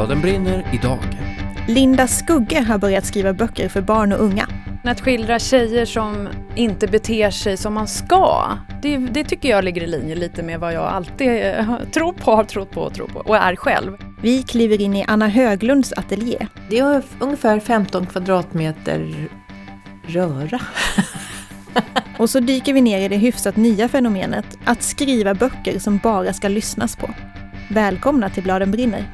Bladen 0.00 0.20
brinner 0.20 0.66
idag. 0.72 0.98
Linda 1.68 2.06
Skugge 2.06 2.60
har 2.60 2.78
börjat 2.78 3.06
skriva 3.06 3.32
böcker 3.32 3.68
för 3.68 3.82
barn 3.82 4.12
och 4.12 4.20
unga. 4.20 4.48
Att 4.84 5.00
skildra 5.00 5.38
tjejer 5.38 5.84
som 5.84 6.28
inte 6.54 6.86
beter 6.86 7.30
sig 7.30 7.56
som 7.56 7.74
man 7.74 7.88
ska, 7.88 8.58
det, 8.82 8.96
det 8.96 9.24
tycker 9.24 9.48
jag 9.48 9.64
ligger 9.64 9.82
i 9.82 9.86
linje 9.86 10.14
lite 10.14 10.42
med 10.42 10.60
vad 10.60 10.74
jag 10.74 10.84
alltid 10.84 11.28
eh, 11.28 11.76
tror 11.92 12.12
på, 12.12 12.30
har 12.30 12.44
trott 12.44 12.70
på 12.70 12.80
och 12.80 12.94
tror 12.94 13.06
på 13.06 13.18
och 13.18 13.36
är 13.36 13.56
själv. 13.56 13.96
Vi 14.22 14.42
kliver 14.42 14.80
in 14.80 14.96
i 14.96 15.04
Anna 15.08 15.28
Höglunds 15.28 15.92
ateljé. 15.92 16.46
Det 16.70 16.78
är 16.78 17.02
ungefär 17.20 17.60
15 17.60 18.06
kvadratmeter 18.06 19.28
röra. 20.06 20.60
Och 22.18 22.30
så 22.30 22.40
dyker 22.40 22.72
vi 22.72 22.80
ner 22.80 23.00
i 23.00 23.08
det 23.08 23.16
hyfsat 23.16 23.56
nya 23.56 23.88
fenomenet 23.88 24.58
att 24.64 24.82
skriva 24.82 25.34
böcker 25.34 25.78
som 25.78 25.98
bara 25.98 26.32
ska 26.32 26.48
lyssnas 26.48 26.96
på. 26.96 27.10
Välkomna 27.70 28.30
till 28.30 28.42
Bladen 28.42 28.70
brinner. 28.70 29.06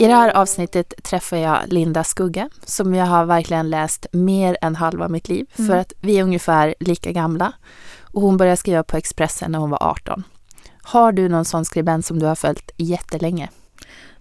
I 0.00 0.06
det 0.06 0.14
här 0.14 0.36
avsnittet 0.36 0.94
träffar 1.02 1.36
jag 1.36 1.58
Linda 1.66 2.04
Skugge 2.04 2.48
som 2.64 2.94
jag 2.94 3.06
har 3.06 3.24
verkligen 3.24 3.70
läst 3.70 4.06
mer 4.12 4.56
än 4.62 4.76
halva 4.76 5.08
mitt 5.08 5.28
liv 5.28 5.46
Mm. 5.58 5.68
för 5.70 5.76
att 5.78 5.92
vi 6.00 6.18
är 6.18 6.22
ungefär 6.22 6.74
lika 6.80 7.12
gamla. 7.12 7.52
Och 8.02 8.22
hon 8.22 8.36
började 8.36 8.56
skriva 8.56 8.82
på 8.82 8.96
Expressen 8.96 9.52
när 9.52 9.58
hon 9.58 9.70
var 9.70 9.82
18. 9.82 10.22
Har 10.82 11.12
du 11.12 11.28
någon 11.28 11.44
sån 11.44 11.64
skribent 11.64 12.06
som 12.06 12.18
du 12.18 12.26
har 12.26 12.34
följt 12.34 12.70
jättelänge? 12.76 13.48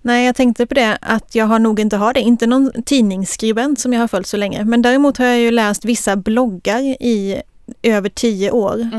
Nej, 0.02 0.26
jag 0.26 0.36
tänkte 0.36 0.66
på 0.66 0.74
det 0.74 0.98
att 1.02 1.36
jag 1.36 1.46
har 1.46 1.60
nog 1.60 1.80
inte 1.80 1.98
har 1.98 2.14
det. 2.14 2.20
Inte 2.22 2.48
någon 2.48 2.72
tidningsskribent 2.86 3.80
som 3.80 3.94
jag 3.94 4.00
har 4.00 4.08
följt 4.08 4.28
så 4.28 4.38
länge. 4.38 4.64
Men 4.64 4.82
däremot 4.82 5.18
har 5.18 5.26
jag 5.26 5.40
ju 5.40 5.52
läst 5.52 5.86
vissa 5.86 6.16
bloggar 6.16 6.80
i 6.80 7.42
över 7.84 8.10
tio 8.10 8.52
år 8.52 8.90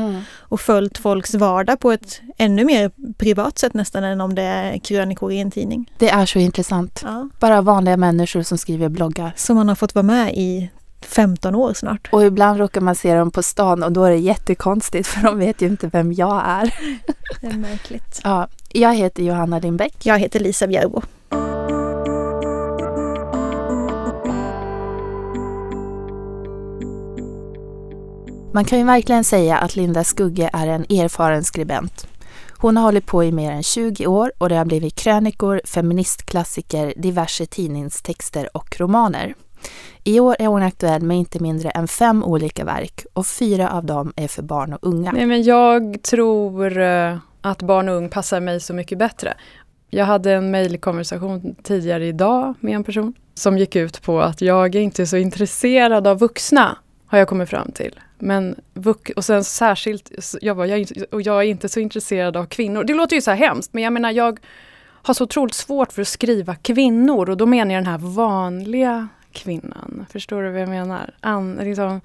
och 0.49 0.61
följt 0.61 0.97
folks 0.97 1.35
vardag 1.35 1.79
på 1.79 1.91
ett 1.91 2.21
ännu 2.37 2.65
mer 2.65 2.91
privat 3.17 3.57
sätt 3.57 3.73
nästan 3.73 4.03
än 4.03 4.21
om 4.21 4.35
det 4.35 4.41
är 4.41 4.77
krönikor 4.77 5.31
i 5.31 5.39
en 5.39 5.51
tidning. 5.51 5.91
Det 5.97 6.09
är 6.09 6.25
så 6.25 6.39
intressant. 6.39 7.01
Ja. 7.03 7.29
Bara 7.39 7.61
vanliga 7.61 7.97
människor 7.97 8.43
som 8.43 8.57
skriver 8.57 8.89
bloggar. 8.89 9.33
Som 9.35 9.55
man 9.55 9.67
har 9.67 9.75
fått 9.75 9.95
vara 9.95 10.03
med 10.03 10.33
i 10.33 10.69
15 11.01 11.55
år 11.55 11.73
snart. 11.73 12.09
Och 12.11 12.25
ibland 12.25 12.59
råkar 12.59 12.81
man 12.81 12.95
se 12.95 13.15
dem 13.15 13.31
på 13.31 13.43
stan 13.43 13.83
och 13.83 13.91
då 13.91 14.03
är 14.03 14.11
det 14.11 14.17
jättekonstigt 14.17 15.07
för 15.07 15.21
de 15.21 15.39
vet 15.39 15.61
ju 15.61 15.67
inte 15.67 15.87
vem 15.87 16.13
jag 16.13 16.43
är. 16.45 16.75
Det 17.41 17.47
är 17.47 17.57
märkligt. 17.57 18.21
Ja, 18.23 18.47
jag 18.71 18.95
heter 18.95 19.23
Johanna 19.23 19.59
Lindbäck. 19.59 19.95
Jag 20.03 20.19
heter 20.19 20.39
Lisa 20.39 20.67
Bjärbo. 20.67 21.01
Man 28.53 28.65
kan 28.65 28.79
ju 28.79 28.85
verkligen 28.85 29.23
säga 29.23 29.57
att 29.57 29.75
Linda 29.75 30.03
Skugge 30.03 30.49
är 30.53 30.67
en 30.67 30.81
erfaren 30.81 31.43
skribent. 31.43 32.07
Hon 32.57 32.77
har 32.77 32.83
hållit 32.83 33.05
på 33.05 33.23
i 33.23 33.31
mer 33.31 33.51
än 33.51 33.63
20 33.63 34.07
år 34.07 34.31
och 34.37 34.49
det 34.49 34.55
har 34.55 34.65
blivit 34.65 34.95
krönikor, 34.95 35.61
feministklassiker, 35.65 36.93
diverse 36.97 37.45
tidningstexter 37.45 38.57
och 38.57 38.79
romaner. 38.79 39.35
I 40.03 40.19
år 40.19 40.35
är 40.39 40.47
hon 40.47 40.61
aktuell 40.61 41.01
med 41.01 41.17
inte 41.17 41.39
mindre 41.39 41.69
än 41.69 41.87
fem 41.87 42.23
olika 42.23 42.65
verk 42.65 43.05
och 43.13 43.27
fyra 43.27 43.69
av 43.69 43.85
dem 43.85 44.13
är 44.15 44.27
för 44.27 44.43
barn 44.43 44.73
och 44.73 44.79
unga. 44.81 45.11
Nej, 45.11 45.25
men 45.25 45.43
jag 45.43 46.03
tror 46.03 46.77
eh, 46.77 47.17
att 47.41 47.61
barn 47.61 47.89
och 47.89 47.95
ung 47.95 48.09
passar 48.09 48.39
mig 48.39 48.59
så 48.59 48.73
mycket 48.73 48.97
bättre. 48.97 49.33
Jag 49.89 50.05
hade 50.05 50.33
en 50.33 50.51
mejlkonversation 50.51 51.55
tidigare 51.63 52.07
idag 52.07 52.53
med 52.59 52.75
en 52.75 52.83
person 52.83 53.13
som 53.33 53.57
gick 53.57 53.75
ut 53.75 54.01
på 54.01 54.21
att 54.21 54.41
jag 54.41 54.75
är 54.75 54.79
inte 54.79 55.05
så 55.05 55.17
intresserad 55.17 56.07
av 56.07 56.19
vuxna, 56.19 56.77
har 57.07 57.17
jag 57.17 57.27
kommit 57.27 57.49
fram 57.49 57.71
till. 57.71 57.99
Men 58.21 58.55
och 59.15 59.25
sen 59.25 59.43
särskilt, 59.43 60.11
jag, 60.41 60.55
var, 60.55 60.65
jag, 60.65 60.87
och 61.11 61.21
jag 61.21 61.37
är 61.37 61.47
inte 61.47 61.69
så 61.69 61.79
intresserad 61.79 62.37
av 62.37 62.45
kvinnor. 62.45 62.83
Det 62.83 62.93
låter 62.93 63.15
ju 63.15 63.21
så 63.21 63.31
här 63.31 63.37
hemskt, 63.37 63.73
men 63.73 63.83
jag 63.83 63.93
menar 63.93 64.11
jag 64.11 64.39
har 65.01 65.13
så 65.13 65.23
otroligt 65.23 65.53
svårt 65.53 65.93
för 65.93 66.01
att 66.01 66.07
skriva 66.07 66.55
kvinnor 66.55 67.29
och 67.29 67.37
då 67.37 67.45
menar 67.45 67.73
jag 67.73 67.83
den 67.83 67.91
här 67.91 67.97
vanliga 67.97 69.07
kvinnan. 69.31 70.05
Förstår 70.11 70.43
du 70.43 70.51
vad 70.51 70.61
jag 70.61 70.69
menar? 70.69 71.13
An, 71.19 71.55
liksom, 71.55 72.01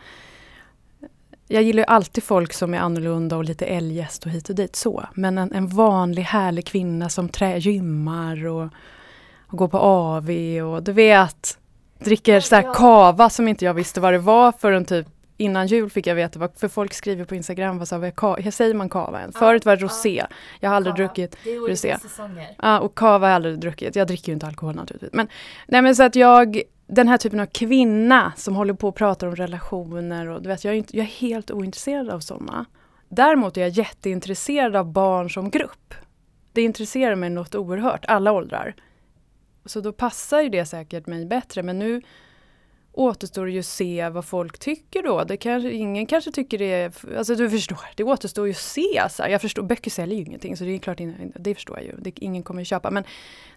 jag 1.49 1.63
gillar 1.63 1.83
ju 1.83 1.87
alltid 1.87 2.25
folk 2.25 2.53
som 2.53 2.75
är 2.75 2.79
annorlunda 2.79 3.37
och 3.37 3.45
lite 3.45 3.67
eljest 3.67 4.27
och 4.27 4.31
hit 4.31 4.49
och 4.49 4.55
dit 4.55 4.77
så. 4.77 5.05
Men 5.15 5.39
en, 5.39 5.53
en 5.53 5.69
vanlig 5.69 6.23
härlig 6.23 6.67
kvinna 6.67 7.09
som 7.09 7.29
trä, 7.29 7.59
gymmar 7.59 8.47
och, 8.47 8.69
och 9.47 9.59
går 9.59 9.69
på 9.69 9.79
AV 9.79 10.31
och 10.63 10.83
du 10.83 10.93
vet, 10.93 11.59
dricker 11.99 12.41
så 12.41 12.55
här 12.55 12.75
kava 12.75 13.31
som 13.31 13.49
inte 13.49 13.65
jag 13.65 13.75
visste 13.75 14.01
vad 14.01 14.13
det 14.13 14.19
var 14.19 14.53
förrän 14.53 14.85
typ 14.85 15.07
innan 15.37 15.67
jul 15.67 15.91
fick 15.91 16.07
jag 16.07 16.15
veta 16.15 16.39
vad, 16.39 16.51
för 16.57 16.69
folk 16.69 16.95
skriver 16.95 17.25
på 17.25 17.35
Instagram, 17.35 17.79
vad, 17.79 17.89
sa, 17.89 18.13
säger 18.53 18.75
man 18.75 18.89
kava 18.89 19.21
än? 19.21 19.33
Förut 19.33 19.67
var 19.67 19.77
det 19.77 19.83
rosé. 19.83 20.25
Jag 20.61 20.71
har 20.71 20.77
aldrig 20.77 20.95
druckit 20.95 21.37
rosé. 21.69 21.97
Ja, 22.63 22.81
och 22.81 22.95
kava 22.95 23.27
har 23.27 23.31
jag 23.31 23.37
aldrig 23.37 23.59
druckit. 23.59 23.97
Jag 23.97 24.07
dricker 24.07 24.29
ju 24.29 24.35
inte 24.35 24.47
alkohol 24.47 24.75
naturligtvis. 24.75 25.13
Men, 25.13 25.29
nej, 25.69 25.83
men 25.83 25.97
så 25.97 26.03
att 26.03 26.17
jag, 26.17 26.63
den 26.87 27.09
här 27.09 27.17
typen 27.17 27.41
av 27.41 27.47
kvinna 27.47 28.33
som 28.37 28.57
håller 28.57 28.75
på 28.75 28.89
och 28.89 28.95
pratar 28.95 29.27
om 29.27 29.37
relationer 29.37 30.29
och 30.29 30.43
du 30.43 30.49
vet, 30.49 30.65
jag 30.65 30.75
är, 30.75 30.79
inte, 30.79 30.97
jag 30.97 31.05
är 31.05 31.11
helt 31.11 31.51
ointresserad 31.51 32.11
av 32.11 32.21
sådana. 32.21 32.65
Däremot 33.09 33.57
är 33.57 33.61
jag 33.61 33.71
jätteintresserad 33.71 34.77
av 34.77 34.93
barn 34.93 35.31
som 35.31 35.51
grupp. 35.51 35.95
Det 36.53 36.63
intresserar 36.63 37.15
mig 37.15 37.31
något 37.31 37.55
oerhört, 37.55 38.05
alla 38.09 38.33
åldrar. 38.33 38.75
Så 39.65 39.81
då 39.81 39.93
passar 39.93 40.41
ju 40.41 40.49
det 40.49 40.67
säkert 40.67 41.07
mig 41.07 41.27
bättre, 41.27 41.63
men 41.63 41.79
nu 41.79 42.03
återstår 42.95 43.51
ju 43.51 43.59
att 43.59 43.67
se 43.67 44.09
vad 44.09 44.25
folk 44.25 44.59
tycker 44.59 45.03
då. 45.03 45.25
Det 45.25 45.37
kanske, 45.37 45.71
ingen 45.71 46.07
kanske 46.07 46.33
tycker 46.33 46.59
det 46.59 46.73
är, 46.73 46.93
alltså 47.19 47.35
du 47.35 47.51
förstår, 47.51 47.79
det 47.97 48.05
återstår 48.05 48.47
ju 48.47 48.51
att 48.51 48.57
se. 48.57 49.09
Så 49.11 49.23
här. 49.23 49.31
Jag 49.31 49.41
förstår, 49.41 49.63
böcker 49.63 49.91
säljer 49.91 50.19
ju 50.19 50.25
ingenting 50.25 50.57
så 50.57 50.65
det 50.65 50.71
är 50.71 50.79
klart, 50.79 50.99
det 51.35 51.55
förstår 51.55 51.79
jag 51.79 51.87
ju. 51.87 51.93
Det, 51.99 52.13
ingen 52.17 52.43
kommer 52.43 52.61
ju 52.61 52.65
köpa. 52.65 52.91
Men 52.91 53.05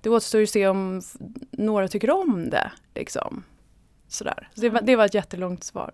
det 0.02 0.09
återstår 0.09 0.40
ju 0.40 0.44
att 0.44 0.50
se 0.50 0.68
om 0.68 1.02
några 1.52 1.88
tycker 1.88 2.09
om 2.09 2.50
det. 2.50 2.72
Liksom. 2.96 3.44
Sådär. 4.08 4.50
Så 4.56 4.62
det, 4.62 4.70
var, 4.70 4.81
det 4.81 4.96
var 4.96 5.06
ett 5.06 5.14
jättelångt 5.14 5.64
svar. 5.64 5.92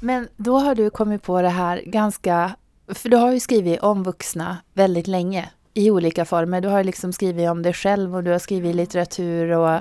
Men 0.00 0.28
då 0.36 0.58
har 0.58 0.74
du 0.74 0.90
kommit 0.90 1.22
på 1.22 1.42
det 1.42 1.48
här 1.48 1.82
ganska... 1.86 2.56
För 2.88 3.08
du 3.08 3.16
har 3.16 3.32
ju 3.32 3.40
skrivit 3.40 3.80
om 3.80 4.02
vuxna 4.02 4.58
väldigt 4.72 5.06
länge 5.06 5.50
i 5.74 5.90
olika 5.90 6.24
former. 6.24 6.60
Du 6.60 6.68
har 6.68 6.84
liksom 6.84 7.12
skrivit 7.12 7.50
om 7.50 7.62
dig 7.62 7.72
själv 7.72 8.16
och 8.16 8.24
du 8.24 8.30
har 8.30 8.38
skrivit 8.38 8.76
litteratur 8.76 9.50
och 9.50 9.80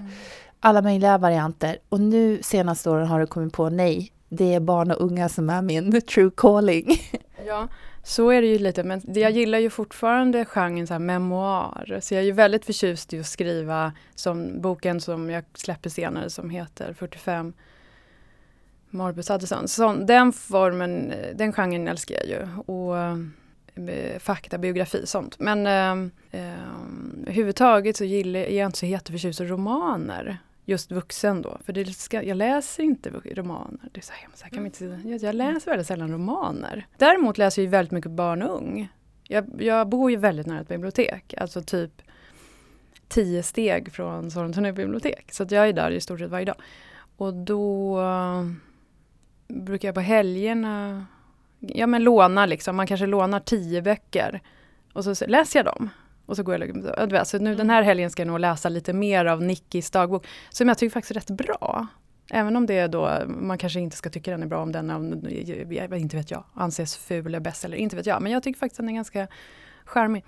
alla 0.62 0.82
möjliga 0.82 1.18
varianter. 1.18 1.78
Och 1.90 2.00
nu 2.00 2.40
senaste 2.42 2.90
åren 2.90 3.08
har 3.08 3.20
du 3.20 3.28
kommit 3.28 3.54
på 3.54 3.70
nej, 3.70 4.12
det 4.30 4.54
är 4.54 4.60
barn 4.60 4.92
och 4.92 5.02
unga 5.02 5.30
som 5.30 5.50
är 5.50 5.62
min 5.62 6.02
true 6.14 6.32
calling. 6.38 6.88
Ja, 7.46 7.68
så 8.04 8.30
är 8.30 8.42
det 8.42 8.48
ju 8.48 8.60
lite. 8.60 8.84
Men 8.84 9.02
jag 9.06 9.32
gillar 9.32 9.60
ju 9.60 9.70
fortfarande 9.70 10.46
genren 10.46 10.88
så 10.88 10.94
här 10.94 11.00
memoar. 11.00 12.00
Så 12.02 12.14
jag 12.14 12.22
är 12.22 12.26
ju 12.26 12.32
väldigt 12.32 12.66
förtjust 12.66 13.14
i 13.14 13.20
att 13.20 13.26
skriva 13.26 13.94
som 14.16 14.62
boken 14.62 15.02
som 15.02 15.30
jag 15.30 15.44
släpper 15.54 15.90
senare 15.90 16.30
som 16.30 16.50
heter 16.50 16.94
45 16.94 17.54
Marbus 18.90 19.32
Addison. 19.32 19.68
Så 19.68 19.94
den 19.94 20.34
formen, 20.34 21.14
den 21.36 21.54
genren 21.54 21.88
älskar 21.88 22.16
jag 22.16 22.28
ju. 22.28 22.48
Och 22.74 22.98
eh, 23.90 24.20
fakta, 24.20 24.58
biografi, 24.58 25.06
sånt. 25.06 25.40
Men 25.40 25.68
eh, 25.68 26.42
eh, 26.42 26.54
överhuvudtaget 27.22 27.98
så 27.98 28.04
gillar 28.04 28.40
är 28.40 28.58
jag 28.58 28.66
inte 28.66 28.80
så 28.80 28.86
jätteförtjust 28.86 29.42
i 29.42 29.46
romaner. 29.46 30.38
Just 30.66 30.92
vuxen 30.92 31.42
då. 31.42 31.58
För 31.66 31.74
det 31.74 31.86
ska, 31.86 32.24
jag 32.24 32.38
läser 32.38 32.84
inte 32.84 33.10
romaner. 33.10 33.90
Det 33.92 34.00
är 34.00 34.04
så 34.04 34.14
hemskt. 34.14 34.42
Jag, 34.42 34.52
kan 34.52 34.66
inte, 34.66 35.00
jag, 35.06 35.22
jag 35.22 35.36
läser 35.36 35.72
väldigt 35.72 35.88
sällan 35.88 36.12
romaner. 36.12 36.88
Däremot 36.98 37.38
läser 37.38 37.62
jag 37.62 37.70
väldigt 37.70 37.92
mycket 37.92 38.12
barn 38.12 38.42
och 38.42 38.56
ung. 38.58 38.90
Jag, 39.24 39.62
jag 39.62 39.90
bor 39.90 40.12
ju 40.12 40.18
väldigt 40.18 40.48
nära 40.48 40.62
ett 40.62 40.68
bibliotek. 40.68 41.34
Alltså 41.38 41.62
typ 41.62 42.02
tio 43.08 43.44
steg 43.44 43.94
från 43.94 44.32
Sollentuna 44.32 44.72
bibliotek. 44.72 45.32
Så 45.32 45.46
jag 45.50 45.70
är 45.70 45.74
där 45.74 45.92
i 45.92 46.02
stort 46.02 46.20
sett 46.20 46.30
varje 46.30 46.46
dag. 46.46 46.56
Och 47.18 47.34
då 47.34 48.00
eh, 48.02 48.46
brukar 49.48 49.88
jag 49.88 49.96
på 49.96 50.02
helgerna 50.02 51.06
ja, 51.62 51.88
men 51.88 52.04
låna 52.04 52.46
liksom. 52.46 52.76
Man 52.76 52.88
kanske 52.88 53.06
lånar 53.06 53.40
tio 53.40 53.82
böcker. 53.82 54.42
Och 54.94 55.04
så 55.04 55.26
läser 55.28 55.60
jag 55.60 55.66
dem. 55.66 55.90
Och 56.26 56.36
så 56.36 56.44
går 56.44 56.54
jag 56.54 56.62
och 56.62 56.68
lägger 56.68 56.82
mig. 56.82 57.08
Du 57.08 57.14
vet, 57.16 57.28
Så 57.28 57.40
nu 57.40 57.56
den 57.56 57.70
här 57.70 57.84
helgen 57.84 58.10
ska 58.10 58.22
jag 58.22 58.28
nog 58.28 58.40
läsa 58.40 58.70
lite 58.70 58.94
mer 58.94 59.26
av 59.26 59.42
Nickis 59.42 59.92
dagbok. 59.92 60.28
Som 60.50 60.68
jag 60.68 60.78
tycker 60.78 60.94
faktiskt 60.94 61.12
är 61.12 61.16
rätt 61.16 61.30
bra. 61.30 61.88
Även 62.34 62.56
om 62.56 62.66
det 62.66 62.78
är 62.78 62.88
då, 62.88 63.22
man 63.28 63.58
kanske 63.58 63.80
inte 63.80 63.98
ska 63.98 64.10
tycka 64.10 64.32
den 64.32 64.44
är 64.44 64.48
bra 64.48 64.62
om 64.62 64.72
den, 64.72 64.90
om, 64.90 65.28
inte 65.96 66.18
vet 66.18 66.32
jag, 66.32 66.44
anses 66.54 66.98
ful 66.98 67.26
eller 67.26 67.40
bäst 67.40 67.66
eller 67.66 67.78
inte 67.78 67.96
vet 67.96 68.06
jag. 68.06 68.22
Men 68.22 68.32
jag 68.32 68.44
tycker 68.44 68.60
faktiskt 68.60 68.78
den 68.78 68.90
är 68.90 68.94
ganska 68.94 69.28
charmig. 69.86 70.26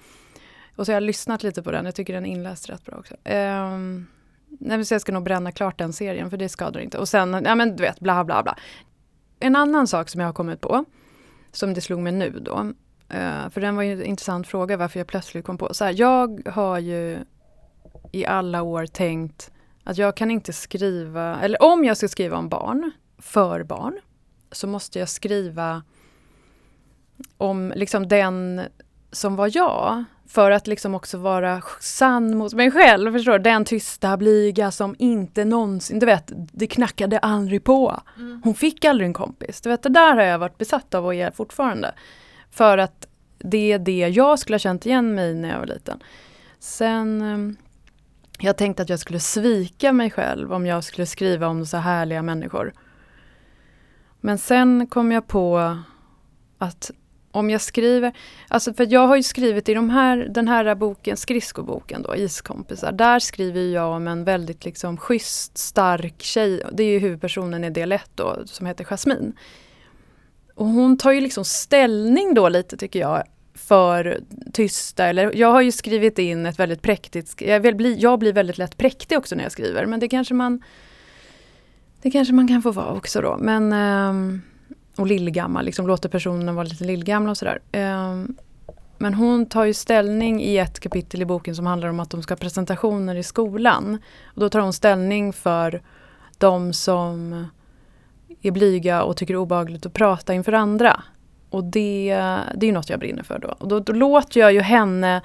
Och 0.75 0.85
så 0.85 0.91
har 0.91 0.95
jag 0.95 1.03
lyssnat 1.03 1.43
lite 1.43 1.63
på 1.63 1.71
den, 1.71 1.85
jag 1.85 1.95
tycker 1.95 2.13
den 2.13 2.25
är 2.25 2.29
inläst 2.29 2.69
rätt 2.69 2.85
bra 2.85 2.97
också. 2.97 3.13
Um, 3.13 4.07
nej, 4.47 4.85
så 4.85 4.93
jag 4.93 5.01
ska 5.01 5.11
nog 5.11 5.23
bränna 5.23 5.51
klart 5.51 5.77
den 5.77 5.93
serien 5.93 6.29
för 6.29 6.37
det 6.37 6.49
skadar 6.49 6.79
inte. 6.79 6.97
Och 6.97 7.09
sen, 7.09 7.41
ja 7.45 7.55
men 7.55 7.75
du 7.75 7.83
vet, 7.83 7.99
bla 7.99 8.23
bla 8.23 8.43
bla. 8.43 8.57
En 9.39 9.55
annan 9.55 9.87
sak 9.87 10.09
som 10.09 10.21
jag 10.21 10.27
har 10.27 10.33
kommit 10.33 10.61
på, 10.61 10.85
som 11.51 11.73
det 11.73 11.81
slog 11.81 11.99
mig 11.99 12.13
nu 12.13 12.29
då. 12.29 12.73
Eh, 13.09 13.49
för 13.49 13.61
den 13.61 13.75
var 13.75 13.83
ju 13.83 13.93
en 13.93 14.05
intressant 14.05 14.47
fråga 14.47 14.77
varför 14.77 14.99
jag 14.99 15.07
plötsligt 15.07 15.45
kom 15.45 15.57
på. 15.57 15.73
Så 15.73 15.85
här, 15.85 15.95
jag 15.97 16.47
har 16.47 16.79
ju 16.79 17.19
i 18.11 18.25
alla 18.25 18.61
år 18.61 18.85
tänkt 18.85 19.51
Att 19.83 19.97
jag 19.97 20.17
kan 20.17 20.31
inte 20.31 20.53
skriva, 20.53 21.39
eller 21.41 21.63
om 21.63 21.85
jag 21.85 21.97
ska 21.97 22.07
skriva 22.07 22.37
om 22.37 22.49
barn, 22.49 22.91
för 23.17 23.63
barn, 23.63 23.99
så 24.51 24.67
måste 24.67 24.99
jag 24.99 25.09
skriva 25.09 25.83
om 27.37 27.73
liksom 27.75 28.07
den 28.07 28.61
som 29.11 29.35
var 29.35 29.51
jag. 29.53 30.03
För 30.27 30.51
att 30.51 30.67
liksom 30.67 30.95
också 30.95 31.17
vara 31.17 31.61
sann 31.79 32.37
mot 32.37 32.53
mig 32.53 32.71
själv. 32.71 33.11
Förstår 33.11 33.31
du? 33.31 33.39
Den 33.39 33.65
tysta, 33.65 34.17
blyga 34.17 34.71
som 34.71 34.95
inte 34.99 35.45
någonsin, 35.45 35.99
du 35.99 36.05
vet, 36.05 36.31
det 36.35 36.67
knackade 36.67 37.19
aldrig 37.19 37.63
på. 37.63 37.99
Mm. 38.17 38.41
Hon 38.43 38.55
fick 38.55 38.85
aldrig 38.85 39.07
en 39.07 39.13
kompis. 39.13 39.61
Du 39.61 39.69
vet, 39.69 39.83
det 39.83 39.89
där 39.89 40.15
har 40.15 40.23
jag 40.23 40.39
varit 40.39 40.57
besatt 40.57 40.93
av 40.93 41.05
och 41.05 41.15
är 41.15 41.31
fortfarande. 41.31 41.93
För 42.53 42.77
att 42.77 43.07
det 43.37 43.71
är 43.71 43.79
det 43.79 43.99
jag 43.99 44.39
skulle 44.39 44.53
ha 44.53 44.59
känt 44.59 44.85
igen 44.85 45.15
mig 45.15 45.33
när 45.33 45.49
jag 45.49 45.59
var 45.59 45.65
liten. 45.65 46.03
Sen 46.59 47.21
ehm, 47.21 47.57
jag 48.39 48.57
tänkte 48.57 48.83
att 48.83 48.89
jag 48.89 48.99
skulle 48.99 49.19
svika 49.19 49.93
mig 49.93 50.11
själv 50.11 50.53
om 50.53 50.65
jag 50.65 50.83
skulle 50.83 51.05
skriva 51.05 51.47
om 51.47 51.65
så 51.65 51.77
härliga 51.77 52.21
människor. 52.21 52.73
Men 54.21 54.37
sen 54.37 54.87
kom 54.87 55.11
jag 55.11 55.27
på 55.27 55.77
att 56.57 56.91
om 57.31 57.49
jag 57.49 57.61
skriver, 57.61 58.13
alltså 58.47 58.73
för 58.73 58.93
jag 58.93 59.07
har 59.07 59.15
ju 59.15 59.23
skrivit 59.23 59.69
i 59.69 59.73
de 59.73 59.89
här, 59.89 60.17
den 60.17 60.47
här 60.47 60.75
boken, 60.75 61.17
skridskoboken 61.17 62.01
då, 62.01 62.15
Iskompisar, 62.15 62.91
där 62.91 63.19
skriver 63.19 63.61
jag 63.61 63.91
om 63.91 64.07
en 64.07 64.23
väldigt 64.23 64.65
liksom 64.65 64.97
schysst, 64.97 65.57
stark 65.57 66.21
tjej, 66.21 66.63
det 66.71 66.83
är 66.83 66.87
ju 66.87 66.99
huvudpersonen 66.99 67.63
i 67.63 67.69
del 67.69 67.91
1 67.91 68.09
då, 68.15 68.43
som 68.45 68.65
heter 68.65 68.83
Jasmine. 68.83 69.31
Och 70.55 70.65
hon 70.65 70.97
tar 70.97 71.11
ju 71.11 71.21
liksom 71.21 71.45
ställning 71.45 72.33
då 72.33 72.49
lite 72.49 72.77
tycker 72.77 72.99
jag 72.99 73.23
för 73.55 74.19
tysta, 74.53 75.05
eller 75.05 75.35
jag 75.35 75.51
har 75.51 75.61
ju 75.61 75.71
skrivit 75.71 76.19
in 76.19 76.45
ett 76.45 76.59
väldigt 76.59 76.81
präktigt, 76.81 77.41
jag, 77.41 77.59
vill 77.59 77.75
bli, 77.75 77.99
jag 77.99 78.19
blir 78.19 78.33
väldigt 78.33 78.57
lätt 78.57 78.77
präktig 78.77 79.17
också 79.17 79.35
när 79.35 79.43
jag 79.43 79.51
skriver, 79.51 79.85
men 79.85 79.99
det 79.99 80.07
kanske 80.07 80.33
man 80.33 80.61
det 82.01 82.11
kanske 82.11 82.33
man 82.33 82.47
kan 82.47 82.61
få 82.61 82.71
vara 82.71 82.93
också 82.93 83.21
då, 83.21 83.37
men 83.39 83.73
um, 83.73 84.41
och 84.95 85.07
lillgammal, 85.07 85.65
liksom 85.65 85.87
låter 85.87 86.09
personen 86.09 86.55
vara 86.55 86.67
lite 86.67 86.83
lillgamla 86.83 87.31
och 87.31 87.37
sådär. 87.37 87.59
Um, 87.73 88.37
men 88.97 89.13
hon 89.13 89.45
tar 89.45 89.65
ju 89.65 89.73
ställning 89.73 90.41
i 90.41 90.57
ett 90.57 90.79
kapitel 90.79 91.21
i 91.21 91.25
boken 91.25 91.55
som 91.55 91.65
handlar 91.65 91.89
om 91.89 91.99
att 91.99 92.09
de 92.09 92.23
ska 92.23 92.31
ha 92.31 92.37
presentationer 92.37 93.15
i 93.15 93.23
skolan. 93.23 93.97
Och 94.25 94.41
då 94.41 94.49
tar 94.49 94.59
hon 94.59 94.73
ställning 94.73 95.33
för 95.33 95.81
de 96.37 96.73
som 96.73 97.45
är 98.41 98.51
blyga 98.51 99.03
och 99.03 99.17
tycker 99.17 99.33
det 99.33 99.37
är 99.37 99.41
obehagligt 99.41 99.85
att 99.85 99.93
prata 99.93 100.33
inför 100.33 100.53
andra. 100.53 101.03
Och 101.49 101.63
det, 101.63 102.15
det 102.55 102.67
är 102.67 102.71
något 102.71 102.89
jag 102.89 102.99
brinner 102.99 103.23
för 103.23 103.39
då. 103.39 103.47
Och 103.47 103.67
då, 103.67 103.79
då 103.79 103.93
låter 103.93 104.39
jag 104.39 104.53
ju 104.53 104.61
henne 104.61 105.21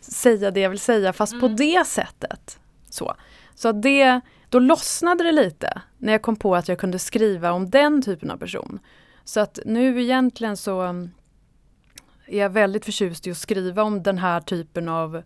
säga 0.00 0.50
det 0.50 0.60
jag 0.60 0.70
vill 0.70 0.78
säga 0.78 1.12
fast 1.12 1.32
mm. 1.32 1.40
på 1.40 1.48
det 1.48 1.86
sättet. 1.86 2.58
Så, 2.90 3.14
så 3.54 3.72
det, 3.72 4.20
då 4.48 4.58
lossnade 4.58 5.24
det 5.24 5.32
lite 5.32 5.82
när 5.98 6.12
jag 6.12 6.22
kom 6.22 6.36
på 6.36 6.56
att 6.56 6.68
jag 6.68 6.78
kunde 6.78 6.98
skriva 6.98 7.52
om 7.52 7.70
den 7.70 8.02
typen 8.02 8.30
av 8.30 8.36
person. 8.36 8.78
Så 9.24 9.40
att 9.40 9.58
nu 9.64 10.02
egentligen 10.02 10.56
så 10.56 10.82
um, 10.82 11.10
är 12.26 12.38
jag 12.38 12.50
väldigt 12.50 12.84
förtjust 12.84 13.26
i 13.26 13.30
att 13.30 13.36
skriva 13.36 13.82
om 13.82 14.02
den 14.02 14.18
här 14.18 14.40
typen 14.40 14.88
av 14.88 15.22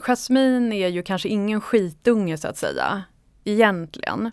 Jasmine 0.00 0.74
är 0.76 0.88
ju 0.88 1.02
kanske 1.02 1.28
ingen 1.28 1.60
skitunge 1.60 2.36
så 2.36 2.48
att 2.48 2.56
säga, 2.56 3.02
egentligen. 3.44 4.30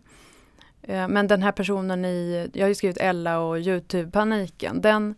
Eh, 0.83 1.07
men 1.07 1.27
den 1.27 1.43
här 1.43 1.51
personen 1.51 2.05
i, 2.05 2.49
jag 2.53 2.63
har 2.63 2.69
ju 2.69 2.75
skrivit 2.75 2.97
Ella 2.97 3.39
och 3.39 3.57
Youtube-paniken, 3.57 4.81
den 4.81 5.15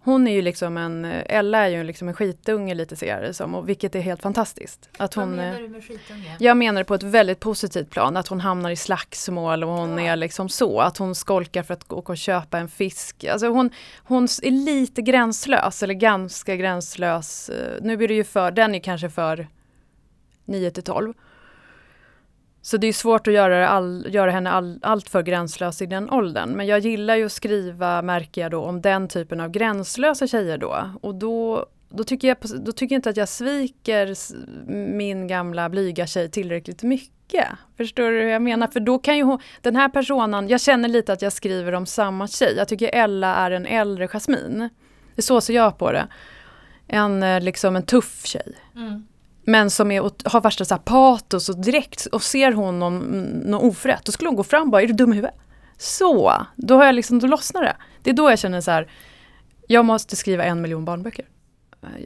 hon 0.00 0.28
är 0.28 0.32
ju 0.32 0.42
liksom 0.42 0.76
en, 0.76 1.04
Ella 1.04 1.58
är 1.58 1.68
ju 1.68 1.84
liksom 1.84 2.08
en 2.08 2.14
skitunge 2.14 2.74
lite 2.74 2.96
ser 2.96 3.06
jag 3.06 3.22
det 3.22 3.34
som, 3.34 3.54
och 3.54 3.68
vilket 3.68 3.94
är 3.94 4.00
helt 4.00 4.22
fantastiskt. 4.22 4.88
Att 4.96 5.14
hon, 5.14 5.28
Vad 5.28 5.36
menar 5.36 5.60
du 5.60 5.68
med 5.68 5.84
skitunge? 5.84 6.36
Jag 6.38 6.56
menar 6.56 6.84
på 6.84 6.94
ett 6.94 7.02
väldigt 7.02 7.40
positivt 7.40 7.90
plan, 7.90 8.16
att 8.16 8.28
hon 8.28 8.40
hamnar 8.40 8.70
i 8.70 8.76
slagsmål 8.76 9.64
och 9.64 9.70
hon 9.70 9.98
ja. 9.98 10.12
är 10.12 10.16
liksom 10.16 10.48
så, 10.48 10.80
att 10.80 10.98
hon 10.98 11.14
skolkar 11.14 11.62
för 11.62 11.74
att 11.74 11.84
gå 11.84 11.96
och 11.96 12.16
köpa 12.16 12.58
en 12.58 12.68
fisk. 12.68 13.24
Alltså 13.24 13.48
hon, 13.48 13.70
hon 14.04 14.24
är 14.24 14.50
lite 14.50 15.02
gränslös, 15.02 15.82
eller 15.82 15.94
ganska 15.94 16.56
gränslös. 16.56 17.48
Eh, 17.48 17.82
nu 17.82 17.96
blir 17.96 18.08
det 18.08 18.14
ju 18.14 18.24
för, 18.24 18.50
den 18.50 18.74
är 18.74 18.80
kanske 18.80 19.10
för 19.10 19.48
9 20.44 20.70
till 20.70 20.82
12. 20.82 21.14
Så 22.68 22.76
det 22.76 22.86
är 22.86 22.92
svårt 22.92 23.26
att 23.26 23.34
göra, 23.34 23.68
all, 23.68 24.06
göra 24.10 24.30
henne 24.30 24.50
all, 24.50 24.78
allt 24.82 25.08
för 25.08 25.22
gränslös 25.22 25.82
i 25.82 25.86
den 25.86 26.10
åldern. 26.10 26.50
Men 26.50 26.66
jag 26.66 26.78
gillar 26.78 27.16
ju 27.16 27.26
att 27.26 27.32
skriva, 27.32 28.02
märker 28.02 28.40
jag 28.40 28.50
då, 28.50 28.64
om 28.64 28.80
den 28.80 29.08
typen 29.08 29.40
av 29.40 29.50
gränslösa 29.50 30.26
tjejer 30.26 30.58
då. 30.58 30.90
Och 31.00 31.14
då, 31.14 31.66
då, 31.88 32.04
tycker, 32.04 32.28
jag, 32.28 32.36
då 32.60 32.72
tycker 32.72 32.94
jag 32.94 32.98
inte 32.98 33.10
att 33.10 33.16
jag 33.16 33.28
sviker 33.28 34.14
min 34.96 35.26
gamla 35.26 35.68
blyga 35.68 36.06
tjej 36.06 36.30
tillräckligt 36.30 36.82
mycket. 36.82 37.46
Förstår 37.76 38.10
du 38.10 38.20
hur 38.20 38.28
jag 38.28 38.42
menar? 38.42 38.66
För 38.66 38.80
då 38.80 38.98
kan 38.98 39.16
ju 39.16 39.22
hon, 39.22 39.38
den 39.62 39.76
här 39.76 39.88
personen, 39.88 40.48
jag 40.48 40.60
känner 40.60 40.88
lite 40.88 41.12
att 41.12 41.22
jag 41.22 41.32
skriver 41.32 41.72
om 41.72 41.86
samma 41.86 42.28
tjej. 42.28 42.54
Jag 42.56 42.68
tycker 42.68 42.94
Ella 42.94 43.34
är 43.34 43.50
en 43.50 43.66
äldre 43.66 44.08
Jasmine. 44.08 44.68
Det 45.14 45.20
är 45.20 45.22
så 45.22 45.40
ser 45.40 45.54
jag 45.54 45.78
på 45.78 45.92
det. 45.92 46.08
En, 46.86 47.22
eh, 47.22 47.40
liksom 47.40 47.76
en 47.76 47.82
tuff 47.82 48.26
tjej. 48.26 48.52
Mm. 48.76 49.07
Men 49.48 49.70
som 49.70 49.90
är, 49.90 50.28
har 50.28 50.40
värsta 50.40 50.64
så 50.64 50.74
här 50.74 50.82
patos 50.82 51.48
och 51.48 51.58
direkt 51.58 52.06
och 52.06 52.22
ser 52.22 52.52
hon 52.52 52.78
någon, 52.78 52.98
någon 53.46 53.68
oförrätt, 53.68 54.04
då 54.04 54.12
skulle 54.12 54.28
hon 54.28 54.36
gå 54.36 54.44
fram 54.44 54.62
och 54.62 54.68
bara, 54.68 54.82
är 54.82 54.86
du 54.86 54.92
dum 54.92 55.12
i 55.12 55.16
huvudet? 55.16 55.34
Så, 55.78 56.32
då 56.56 56.76
har 56.76 56.84
jag 56.84 56.94
liksom, 56.94 57.18
då 57.18 57.26
lossnar 57.26 57.62
det. 57.62 57.76
Det 58.02 58.10
är 58.10 58.14
då 58.14 58.30
jag 58.30 58.38
känner 58.38 58.60
så 58.60 58.70
här, 58.70 58.90
jag 59.66 59.84
måste 59.84 60.16
skriva 60.16 60.44
en 60.44 60.60
miljon 60.60 60.84
barnböcker. 60.84 61.24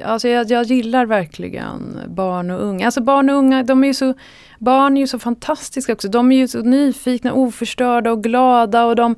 Alltså 0.05 0.29
jag, 0.29 0.51
jag 0.51 0.65
gillar 0.65 1.07
verkligen 1.07 2.01
barn 2.09 2.51
och 2.51 2.63
unga. 2.65 2.87
Alltså 2.87 3.01
barn 3.01 3.31
och 3.31 3.37
unga, 3.37 3.63
de 3.63 3.85
är 3.85 3.89
ju 3.89 3.95
så, 3.95 4.15
barn 4.59 4.97
är 4.97 5.01
ju 5.01 5.07
så 5.07 5.19
fantastiska 5.19 5.93
också. 5.93 6.09
De 6.09 6.33
är 6.33 6.37
ju 6.37 6.49
så 6.49 6.61
nyfikna, 6.61 7.33
oförstörda 7.33 8.13
och 8.13 8.23
glada 8.23 8.85
och 8.85 8.97
de, 8.97 9.17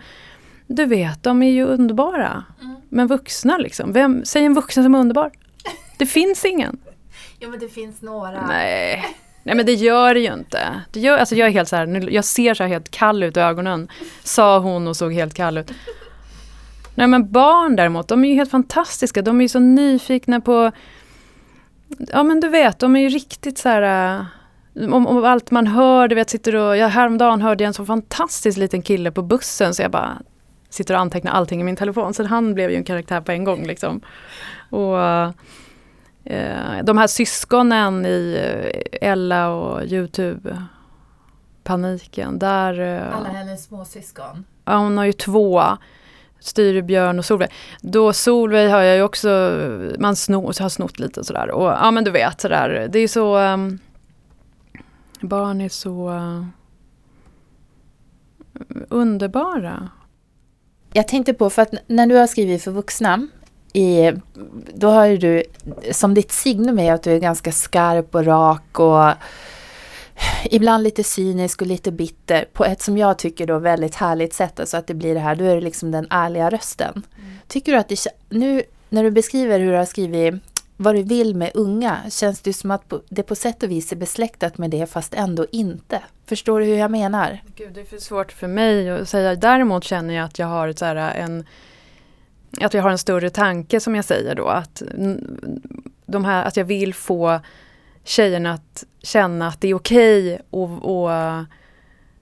du 0.67 0.87
vet, 0.87 1.23
de 1.23 1.43
är 1.43 1.51
ju 1.51 1.65
underbara. 1.65 2.45
Mm. 2.63 2.77
Men 2.89 3.07
vuxna 3.07 3.59
liksom, 3.59 3.93
Vem, 3.93 4.25
säg 4.25 4.45
en 4.45 4.55
vuxen 4.55 4.85
som 4.85 4.95
är 4.95 4.99
underbar. 4.99 5.31
Det 5.99 6.07
finns 6.07 6.45
ingen. 6.45 6.79
Jo 7.45 7.51
men 7.51 7.59
det 7.59 7.69
finns 7.69 8.03
några. 8.03 8.47
Nej. 8.47 9.17
Nej 9.43 9.57
men 9.57 9.67
det 9.67 9.73
gör 9.73 10.15
det 10.15 10.21
ju 10.21 10.33
inte. 10.33 10.83
Det 10.93 11.01
gör, 11.01 11.19
alltså 11.19 11.35
jag 11.35 11.49
är 11.49 11.53
helt 11.53 11.69
så 11.69 11.77
här, 11.77 12.11
jag 12.11 12.25
ser 12.25 12.55
så 12.55 12.63
här 12.63 12.71
helt 12.71 12.91
kall 12.91 13.23
ut 13.23 13.37
i 13.37 13.41
ögonen. 13.41 13.89
Sa 14.23 14.59
hon 14.59 14.89
och 14.89 14.97
såg 14.97 15.13
helt 15.13 15.35
kall 15.35 15.59
ut. 15.59 15.73
Nej 16.95 17.07
men 17.07 17.33
barn 17.33 17.77
däremot, 17.77 18.09
de 18.09 18.25
är 18.25 18.29
ju 18.29 18.35
helt 18.35 18.51
fantastiska. 18.51 19.23
De 19.23 19.39
är 19.39 19.43
ju 19.43 19.49
så 19.49 19.59
nyfikna 19.59 20.41
på... 20.41 20.71
Ja 21.99 22.23
men 22.23 22.41
du 22.41 22.49
vet, 22.49 22.79
de 22.79 22.97
är 22.97 23.01
ju 23.01 23.09
riktigt 23.09 23.59
så 23.59 23.69
här... 23.69 24.19
Eh, 24.75 24.95
om, 24.95 25.07
om 25.07 25.25
allt 25.25 25.51
man 25.51 25.67
hör, 25.67 26.09
du 26.09 26.15
vet, 26.15 26.31
sitter 26.31 26.57
och... 26.57 26.77
Ja, 26.77 26.87
häromdagen 26.87 27.43
hörde 27.43 27.65
jag 27.65 27.69
en 27.69 27.75
så 27.75 27.85
fantastisk 27.85 28.59
liten 28.59 28.83
kille 28.83 29.11
på 29.11 29.23
bussen 29.23 29.75
så 29.75 29.83
jag 29.83 29.91
bara 29.91 30.19
sitter 30.71 30.95
och 30.95 31.01
antecknar 31.01 31.33
allting 31.33 31.61
i 31.61 31.65
min 31.65 31.77
telefon. 31.77 32.15
Så 32.15 32.25
han 32.25 32.55
blev 32.55 32.71
ju 32.71 32.77
en 32.77 32.85
karaktär 32.85 33.21
på 33.21 33.33
en 33.33 33.45
gång 33.45 33.67
liksom. 33.67 34.01
Och 34.71 34.97
de 36.85 36.99
här 36.99 37.07
syskonen 37.07 38.07
i 38.07 38.39
eh, 38.41 38.67
Ella 39.11 39.49
och 39.49 39.83
Youtube-paniken. 39.83 42.39
Där, 42.39 42.81
eh, 42.81 43.17
Alla 43.17 43.29
hennes 43.29 43.65
småsyskon? 43.65 44.45
Ja, 44.65 44.77
hon 44.77 44.99
har 44.99 45.05
ju 45.05 45.13
två. 45.13 45.63
Styrbjörn 46.41 47.19
och 47.19 47.25
Solveig. 47.25 47.51
Då 47.81 48.13
Solveig 48.13 48.71
har 48.71 48.81
jag 48.81 48.97
ju 48.97 49.03
också, 49.03 49.29
man 49.99 50.17
snor, 50.17 50.63
har 50.63 50.69
snott 50.69 50.99
lite 50.99 51.25
sådär. 51.25 51.51
Och, 51.51 51.67
ja 51.67 51.91
men 51.91 52.05
du 52.05 52.11
vet 52.11 52.41
sådär, 52.41 52.89
det 52.93 52.99
är 52.99 53.09
så, 53.09 53.39
um, 53.39 53.79
barn 55.21 55.61
är 55.61 55.69
så 55.69 56.11
uh, 56.11 56.45
underbara. 58.89 59.89
Jag 60.93 61.09
tänkte 61.09 61.35
på, 61.35 61.51
för 61.51 61.63
att 61.63 61.75
när 61.87 62.07
du 62.07 62.17
har 62.17 62.27
skrivit 62.27 62.63
för 62.63 62.71
vuxna, 62.71 63.29
i, 63.77 64.13
då 64.75 64.91
har 64.91 65.07
ju 65.07 65.17
du 65.17 65.43
som 65.93 66.15
ditt 66.15 66.33
signum 66.33 66.79
är 66.79 66.93
att 66.93 67.03
du 67.03 67.13
är 67.13 67.19
ganska 67.19 67.53
skarp 67.53 68.15
och 68.15 68.25
rak 68.25 68.81
och 68.81 69.13
ibland 70.45 70.85
lite 70.85 71.05
cynisk 71.05 71.61
och 71.61 71.67
lite 71.67 71.93
bitter 71.93 72.45
på 72.53 72.65
ett 72.65 72.83
som 72.83 72.99
jag 72.99 73.19
tycker 73.19 73.47
då 73.47 73.59
väldigt 73.59 73.95
härligt 73.95 74.35
sätt. 74.35 74.61
Alltså 74.61 74.77
att 74.77 74.87
det 74.87 74.95
blir 74.95 75.15
det 75.15 75.21
här, 75.21 75.37
du 75.37 75.51
är 75.51 75.61
liksom 75.61 75.91
den 75.91 76.07
ärliga 76.11 76.51
rösten. 76.51 76.93
Mm. 76.93 77.37
Tycker 77.49 77.73
du 77.73 77.79
att 77.79 77.89
det, 77.89 78.07
nu 78.29 78.63
när 78.89 79.05
du 79.05 79.11
beskriver 79.11 79.61
hur 79.61 79.73
du 79.73 79.79
har 79.79 79.85
skrivit 79.85 80.35
vad 80.77 80.95
du 80.95 81.03
vill 81.03 81.37
med 81.37 81.51
unga, 81.55 81.99
känns 82.11 82.41
det 82.41 82.53
som 82.53 82.71
att 82.71 82.93
det 83.09 83.23
på 83.23 83.35
sätt 83.35 83.63
och 83.63 83.71
vis 83.71 83.93
är 83.93 83.97
besläktat 83.97 84.59
med 84.59 84.71
det 84.71 84.91
fast 84.91 85.15
ändå 85.15 85.47
inte. 85.53 86.03
Förstår 86.27 86.61
du 86.61 86.67
hur 86.67 86.77
jag 86.77 86.91
menar? 86.91 87.43
Gud, 87.57 87.73
det 87.75 87.81
är 87.81 87.85
för 87.85 87.99
svårt 87.99 88.33
för 88.33 88.47
mig 88.47 88.91
att 88.91 89.09
säga. 89.09 89.35
Däremot 89.35 89.85
känner 89.85 90.15
jag 90.15 90.25
att 90.25 90.39
jag 90.39 90.47
har 90.47 90.73
så 90.73 90.85
här, 90.85 90.97
en 90.97 91.45
att 92.61 92.75
jag 92.75 92.83
har 92.83 92.91
en 92.91 92.99
större 92.99 93.31
tanke 93.31 93.81
som 93.81 93.95
jag 93.95 94.05
säger 94.05 94.35
då. 94.35 94.49
Att, 94.49 94.83
de 96.07 96.25
här, 96.25 96.45
att 96.45 96.57
jag 96.57 96.65
vill 96.65 96.95
få 96.95 97.41
tjejerna 98.05 98.53
att 98.53 98.85
känna 99.03 99.49
att 99.49 99.61
det 99.61 99.69
är 99.69 99.75
okej 99.75 100.39
okay 100.51 100.77
att 100.77 101.47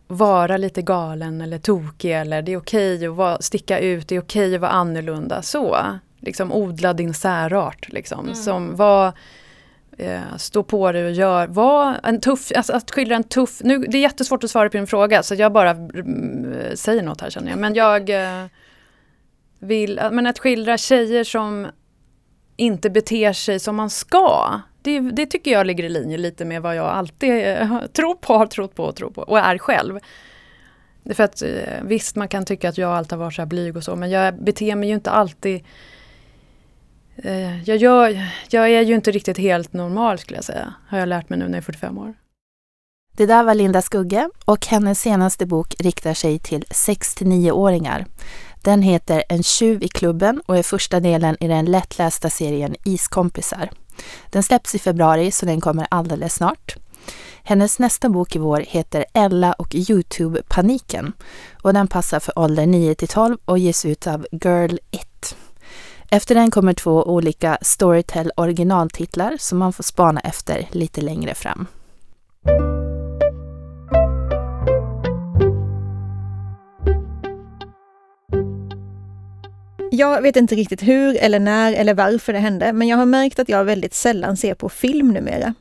vara 0.06 0.56
lite 0.56 0.82
galen 0.82 1.40
eller 1.40 1.58
tokig 1.58 2.12
eller 2.12 2.42
det 2.42 2.52
är 2.52 2.56
okej 2.56 2.96
okay 2.96 3.08
att 3.08 3.14
vara, 3.14 3.38
sticka 3.40 3.78
ut, 3.78 4.08
det 4.08 4.16
är 4.16 4.20
okej 4.20 4.46
okay 4.46 4.54
att 4.54 4.60
vara 4.60 4.70
annorlunda. 4.70 5.42
Så, 5.42 5.76
liksom 6.20 6.52
odla 6.52 6.92
din 6.92 7.14
särart. 7.14 7.92
Liksom, 7.92 8.24
mm. 8.24 8.34
som 8.34 8.76
var, 8.76 9.12
eh, 9.98 10.36
stå 10.36 10.62
på 10.62 10.92
dig 10.92 11.04
och 11.04 11.12
gör, 11.12 11.46
var 11.46 12.00
en 12.02 12.20
tuff, 12.20 12.52
alltså 12.56 12.72
att 12.72 12.90
skildra 12.90 13.16
en 13.16 13.24
tuff, 13.24 13.60
nu, 13.64 13.78
det 13.78 13.98
är 13.98 14.02
jättesvårt 14.02 14.44
att 14.44 14.50
svara 14.50 14.68
på 14.68 14.76
din 14.76 14.86
fråga 14.86 15.22
så 15.22 15.34
jag 15.34 15.52
bara 15.52 15.70
mm, 15.70 16.76
säger 16.76 17.02
något 17.02 17.20
här 17.20 17.30
känner 17.30 17.50
jag. 17.50 17.58
Men 17.58 17.74
jag 17.74 18.10
eh, 18.10 18.46
vill, 19.62 20.00
men 20.12 20.26
att 20.26 20.38
skildra 20.38 20.78
tjejer 20.78 21.24
som 21.24 21.66
inte 22.56 22.90
beter 22.90 23.32
sig 23.32 23.60
som 23.60 23.76
man 23.76 23.90
ska. 23.90 24.60
Det, 24.82 25.00
det, 25.00 25.26
tycker 25.26 25.50
jag 25.50 25.66
ligger 25.66 25.84
i 25.84 25.88
linje 25.88 26.18
lite 26.18 26.44
med 26.44 26.62
vad 26.62 26.76
jag 26.76 26.86
alltid 26.86 27.48
eh, 27.48 27.78
tror 27.92 28.14
på, 28.14 28.34
har 28.34 28.46
trott 28.46 28.74
på 28.74 28.84
och 28.84 28.96
tror 28.96 29.10
på 29.10 29.22
och 29.22 29.38
är 29.38 29.58
själv. 29.58 29.98
För 31.14 31.24
att 31.24 31.42
eh, 31.42 31.82
visst, 31.82 32.16
man 32.16 32.28
kan 32.28 32.44
tycka 32.44 32.68
att 32.68 32.78
jag 32.78 32.92
alltid 32.92 33.12
har 33.12 33.24
varit 33.24 33.34
så 33.34 33.42
här 33.42 33.46
blyg 33.46 33.76
och 33.76 33.84
så, 33.84 33.96
men 33.96 34.10
jag 34.10 34.44
beter 34.44 34.76
mig 34.76 34.88
ju 34.88 34.94
inte 34.94 35.10
alltid 35.10 35.64
eh, 37.16 37.62
jag, 37.62 37.76
gör, 37.76 38.28
jag 38.50 38.70
är 38.70 38.82
ju 38.82 38.94
inte 38.94 39.10
riktigt 39.10 39.38
helt 39.38 39.72
normal 39.72 40.18
skulle 40.18 40.36
jag 40.36 40.44
säga, 40.44 40.74
har 40.88 40.98
jag 40.98 41.08
lärt 41.08 41.28
mig 41.28 41.38
nu 41.38 41.44
när 41.44 41.52
jag 41.52 41.58
är 41.58 41.62
45 41.62 41.98
år. 41.98 42.14
Det 43.16 43.26
där 43.26 43.42
var 43.42 43.54
Linda 43.54 43.82
Skugge 43.82 44.28
och 44.44 44.66
hennes 44.66 45.00
senaste 45.00 45.46
bok 45.46 45.74
riktar 45.78 46.14
sig 46.14 46.38
till 46.38 46.62
6-9-åringar. 46.62 48.06
Den 48.64 48.82
heter 48.82 49.24
En 49.28 49.42
tjuv 49.42 49.82
i 49.82 49.88
klubben 49.88 50.42
och 50.46 50.56
är 50.56 50.62
första 50.62 51.00
delen 51.00 51.36
i 51.40 51.48
den 51.48 51.64
lättlästa 51.64 52.30
serien 52.30 52.76
Iskompisar. 52.84 53.70
Den 54.30 54.42
släpps 54.42 54.74
i 54.74 54.78
februari 54.78 55.30
så 55.30 55.46
den 55.46 55.60
kommer 55.60 55.86
alldeles 55.90 56.34
snart. 56.34 56.76
Hennes 57.42 57.78
nästa 57.78 58.08
bok 58.08 58.36
i 58.36 58.38
vår 58.38 58.64
heter 58.68 59.04
Ella 59.14 59.52
och 59.52 59.74
Youtube-paniken 59.74 61.12
och 61.62 61.74
den 61.74 61.88
passar 61.88 62.20
för 62.20 62.38
ålder 62.38 62.66
9 62.66 62.94
till 62.94 63.08
12 63.08 63.36
och 63.44 63.58
ges 63.58 63.84
ut 63.84 64.06
av 64.06 64.26
Girl 64.32 64.76
It. 64.90 65.36
Efter 66.10 66.34
den 66.34 66.50
kommer 66.50 66.72
två 66.72 67.04
olika 67.04 67.58
Storytel 67.62 68.32
originaltitlar 68.36 69.36
som 69.40 69.58
man 69.58 69.72
får 69.72 69.84
spana 69.84 70.20
efter 70.20 70.68
lite 70.70 71.00
längre 71.00 71.34
fram. 71.34 71.66
Jag 79.94 80.22
vet 80.22 80.36
inte 80.36 80.54
riktigt 80.54 80.82
hur 80.82 81.16
eller 81.16 81.40
när 81.40 81.72
eller 81.72 81.94
varför 81.94 82.32
det 82.32 82.38
hände, 82.38 82.72
men 82.72 82.88
jag 82.88 82.96
har 82.96 83.06
märkt 83.06 83.38
att 83.38 83.48
jag 83.48 83.64
väldigt 83.64 83.94
sällan 83.94 84.36
ser 84.36 84.54
på 84.54 84.68
film 84.68 85.08
numera. 85.08 85.54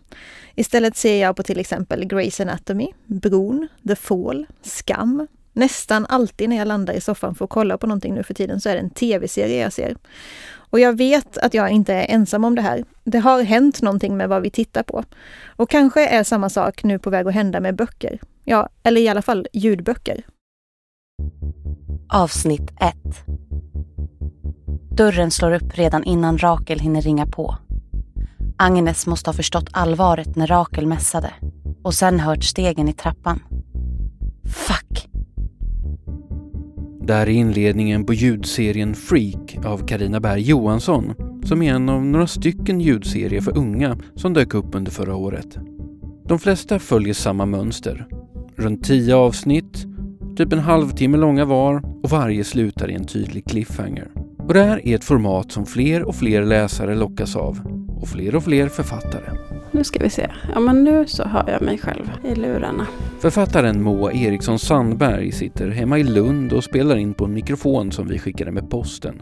Istället 0.56 0.98
ser 0.98 1.22
jag 1.22 1.36
på 1.36 1.44
till 1.44 1.60
exempel 1.60 2.04
Grey's 2.04 2.42
Anatomy, 2.42 2.88
Bron, 3.06 3.68
The 3.88 3.96
Fall, 3.96 4.46
Skam. 4.62 5.28
Nästan 5.54 6.06
alltid 6.06 6.50
när 6.50 6.58
jag 6.58 6.68
landar 6.68 6.94
i 6.94 7.02
soffan 7.02 7.36
för 7.36 7.46
att 7.46 7.52
kolla 7.52 7.78
på 7.78 7.88
någonting 7.88 8.16
nu 8.16 8.24
för 8.24 8.34
tiden 8.34 8.62
så 8.62 8.70
är 8.70 8.74
det 8.74 8.80
en 8.80 8.90
tv-serie 8.90 9.62
jag 9.62 9.74
ser. 9.74 9.96
Och 10.54 10.80
jag 10.80 10.98
vet 10.98 11.38
att 11.38 11.54
jag 11.54 11.70
inte 11.70 11.94
är 11.94 12.16
ensam 12.16 12.44
om 12.44 12.56
det 12.56 12.62
här. 12.62 12.84
Det 13.04 13.20
har 13.20 13.42
hänt 13.42 13.82
någonting 13.82 14.18
med 14.18 14.30
vad 14.30 14.42
vi 14.42 14.50
tittar 14.50 14.84
på. 14.84 15.04
Och 15.46 15.70
kanske 15.70 16.08
är 16.08 16.24
samma 16.24 16.50
sak 16.50 16.84
nu 16.84 17.00
på 17.00 17.10
väg 17.10 17.28
att 17.28 17.34
hända 17.34 17.60
med 17.60 17.76
böcker. 17.76 18.20
Ja, 18.44 18.70
eller 18.84 19.02
i 19.02 19.08
alla 19.08 19.22
fall 19.22 19.48
ljudböcker. 19.54 20.24
Avsnitt 22.10 22.72
1 22.80 22.96
Dörren 24.98 25.32
slår 25.32 25.52
upp 25.52 25.78
redan 25.78 26.04
innan 26.04 26.38
Rakel 26.38 26.80
hinner 26.80 27.02
ringa 27.02 27.26
på. 27.26 27.58
Agnes 28.58 29.08
måste 29.08 29.30
ha 29.30 29.34
förstått 29.34 29.70
allvaret 29.72 30.36
när 30.36 30.48
Rakel 30.48 30.88
mässade 30.88 31.34
och 31.84 31.94
sen 31.94 32.20
hört 32.20 32.44
stegen 32.44 32.88
i 32.88 32.94
trappan. 32.94 33.40
Fuck! 34.46 35.08
Där 37.02 37.22
är 37.22 37.30
inledningen 37.30 38.06
på 38.06 38.14
ljudserien 38.14 38.96
Freak 38.96 39.58
av 39.66 39.88
Karina 39.88 40.20
Berg 40.20 40.42
Johansson 40.42 41.14
som 41.46 41.62
är 41.62 41.74
en 41.74 41.90
av 41.90 42.06
några 42.06 42.28
stycken 42.28 42.82
ljudserier 42.82 43.42
för 43.42 43.58
unga 43.58 43.98
som 44.16 44.34
dök 44.34 44.54
upp 44.54 44.76
under 44.76 44.92
förra 44.92 45.16
året. 45.16 45.58
De 46.26 46.40
flesta 46.40 46.80
följer 46.80 47.14
samma 47.14 47.46
mönster. 47.46 48.08
Runt 48.56 48.84
tio 48.84 49.16
avsnitt, 49.16 49.86
typ 50.38 50.54
en 50.54 50.60
halvtimme 50.60 51.18
långa 51.18 51.46
var 51.46 51.82
och 52.04 52.10
varje 52.10 52.44
slutar 52.44 52.92
i 52.92 52.94
en 52.94 53.06
tydlig 53.06 53.46
cliffhanger. 53.46 54.08
Och 54.48 54.54
det 54.54 54.64
här 54.64 54.88
är 54.88 54.96
ett 54.96 55.04
format 55.04 55.52
som 55.52 55.66
fler 55.66 56.04
och 56.04 56.16
fler 56.16 56.46
läsare 56.46 56.96
lockas 56.96 57.36
av 57.36 57.60
och 58.02 58.08
fler 58.08 58.36
och 58.36 58.44
fler 58.44 58.68
författare. 58.68 59.38
Nu 59.72 59.84
ska 59.84 60.00
vi 60.00 60.10
se. 60.10 60.32
Ja, 60.54 60.60
men 60.60 60.84
nu 60.84 61.08
så 61.08 61.24
hör 61.24 61.50
jag 61.50 61.62
mig 61.62 61.78
själv 61.78 62.12
i 62.26 62.36
lurarna. 62.36 62.88
Författaren 63.20 63.84
Moa 63.84 64.12
Eriksson 64.14 64.60
Sandberg 64.60 65.32
sitter 65.32 65.70
hemma 65.70 66.00
i 66.00 66.04
Lund 66.04 66.54
och 66.54 66.64
spelar 66.64 66.98
in 66.98 67.14
på 67.14 67.26
en 67.26 67.34
mikrofon 67.34 67.92
som 67.92 68.08
vi 68.08 68.20
skickade 68.20 68.52
med 68.52 68.70
posten. 68.70 69.22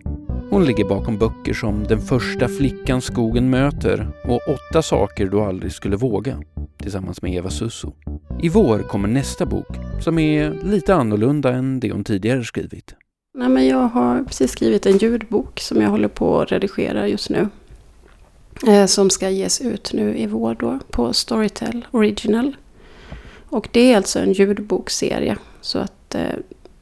Hon 0.49 0.65
ligger 0.65 0.85
bakom 0.85 1.17
böcker 1.17 1.53
som 1.53 1.83
Den 1.83 2.01
första 2.01 2.47
flickan 2.47 3.01
skogen 3.01 3.49
möter 3.49 4.07
och 4.25 4.39
Åtta 4.47 4.81
saker 4.81 5.25
du 5.25 5.41
aldrig 5.41 5.71
skulle 5.71 5.95
våga 5.95 6.41
tillsammans 6.81 7.21
med 7.21 7.33
Eva 7.33 7.49
Susso. 7.49 7.93
I 8.41 8.49
vår 8.49 8.79
kommer 8.79 9.07
nästa 9.07 9.45
bok 9.45 9.67
som 10.01 10.19
är 10.19 10.59
lite 10.63 10.95
annorlunda 10.95 11.51
än 11.53 11.79
det 11.79 11.91
hon 11.91 12.03
tidigare 12.03 12.43
skrivit. 12.43 12.95
Nej, 13.33 13.49
men 13.49 13.67
jag 13.67 13.87
har 13.87 14.23
precis 14.23 14.51
skrivit 14.51 14.85
en 14.85 14.97
ljudbok 14.97 15.59
som 15.59 15.81
jag 15.81 15.89
håller 15.89 16.07
på 16.07 16.41
att 16.41 16.51
redigera 16.51 17.07
just 17.07 17.29
nu. 17.29 17.47
Eh, 18.67 18.85
som 18.85 19.09
ska 19.09 19.29
ges 19.29 19.61
ut 19.61 19.93
nu 19.93 20.17
i 20.17 20.27
vår 20.27 20.55
då 20.59 20.79
på 20.91 21.13
Storytel 21.13 21.85
Original. 21.91 22.55
Och 23.49 23.69
det 23.71 23.91
är 23.91 23.97
alltså 23.97 24.19
en 24.19 24.33
ljudbokserie. 24.33 25.37
Så 25.61 25.79
att 25.79 26.15
eh, 26.15 26.21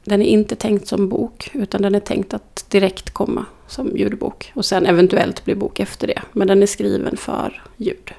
den 0.04 0.22
är 0.22 0.26
inte 0.26 0.56
tänkt 0.56 0.86
som 0.86 1.08
bok 1.08 1.50
utan 1.54 1.82
den 1.82 1.94
är 1.94 2.00
tänkt 2.00 2.34
att 2.34 2.66
direkt 2.70 3.10
komma 3.10 3.46
som 3.66 3.96
ljudbok. 3.96 4.52
Och 4.54 4.64
sen 4.64 4.86
eventuellt 4.86 5.44
bli 5.44 5.54
bok 5.54 5.80
efter 5.80 6.06
det. 6.06 6.22
Men 6.32 6.48
den 6.48 6.62
är 6.62 6.66
skriven 6.66 7.16
för 7.16 7.62
ljud. 7.76 8.12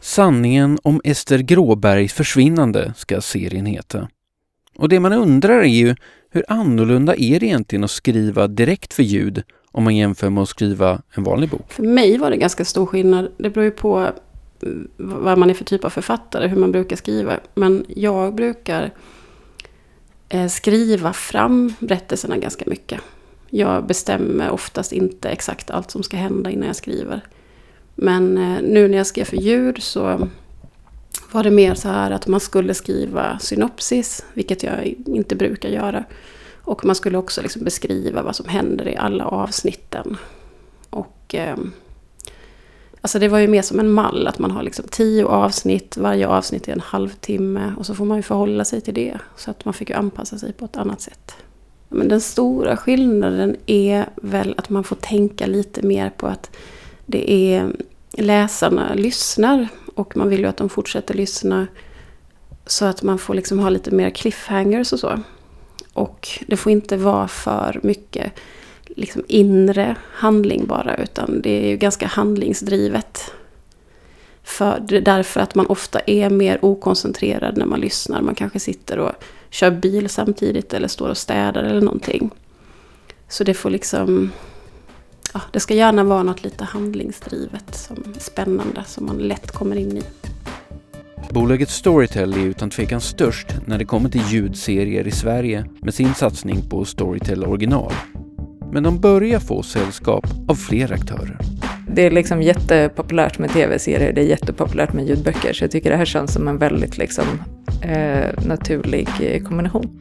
Sanningen 0.00 0.78
om 0.82 1.00
Ester 1.04 1.38
Gråbergs 1.38 2.12
försvinnande 2.12 2.94
ska 2.96 3.20
serien 3.20 3.66
heta. 3.66 4.08
Och 4.76 4.88
det 4.88 5.00
man 5.00 5.12
undrar 5.12 5.58
är 5.58 5.64
ju 5.64 5.96
hur 6.30 6.44
annorlunda 6.48 7.14
är 7.16 7.40
det 7.40 7.46
egentligen 7.46 7.84
att 7.84 7.90
skriva 7.90 8.46
direkt 8.46 8.94
för 8.94 9.02
ljud 9.02 9.42
om 9.72 9.84
man 9.84 9.96
jämför 9.96 10.30
med 10.30 10.42
att 10.42 10.48
skriva 10.48 11.02
en 11.10 11.24
vanlig 11.24 11.50
bok? 11.50 11.72
För 11.72 11.82
mig 11.82 12.18
var 12.18 12.30
det 12.30 12.36
ganska 12.36 12.64
stor 12.64 12.86
skillnad. 12.86 13.28
Det 13.36 13.50
beror 13.50 13.64
ju 13.64 13.70
på 13.70 14.00
eh, 14.00 14.68
vad 14.96 15.38
man 15.38 15.50
är 15.50 15.54
för 15.54 15.64
typ 15.64 15.84
av 15.84 15.90
författare, 15.90 16.48
hur 16.48 16.56
man 16.56 16.72
brukar 16.72 16.96
skriva. 16.96 17.40
Men 17.54 17.84
jag 17.88 18.34
brukar 18.34 18.90
eh, 20.28 20.46
skriva 20.46 21.12
fram 21.12 21.74
berättelserna 21.78 22.36
ganska 22.36 22.64
mycket. 22.66 23.00
Jag 23.50 23.86
bestämmer 23.86 24.50
oftast 24.50 24.92
inte 24.92 25.28
exakt 25.28 25.70
allt 25.70 25.90
som 25.90 26.02
ska 26.02 26.16
hända 26.16 26.50
innan 26.50 26.66
jag 26.66 26.76
skriver. 26.76 27.24
Men 28.02 28.38
eh, 28.38 28.62
nu 28.62 28.88
när 28.88 28.96
jag 28.96 29.06
skrev 29.06 29.24
för 29.24 29.36
ljud 29.36 29.82
så 29.82 30.28
var 31.32 31.42
det 31.42 31.50
mer 31.50 31.74
så 31.74 31.88
här 31.88 32.10
att 32.10 32.26
man 32.26 32.40
skulle 32.40 32.74
skriva 32.74 33.38
synopsis, 33.38 34.24
vilket 34.34 34.62
jag 34.62 34.94
inte 35.06 35.36
brukar 35.36 35.68
göra. 35.68 36.04
Och 36.62 36.84
man 36.84 36.94
skulle 36.94 37.18
också 37.18 37.42
liksom 37.42 37.64
beskriva 37.64 38.22
vad 38.22 38.36
som 38.36 38.48
händer 38.48 38.88
i 38.88 38.96
alla 38.96 39.24
avsnitten. 39.24 40.16
Och 40.90 41.34
eh, 41.34 41.56
Alltså 43.02 43.18
det 43.18 43.28
var 43.28 43.38
ju 43.38 43.48
mer 43.48 43.62
som 43.62 43.80
en 43.80 43.92
mall, 43.92 44.26
att 44.26 44.38
man 44.38 44.50
har 44.50 44.62
liksom 44.62 44.84
tio 44.90 45.24
avsnitt, 45.24 45.96
varje 45.96 46.28
avsnitt 46.28 46.68
är 46.68 46.72
en 46.72 46.80
halvtimme 46.80 47.74
och 47.78 47.86
så 47.86 47.94
får 47.94 48.04
man 48.04 48.16
ju 48.16 48.22
förhålla 48.22 48.64
sig 48.64 48.80
till 48.80 48.94
det. 48.94 49.18
Så 49.36 49.50
att 49.50 49.64
man 49.64 49.74
fick 49.74 49.90
ju 49.90 49.96
anpassa 49.96 50.38
sig 50.38 50.52
på 50.52 50.64
ett 50.64 50.76
annat 50.76 51.00
sätt. 51.00 51.34
Men 51.88 52.08
den 52.08 52.20
stora 52.20 52.76
skillnaden 52.76 53.56
är 53.66 54.04
väl 54.16 54.54
att 54.58 54.68
man 54.68 54.84
får 54.84 54.96
tänka 54.96 55.46
lite 55.46 55.82
mer 55.82 56.10
på 56.10 56.26
att 56.26 56.50
det 57.06 57.32
är 57.32 57.72
läsarna 58.12 58.94
lyssnar 58.94 59.68
och 59.94 60.16
man 60.16 60.28
vill 60.28 60.40
ju 60.40 60.46
att 60.46 60.56
de 60.56 60.68
fortsätter 60.68 61.14
lyssna 61.14 61.66
så 62.66 62.84
att 62.84 63.02
man 63.02 63.18
får 63.18 63.34
liksom 63.34 63.58
ha 63.58 63.68
lite 63.68 63.90
mer 63.90 64.10
cliffhangers 64.10 64.92
och 64.92 65.00
så. 65.00 65.20
Och 65.92 66.28
det 66.46 66.56
får 66.56 66.72
inte 66.72 66.96
vara 66.96 67.28
för 67.28 67.80
mycket 67.82 68.32
liksom 68.96 69.24
inre 69.28 69.96
handling 70.12 70.66
bara, 70.66 70.96
utan 70.96 71.42
det 71.42 71.64
är 71.64 71.68
ju 71.68 71.76
ganska 71.76 72.06
handlingsdrivet. 72.06 73.32
För 74.42 75.00
därför 75.00 75.40
att 75.40 75.54
man 75.54 75.66
ofta 75.66 76.00
är 76.06 76.30
mer 76.30 76.64
okoncentrerad 76.64 77.56
när 77.56 77.66
man 77.66 77.80
lyssnar. 77.80 78.22
Man 78.22 78.34
kanske 78.34 78.60
sitter 78.60 78.98
och 78.98 79.12
kör 79.50 79.70
bil 79.70 80.08
samtidigt 80.08 80.74
eller 80.74 80.88
står 80.88 81.08
och 81.08 81.18
städar 81.18 81.62
eller 81.62 81.80
någonting. 81.80 82.30
Så 83.28 83.44
det 83.44 83.54
får 83.54 83.70
liksom... 83.70 84.30
Ja, 85.34 85.40
det 85.52 85.60
ska 85.60 85.74
gärna 85.74 86.04
vara 86.04 86.22
något 86.22 86.44
lite 86.44 86.64
handlingsdrivet 86.64 87.74
som 87.74 87.96
är 88.16 88.20
spännande 88.20 88.84
som 88.86 89.06
man 89.06 89.18
lätt 89.18 89.50
kommer 89.50 89.76
in 89.76 89.96
i. 89.96 90.02
Bolaget 91.30 91.70
Storytel 91.70 92.32
är 92.32 92.38
utan 92.38 92.70
tvekan 92.70 93.00
störst 93.00 93.46
när 93.66 93.78
det 93.78 93.84
kommer 93.84 94.08
till 94.08 94.22
ljudserier 94.28 95.06
i 95.06 95.10
Sverige 95.10 95.64
med 95.82 95.94
sin 95.94 96.14
satsning 96.14 96.68
på 96.68 96.84
Storytel 96.84 97.44
original. 97.44 97.92
Men 98.72 98.82
de 98.82 99.00
börjar 99.00 99.40
få 99.40 99.62
sällskap 99.62 100.24
av 100.48 100.54
fler 100.54 100.92
aktörer. 100.92 101.38
Det 101.88 102.06
är 102.06 102.10
liksom 102.10 102.42
jättepopulärt 102.42 103.38
med 103.38 103.50
tv-serier, 103.50 104.12
det 104.12 104.20
är 104.20 104.26
jättepopulärt 104.26 104.92
med 104.92 105.08
ljudböcker, 105.08 105.52
så 105.52 105.64
jag 105.64 105.70
tycker 105.70 105.90
det 105.90 105.96
här 105.96 106.04
känns 106.04 106.32
som 106.32 106.48
en 106.48 106.58
väldigt 106.58 106.98
liksom, 106.98 107.24
eh, 107.82 108.44
naturlig 108.46 109.08
eh, 109.20 109.42
kombination. 109.42 109.98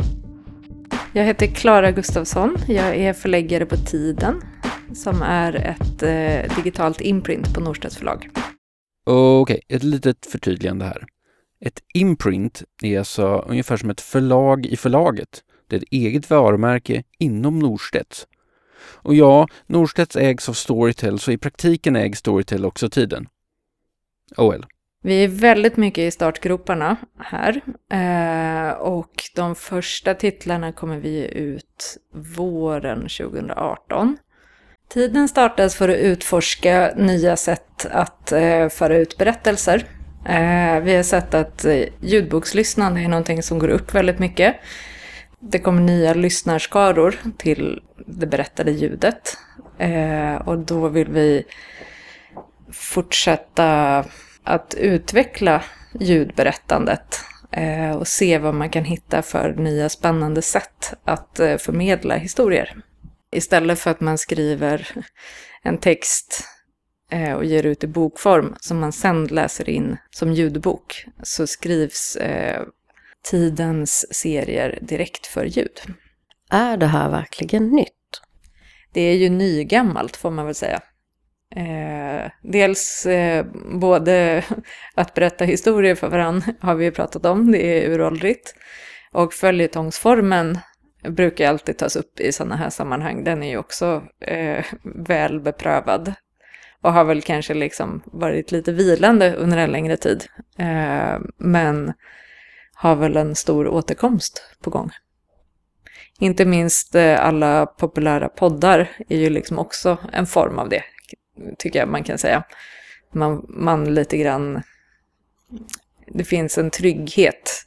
Jag 1.14 1.24
heter 1.24 1.48
Klara 1.48 1.92
Gustafsson, 1.92 2.58
jag 2.68 2.96
är 2.96 3.14
förläggare 3.14 3.66
på 3.66 3.78
Tiden, 3.78 4.42
som 4.94 5.22
är 5.22 5.54
ett 5.54 6.04
eh, 6.04 6.56
digitalt 6.56 7.02
imprint 7.02 7.54
på 7.54 7.62
Norstedts 7.62 7.98
förlag. 7.98 8.30
Okej, 9.06 9.42
okay, 9.42 9.62
ett 9.78 9.84
litet 9.84 10.26
förtydligande 10.26 10.86
här. 10.86 11.06
Ett 11.66 11.80
imprint 11.94 12.64
är 12.84 13.00
alltså 13.00 13.46
ungefär 13.48 13.78
som 13.78 13.90
ett 13.90 14.02
förlag 14.02 14.66
i 14.66 14.78
förlaget. 14.78 15.44
Det 15.68 15.76
är 15.76 15.80
ett 15.80 15.88
eget 15.92 16.30
varumärke 16.30 17.04
inom 17.20 17.60
Norstedts. 17.60 18.28
Och 18.82 19.16
ja, 19.16 19.48
Norstedts 19.68 20.16
ägs 20.16 20.50
av 20.50 20.54
Storytel, 20.54 21.20
så 21.20 21.32
i 21.32 21.38
praktiken 21.38 21.96
ägs 21.96 22.20
Storytel 22.20 22.66
också 22.66 22.90
tiden. 22.90 23.28
Oh 24.38 24.52
well. 24.52 24.66
Vi 25.02 25.24
är 25.24 25.28
väldigt 25.28 25.78
mycket 25.78 26.02
i 26.02 26.12
startgroparna 26.12 26.98
här 27.18 27.62
eh, 27.92 28.72
och 28.72 29.14
de 29.36 29.56
första 29.56 30.14
titlarna 30.14 30.72
kommer 30.72 30.98
vi 30.98 31.32
ut 31.34 31.98
våren 32.38 33.00
2018. 33.00 34.18
Tiden 34.90 35.28
startades 35.28 35.76
för 35.76 35.90
att 35.90 35.98
utforska 35.98 36.94
nya 36.96 37.36
sätt 37.36 37.86
att 37.92 38.32
eh, 38.32 38.70
föra 38.70 38.98
ut 38.98 39.18
berättelser. 39.18 39.86
Eh, 40.26 40.80
vi 40.80 40.96
har 40.96 41.04
sett 41.04 41.34
att 41.34 41.66
eh, 41.66 41.84
ljudbokslyssnande 42.02 43.02
är 43.02 43.08
någonting 43.08 43.44
som 43.44 43.60
går 43.60 43.68
upp 43.68 43.96
väldigt 43.96 44.20
mycket. 44.20 44.56
Det 45.40 45.60
kommer 45.60 45.82
nya 45.82 46.14
lyssnarskaror 46.14 47.16
till 47.38 47.82
det 48.06 48.28
berättade 48.28 48.72
ljudet 48.72 49.38
eh, 49.78 50.36
och 50.36 50.60
då 50.60 50.88
vill 50.88 51.10
vi 51.10 51.44
fortsätta 52.72 54.06
att 54.44 54.76
utveckla 54.78 55.64
ljudberättandet 56.00 57.20
eh, 57.52 57.92
och 57.92 58.08
se 58.08 58.38
vad 58.38 58.54
man 58.54 58.70
kan 58.70 58.84
hitta 58.84 59.22
för 59.22 59.54
nya 59.54 59.90
spännande 59.90 60.42
sätt 60.42 60.94
att 61.04 61.40
eh, 61.40 61.58
förmedla 61.58 62.16
historier. 62.16 62.84
Istället 63.32 63.80
för 63.80 63.92
att 63.92 64.00
man 64.02 64.18
skriver 64.18 64.88
en 65.64 65.78
text 65.78 66.44
eh, 67.12 67.34
och 67.34 67.46
ger 67.46 67.66
ut 67.66 67.84
i 67.84 67.88
bokform 67.88 68.56
som 68.60 68.80
man 68.80 68.92
sen 68.92 69.26
läser 69.26 69.70
in 69.70 69.98
som 70.10 70.34
ljudbok 70.34 71.06
så 71.24 71.48
skrivs 71.48 72.18
tidens 73.24 74.14
serier 74.16 74.80
direkt 74.82 75.28
för 75.28 75.46
ljud. 75.46 75.82
Är 76.50 76.78
det 76.78 76.86
här 76.86 77.10
verkligen 77.10 77.70
nytt? 77.70 78.22
Det 78.94 79.02
är 79.02 79.16
ju 79.16 79.30
nygammalt 79.30 80.18
får 80.18 80.32
man 80.32 80.46
väl 80.46 80.56
säga. 80.56 80.80
Eh, 81.56 82.32
dels 82.44 83.06
eh, 83.06 83.46
både 83.82 84.44
att 84.96 85.14
berätta 85.14 85.46
historier 85.46 85.96
för 85.96 86.08
varandra 86.10 86.54
har 86.62 86.76
vi 86.76 86.92
pratat 86.92 87.26
om, 87.26 87.52
det 87.52 87.84
är 87.84 87.90
uråldrigt. 87.90 88.56
Och 89.12 89.34
följetongsformen 89.34 90.60
brukar 91.04 91.50
alltid 91.50 91.78
tas 91.78 91.96
upp 91.96 92.20
i 92.20 92.32
sådana 92.32 92.56
här 92.56 92.70
sammanhang. 92.70 93.24
Den 93.24 93.44
är 93.44 93.50
ju 93.50 93.58
också 93.58 94.04
eh, 94.20 94.66
väl 94.84 95.40
beprövad. 95.40 96.14
Och 96.82 96.94
har 96.94 97.04
väl 97.04 97.22
kanske 97.22 97.54
liksom 97.54 98.02
varit 98.06 98.52
lite 98.52 98.72
vilande 98.72 99.36
under 99.36 99.58
en 99.58 99.72
längre 99.72 99.98
tid. 99.98 100.26
Eh, 100.58 101.20
men 101.38 101.94
har 102.74 102.96
väl 102.96 103.18
en 103.18 103.36
stor 103.36 103.68
återkomst 103.68 104.44
på 104.64 104.70
gång. 104.70 104.92
Inte 106.20 106.46
minst 106.46 106.96
eh, 106.96 107.26
alla 107.26 107.66
populära 107.66 108.30
poddar 108.30 108.90
är 109.10 109.18
ju 109.18 109.30
liksom 109.30 109.60
också 109.60 109.98
en 110.12 110.28
form 110.28 110.60
av 110.60 110.70
det 110.70 110.84
tycker 111.58 111.80
jag 111.80 111.90
man 111.90 112.04
kan 112.04 112.18
säga. 112.18 112.44
Man, 113.14 113.46
man 113.50 113.94
lite 113.94 114.18
grann... 114.18 114.62
Det 116.08 116.24
finns 116.24 116.58
en 116.58 116.70
trygghet 116.70 117.66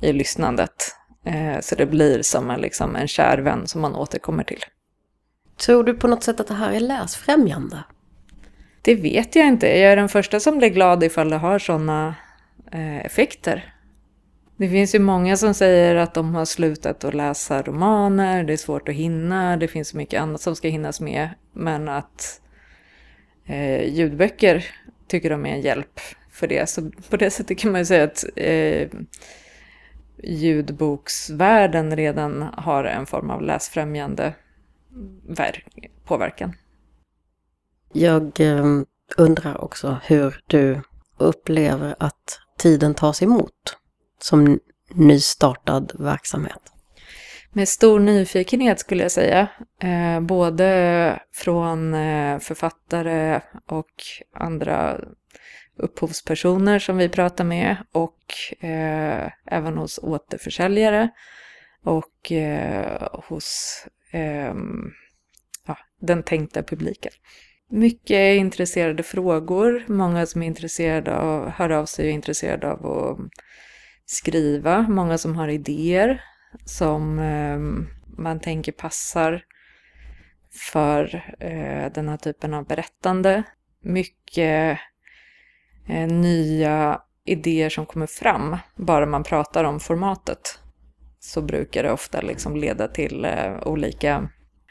i 0.00 0.12
lyssnandet. 0.12 0.94
Eh, 1.28 1.60
så 1.60 1.74
det 1.74 1.86
blir 1.86 2.22
som 2.22 2.50
en, 2.50 2.60
liksom, 2.60 2.96
en 2.96 3.08
kär 3.08 3.38
vän 3.38 3.66
som 3.66 3.80
man 3.80 3.94
återkommer 3.94 4.44
till. 4.44 4.64
Tror 5.56 5.84
du 5.84 5.94
på 5.94 6.08
något 6.08 6.22
sätt 6.22 6.40
att 6.40 6.46
det 6.46 6.54
här 6.54 6.72
är 6.72 6.80
läsfrämjande? 6.80 7.84
Det 8.82 8.94
vet 8.94 9.36
jag 9.36 9.46
inte. 9.46 9.66
Jag 9.66 9.92
är 9.92 9.96
den 9.96 10.08
första 10.08 10.40
som 10.40 10.58
blir 10.58 10.68
glad 10.68 11.04
ifall 11.04 11.30
det 11.30 11.36
har 11.36 11.58
sådana 11.58 12.14
eh, 12.72 12.98
effekter. 13.06 13.74
Det 14.56 14.68
finns 14.68 14.94
ju 14.94 14.98
många 14.98 15.36
som 15.36 15.54
säger 15.54 15.94
att 15.94 16.14
de 16.14 16.34
har 16.34 16.44
slutat 16.44 17.04
att 17.04 17.14
läsa 17.14 17.62
romaner, 17.62 18.44
det 18.44 18.52
är 18.52 18.56
svårt 18.56 18.88
att 18.88 18.94
hinna, 18.94 19.56
det 19.56 19.68
finns 19.68 19.88
så 19.88 19.96
mycket 19.96 20.20
annat 20.20 20.40
som 20.40 20.56
ska 20.56 20.68
hinnas 20.68 21.00
med. 21.00 21.28
Men 21.52 21.88
att 21.88 22.40
eh, 23.46 23.94
ljudböcker 23.94 24.66
tycker 25.08 25.30
de 25.30 25.46
är 25.46 25.50
en 25.50 25.60
hjälp 25.60 26.00
för 26.32 26.46
det. 26.46 26.68
Så 26.68 26.90
på 27.10 27.16
det 27.16 27.30
sättet 27.30 27.58
kan 27.58 27.72
man 27.72 27.80
ju 27.80 27.84
säga 27.84 28.04
att 28.04 28.24
eh, 28.36 28.88
ljudboksvärlden 30.22 31.96
redan 31.96 32.42
har 32.42 32.84
en 32.84 33.06
form 33.06 33.30
av 33.30 33.42
läsfrämjande 33.42 34.34
påverkan. 36.04 36.52
Jag 37.92 38.40
eh, 38.40 38.64
undrar 39.16 39.64
också 39.64 39.96
hur 40.04 40.42
du 40.46 40.80
upplever 41.18 41.94
att 41.98 42.40
tiden 42.58 42.94
tas 42.94 43.22
emot 43.22 43.76
som 44.18 44.58
nystartad 44.94 45.92
verksamhet 45.98 46.72
med 47.52 47.68
stor 47.68 48.00
nyfikenhet 48.00 48.80
skulle 48.80 49.02
jag 49.02 49.12
säga. 49.12 49.48
Eh, 49.82 50.20
både 50.20 51.20
från 51.32 51.94
eh, 51.94 52.38
författare 52.38 53.40
och 53.68 53.92
andra 54.34 55.00
upphovspersoner 55.78 56.78
som 56.78 56.96
vi 56.96 57.08
pratar 57.08 57.44
med 57.44 57.76
och 57.92 58.18
eh, 58.64 59.30
även 59.46 59.78
hos 59.78 59.98
återförsäljare 59.98 61.08
och 61.84 62.32
eh, 62.32 63.08
hos 63.28 63.76
eh, 64.12 64.54
ja, 65.66 65.78
den 66.00 66.22
tänkta 66.22 66.62
publiken. 66.62 67.12
Mycket 67.70 68.36
intresserade 68.36 69.02
frågor, 69.02 69.84
många 69.88 70.26
som 70.26 70.42
är 70.42 70.46
intresserade 70.46 71.16
av, 71.16 71.48
hör 71.50 71.70
av 71.70 71.86
sig 71.86 72.04
och 72.04 72.08
är 72.08 72.14
intresserade 72.14 72.72
av 72.72 72.86
att 72.86 73.18
skriva, 74.06 74.82
många 74.82 75.18
som 75.18 75.36
har 75.36 75.48
idéer 75.48 76.22
som 76.64 77.18
eh, 77.18 77.58
man 78.18 78.40
tänker 78.40 78.72
passar 78.72 79.44
för 80.72 81.34
eh, 81.40 81.92
den 81.92 82.08
här 82.08 82.16
typen 82.16 82.54
av 82.54 82.66
berättande. 82.66 83.42
Mycket 83.82 84.78
Eh, 85.88 86.06
nya 86.06 87.00
idéer 87.24 87.68
som 87.68 87.86
kommer 87.86 88.06
fram 88.06 88.56
bara 88.76 89.06
man 89.06 89.24
pratar 89.24 89.64
om 89.64 89.80
formatet. 89.80 90.58
Så 91.20 91.42
brukar 91.42 91.82
det 91.82 91.92
ofta 91.92 92.20
liksom 92.20 92.56
leda 92.56 92.88
till 92.88 93.24
eh, 93.24 93.66
olika 93.66 94.28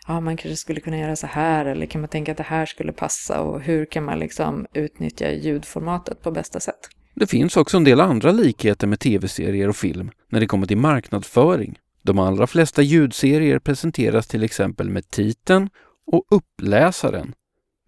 ja, 0.08 0.20
man 0.20 0.38
kanske 0.38 0.58
skulle 0.58 0.80
kunna 0.80 0.98
göra 0.98 1.16
så 1.16 1.28
här 1.28 1.66
eller 1.66 1.86
kan 1.86 2.02
man 2.02 2.10
tänka 2.10 2.32
att 2.32 2.38
det 2.38 2.44
här 2.44 2.66
skulle 2.66 2.92
passa 2.92 3.42
och 3.42 3.62
hur 3.62 3.86
kan 3.86 4.04
man 4.04 4.20
liksom 4.20 4.66
utnyttja 4.74 5.32
ljudformatet 5.32 6.22
på 6.22 6.32
bästa 6.32 6.60
sätt? 6.60 6.90
Det 7.16 7.28
finns 7.28 7.58
också 7.58 7.78
en 7.78 7.84
del 7.84 8.02
andra 8.02 8.32
likheter 8.32 8.88
med 8.88 9.00
tv-serier 9.00 9.70
och 9.70 9.76
film 9.76 10.12
när 10.30 10.40
det 10.40 10.48
kommer 10.48 10.68
till 10.68 10.78
marknadsföring. 10.78 11.80
De 12.02 12.20
allra 12.20 12.48
flesta 12.48 12.82
ljudserier 12.82 13.60
presenteras 13.60 14.28
till 14.28 14.44
exempel 14.44 14.90
med 14.90 15.10
titeln 15.10 15.70
och 16.12 16.26
uppläsaren, 16.32 17.34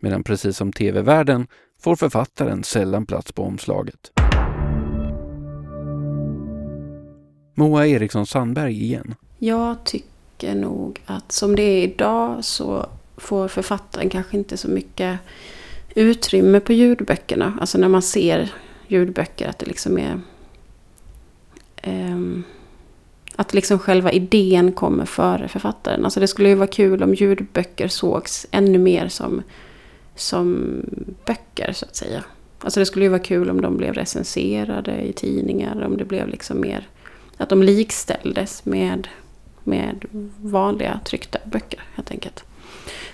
medan 0.02 0.24
precis 0.24 0.58
som 0.58 0.74
tv-världen 0.74 1.48
får 1.80 1.96
författaren 1.96 2.64
sällan 2.64 3.06
plats 3.06 3.32
på 3.32 3.44
omslaget. 3.44 4.12
Moa 7.56 7.88
Eriksson 7.88 8.26
Sandberg 8.26 8.84
igen. 8.84 9.16
Jag 9.38 9.84
tycker 9.84 10.56
nog 10.56 11.02
att 11.06 11.32
som 11.32 11.56
det 11.56 11.64
är 11.64 11.84
idag 11.84 12.46
så 12.46 12.86
får 13.18 13.48
författaren 13.48 14.10
kanske 14.10 14.38
inte 14.38 14.58
så 14.58 14.68
mycket 14.68 15.20
utrymme 15.96 16.60
på 16.60 16.74
ljudböckerna. 16.74 17.58
Alltså 17.62 17.78
när 17.78 17.88
man 17.88 18.02
ser 18.02 18.54
ljudböcker. 18.88 19.50
Att 19.50 19.60
det 19.60 19.66
liksom 19.66 19.98
är... 19.98 20.22
Um, 21.84 22.44
att 23.36 23.54
liksom 23.54 23.80
själva 23.80 24.12
idén 24.12 24.72
kommer 24.72 25.06
före 25.06 25.48
författaren. 25.48 26.06
Alltså 26.06 26.20
det 26.20 26.28
skulle 26.28 26.50
ju 26.50 26.56
vara 26.56 26.68
kul 26.68 27.04
om 27.04 27.14
ljudböcker 27.14 27.88
sågs 27.88 28.48
ännu 28.52 28.78
mer 28.78 29.08
som, 29.08 29.44
som 30.20 30.82
böcker 31.26 31.74
så 31.74 31.86
att 31.86 31.96
säga. 31.96 32.24
Alltså 32.60 32.80
det 32.80 32.86
skulle 32.86 33.06
ju 33.06 33.10
vara 33.10 33.20
kul 33.20 33.50
om 33.50 33.62
de 33.62 33.78
blev 33.78 33.94
recenserade 33.94 35.02
i 35.02 35.14
tidningar. 35.14 35.84
Om 35.86 35.98
det 35.98 36.06
blev 36.06 36.28
liksom 36.28 36.62
mer... 36.62 36.88
Att 37.38 37.50
de 37.50 37.64
likställdes 37.64 38.66
med, 38.66 39.08
med 39.64 40.06
vanliga 40.42 41.00
tryckta 41.06 41.40
böcker 41.46 41.84
helt 41.96 42.12
enkelt. 42.12 42.44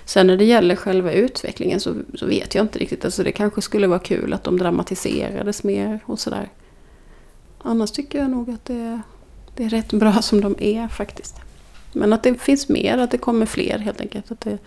Sen 0.04 0.26
när 0.26 0.36
det 0.36 0.44
gäller 0.44 0.76
själva 0.76 1.12
utvecklingen 1.12 1.80
så, 1.80 1.94
så 2.14 2.26
vet 2.26 2.54
jag 2.54 2.64
inte 2.64 2.78
riktigt. 2.78 3.04
Alltså 3.04 3.22
det 3.22 3.32
kanske 3.32 3.62
skulle 3.62 3.86
vara 3.86 3.98
kul 3.98 4.32
att 4.32 4.44
de 4.44 4.58
dramatiserades 4.58 5.64
mer 5.64 6.00
och 6.06 6.18
sådär. 6.18 6.48
Annars 7.58 7.90
tycker 7.90 8.18
jag 8.18 8.30
nog 8.30 8.50
att 8.50 8.64
det, 8.64 9.00
det 9.54 9.64
är 9.64 9.68
rätt 9.68 9.92
bra 9.92 10.22
som 10.22 10.40
de 10.40 10.54
är 10.58 10.88
faktiskt. 10.88 11.36
Men 11.92 12.12
att 12.12 12.22
det 12.22 12.34
finns 12.34 12.68
mer, 12.68 12.98
att 12.98 13.10
det 13.10 13.18
kommer 13.18 13.46
fler 13.46 13.78
helt 13.78 14.00
enkelt. 14.00 14.30
Att 14.30 14.40
det 14.40 14.58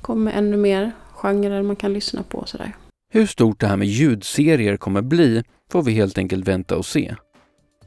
kommer 0.00 0.32
ännu 0.32 0.56
mer 0.56 0.92
genrer 1.20 1.62
man 1.62 1.76
kan 1.76 1.92
lyssna 1.92 2.22
på 2.22 2.38
och 2.38 2.48
sådär. 2.48 2.72
Hur 3.12 3.26
stort 3.26 3.60
det 3.60 3.66
här 3.66 3.76
med 3.76 3.88
ljudserier 3.88 4.76
kommer 4.76 5.02
bli 5.02 5.42
får 5.72 5.82
vi 5.82 5.92
helt 5.92 6.18
enkelt 6.18 6.48
vänta 6.48 6.76
och 6.76 6.86
se. 6.86 7.14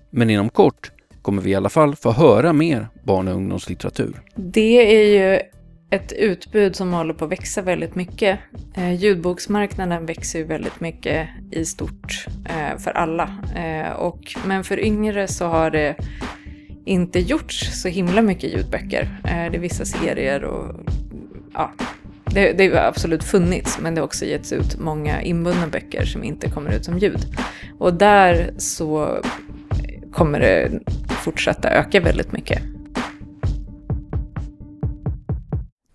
Men 0.09 0.29
inom 0.29 0.49
kort 0.49 0.91
kommer 1.21 1.41
vi 1.41 1.49
i 1.49 1.55
alla 1.55 1.69
fall 1.69 1.95
få 1.95 2.11
höra 2.11 2.53
mer 2.53 2.87
barn 3.03 3.27
och 3.27 3.35
ungdomslitteratur. 3.35 4.21
Det 4.35 4.95
är 4.95 5.31
ju 5.31 5.39
ett 5.89 6.11
utbud 6.11 6.75
som 6.75 6.93
håller 6.93 7.13
på 7.13 7.25
att 7.25 7.31
växa 7.31 7.61
väldigt 7.61 7.95
mycket. 7.95 8.39
Eh, 8.75 8.93
ljudboksmarknaden 8.93 10.05
växer 10.05 10.39
ju 10.39 10.45
väldigt 10.45 10.79
mycket 10.79 11.29
i 11.51 11.65
stort 11.65 12.25
eh, 12.45 12.77
för 12.77 12.91
alla. 12.91 13.37
Eh, 13.55 13.93
och, 13.93 14.35
men 14.45 14.63
för 14.63 14.79
yngre 14.79 15.27
så 15.27 15.45
har 15.45 15.71
det 15.71 15.95
inte 16.85 17.19
gjorts 17.19 17.81
så 17.81 17.87
himla 17.87 18.21
mycket 18.21 18.53
ljudböcker. 18.53 19.07
Det 19.23 19.57
är 19.57 19.59
vissa 19.59 19.85
serier 19.85 20.43
och 20.43 20.75
ja, 21.53 21.71
det, 22.33 22.53
det 22.53 22.75
har 22.75 22.83
absolut 22.83 23.23
funnits 23.23 23.77
men 23.79 23.95
det 23.95 24.01
har 24.01 24.05
också 24.05 24.25
getts 24.25 24.51
ut 24.51 24.79
många 24.79 25.21
inbundna 25.21 25.67
böcker 25.67 26.05
som 26.05 26.23
inte 26.23 26.49
kommer 26.49 26.71
ut 26.71 26.85
som 26.85 26.97
ljud. 26.97 27.25
Och 27.79 27.93
där 27.93 28.53
så 28.57 29.19
kommer 30.11 30.39
det 30.39 30.79
fortsätta 31.23 31.69
öka 31.69 31.99
väldigt 31.99 32.31
mycket. 32.31 32.61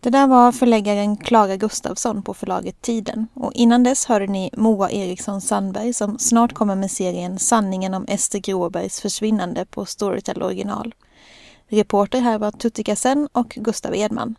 Det 0.00 0.10
där 0.10 0.26
var 0.26 0.52
förläggaren 0.52 1.16
Klara 1.16 1.56
Gustafsson 1.56 2.22
på 2.22 2.34
förlaget 2.34 2.82
Tiden. 2.82 3.26
Och 3.34 3.52
innan 3.54 3.82
dess 3.82 4.06
hörde 4.06 4.26
ni 4.26 4.50
Moa 4.56 4.90
Eriksson 4.90 5.40
Sandberg 5.40 5.92
som 5.92 6.18
snart 6.18 6.52
kommer 6.52 6.76
med 6.76 6.90
serien 6.90 7.38
Sanningen 7.38 7.94
om 7.94 8.04
Ester 8.08 8.38
Gråbergs 8.38 9.00
försvinnande 9.00 9.64
på 9.64 9.84
Storytel 9.84 10.42
original. 10.42 10.94
Reporter 11.68 12.20
här 12.20 12.38
var 12.38 12.50
Tutti 12.50 12.84
Kassen 12.84 13.28
och 13.32 13.48
Gustav 13.48 13.94
Edman. 13.94 14.34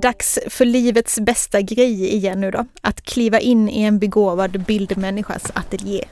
Dags 0.00 0.38
för 0.46 0.64
livets 0.64 1.20
bästa 1.20 1.60
grej 1.60 2.14
igen 2.14 2.40
nu 2.40 2.50
då. 2.50 2.66
Att 2.80 3.02
kliva 3.02 3.40
in 3.40 3.68
i 3.68 3.82
en 3.82 3.98
begåvad 3.98 4.64
bildmänniskas 4.64 5.50
ateljé. 5.54 6.04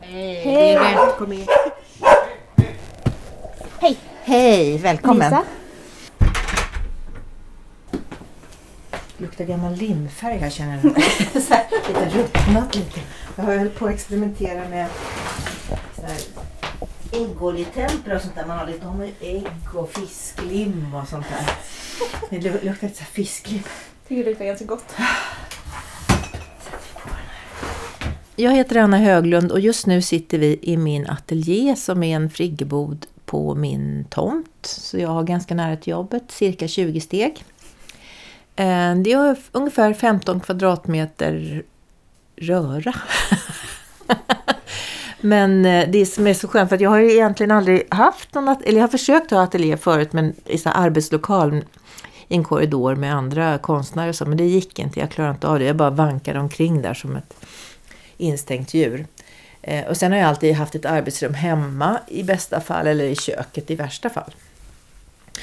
Hej! 0.00 0.74
Välkommen. 0.74 1.46
Hej! 3.80 3.96
Hej, 4.22 4.78
välkommen. 4.78 5.30
Lisa. 5.30 5.44
luktar 9.16 9.44
gammal 9.44 9.74
limfärg 9.74 10.36
här 10.36 10.50
känner 10.50 10.80
jag. 10.82 11.02
Så 11.42 11.54
här, 11.54 11.66
lite 11.88 12.18
ruttnat 12.18 12.74
lite. 12.74 13.00
Jag 13.36 13.44
har 13.44 13.56
höll 13.56 13.70
på 13.70 13.86
att 13.86 13.94
experimentera 13.94 14.68
med 14.68 14.86
äggoljetempera 17.12 18.16
och 18.16 18.22
sånt 18.22 18.34
där. 18.34 18.46
Man 18.46 18.58
har 18.58 18.66
lite 18.66 18.86
om 18.86 19.02
ägg 19.20 19.46
och 19.74 19.90
fisklim 19.90 20.94
och 20.94 21.08
sånt 21.08 21.26
där. 21.30 21.50
Det 22.30 22.38
lu- 22.48 22.64
luktar 22.64 22.86
lite 22.86 22.98
så 22.98 23.04
här 23.04 23.10
fisklim. 23.12 23.62
Tycker 24.08 24.24
det 24.24 24.30
luktar 24.30 24.44
ganska 24.44 24.64
gott. 24.64 24.94
Jag 28.36 28.52
heter 28.52 28.76
Anna 28.76 28.98
Höglund 28.98 29.52
och 29.52 29.60
just 29.60 29.86
nu 29.86 30.02
sitter 30.02 30.38
vi 30.38 30.58
i 30.62 30.76
min 30.76 31.06
ateljé 31.06 31.76
som 31.76 32.02
är 32.02 32.16
en 32.16 32.30
friggebod 32.30 33.06
på 33.24 33.54
min 33.54 34.04
tomt. 34.10 34.66
Så 34.66 34.98
jag 34.98 35.08
har 35.08 35.22
ganska 35.22 35.54
nära 35.54 35.76
till 35.76 35.90
jobbet, 35.90 36.22
cirka 36.28 36.68
20 36.68 37.00
steg. 37.00 37.44
Eh, 38.56 38.94
Det 38.94 39.12
är 39.12 39.36
ungefär 39.52 39.94
15 39.94 40.40
kvadratmeter 40.40 41.62
röra. 42.36 42.92
Men 45.20 45.66
eh, 45.66 45.88
det 45.90 46.06
som 46.06 46.26
är 46.26 46.34
så 46.34 46.48
skönt, 46.48 46.68
för 46.68 46.76
att 46.76 46.80
jag 46.80 46.90
har 46.90 46.98
ju 46.98 47.12
egentligen 47.12 47.50
aldrig 47.50 47.94
haft 47.94 48.34
någon, 48.34 48.48
ateljé... 48.48 48.68
eller 48.68 48.78
jag 48.78 48.82
har 48.82 48.90
försökt 48.90 49.30
ha 49.30 49.42
ateljé 49.42 49.76
förut, 49.76 50.12
men 50.12 50.34
i 50.46 50.58
så 50.58 50.68
här 50.68 50.84
arbetslokal 50.84 51.64
i 52.28 52.34
en 52.34 52.44
korridor 52.44 52.94
med 52.94 53.14
andra 53.14 53.58
konstnärer 53.58 54.08
och 54.08 54.14
så, 54.14 54.26
men 54.26 54.38
det 54.38 54.44
gick 54.44 54.78
inte, 54.78 55.00
jag 55.00 55.10
klarade 55.10 55.34
inte 55.34 55.48
av 55.48 55.58
det. 55.58 55.64
Jag 55.64 55.76
bara 55.76 55.90
vankade 55.90 56.40
omkring 56.40 56.82
där 56.82 56.94
som 56.94 57.16
ett 57.16 57.34
instängt 58.16 58.74
djur. 58.74 59.06
Eh, 59.62 59.86
och 59.86 59.96
sen 59.96 60.12
har 60.12 60.18
jag 60.18 60.28
alltid 60.28 60.54
haft 60.54 60.74
ett 60.74 60.86
arbetsrum 60.86 61.34
hemma 61.34 61.98
i 62.08 62.22
bästa 62.22 62.60
fall, 62.60 62.86
eller 62.86 63.04
i 63.04 63.16
köket 63.16 63.70
i 63.70 63.74
värsta 63.74 64.10
fall. 64.10 64.34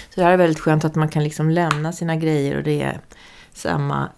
Så 0.10 0.22
det 0.22 0.24
här 0.24 0.32
är 0.32 0.38
väldigt 0.38 0.60
skönt 0.60 0.86
att 0.86 0.96
man 0.96 1.10
kan 1.10 1.24
liksom 1.24 1.50
lämna 1.50 1.94
sina 1.94 2.16
grejer 2.16 2.58
och 2.58 2.64
det 2.64 2.82
är 2.82 3.00
samma 3.54 4.10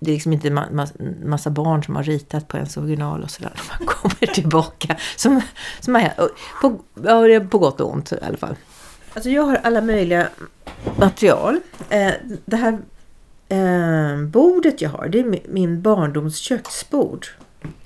det 0.00 0.10
är 0.10 0.14
liksom 0.14 0.32
inte 0.32 0.48
ma- 0.48 0.70
ma- 0.70 1.26
massa 1.26 1.50
barn 1.50 1.84
som 1.84 1.96
har 1.96 2.02
ritat 2.02 2.48
på 2.48 2.56
ens 2.56 2.76
original 2.76 3.22
och 3.22 3.30
sådär. 3.30 3.52
Man 3.78 3.88
kommer 3.88 4.34
tillbaka. 4.34 4.96
Som, 5.16 5.40
som 5.80 5.96
är, 5.96 6.12
på, 6.62 6.80
ja, 7.04 7.20
det 7.20 7.34
är 7.34 7.40
på 7.40 7.58
gott 7.58 7.80
och 7.80 7.92
ont 7.92 8.12
i 8.12 8.18
alla 8.22 8.36
fall. 8.36 8.56
Alltså 9.14 9.30
jag 9.30 9.42
har 9.42 9.56
alla 9.56 9.80
möjliga 9.80 10.28
material. 10.98 11.60
Eh, 11.88 12.12
det 12.44 12.56
här 12.56 12.78
eh, 13.48 14.22
bordet 14.22 14.80
jag 14.80 14.90
har, 14.90 15.08
det 15.08 15.20
är 15.20 15.40
min 15.48 15.82
barndoms 15.82 16.36
köksbord. 16.36 17.26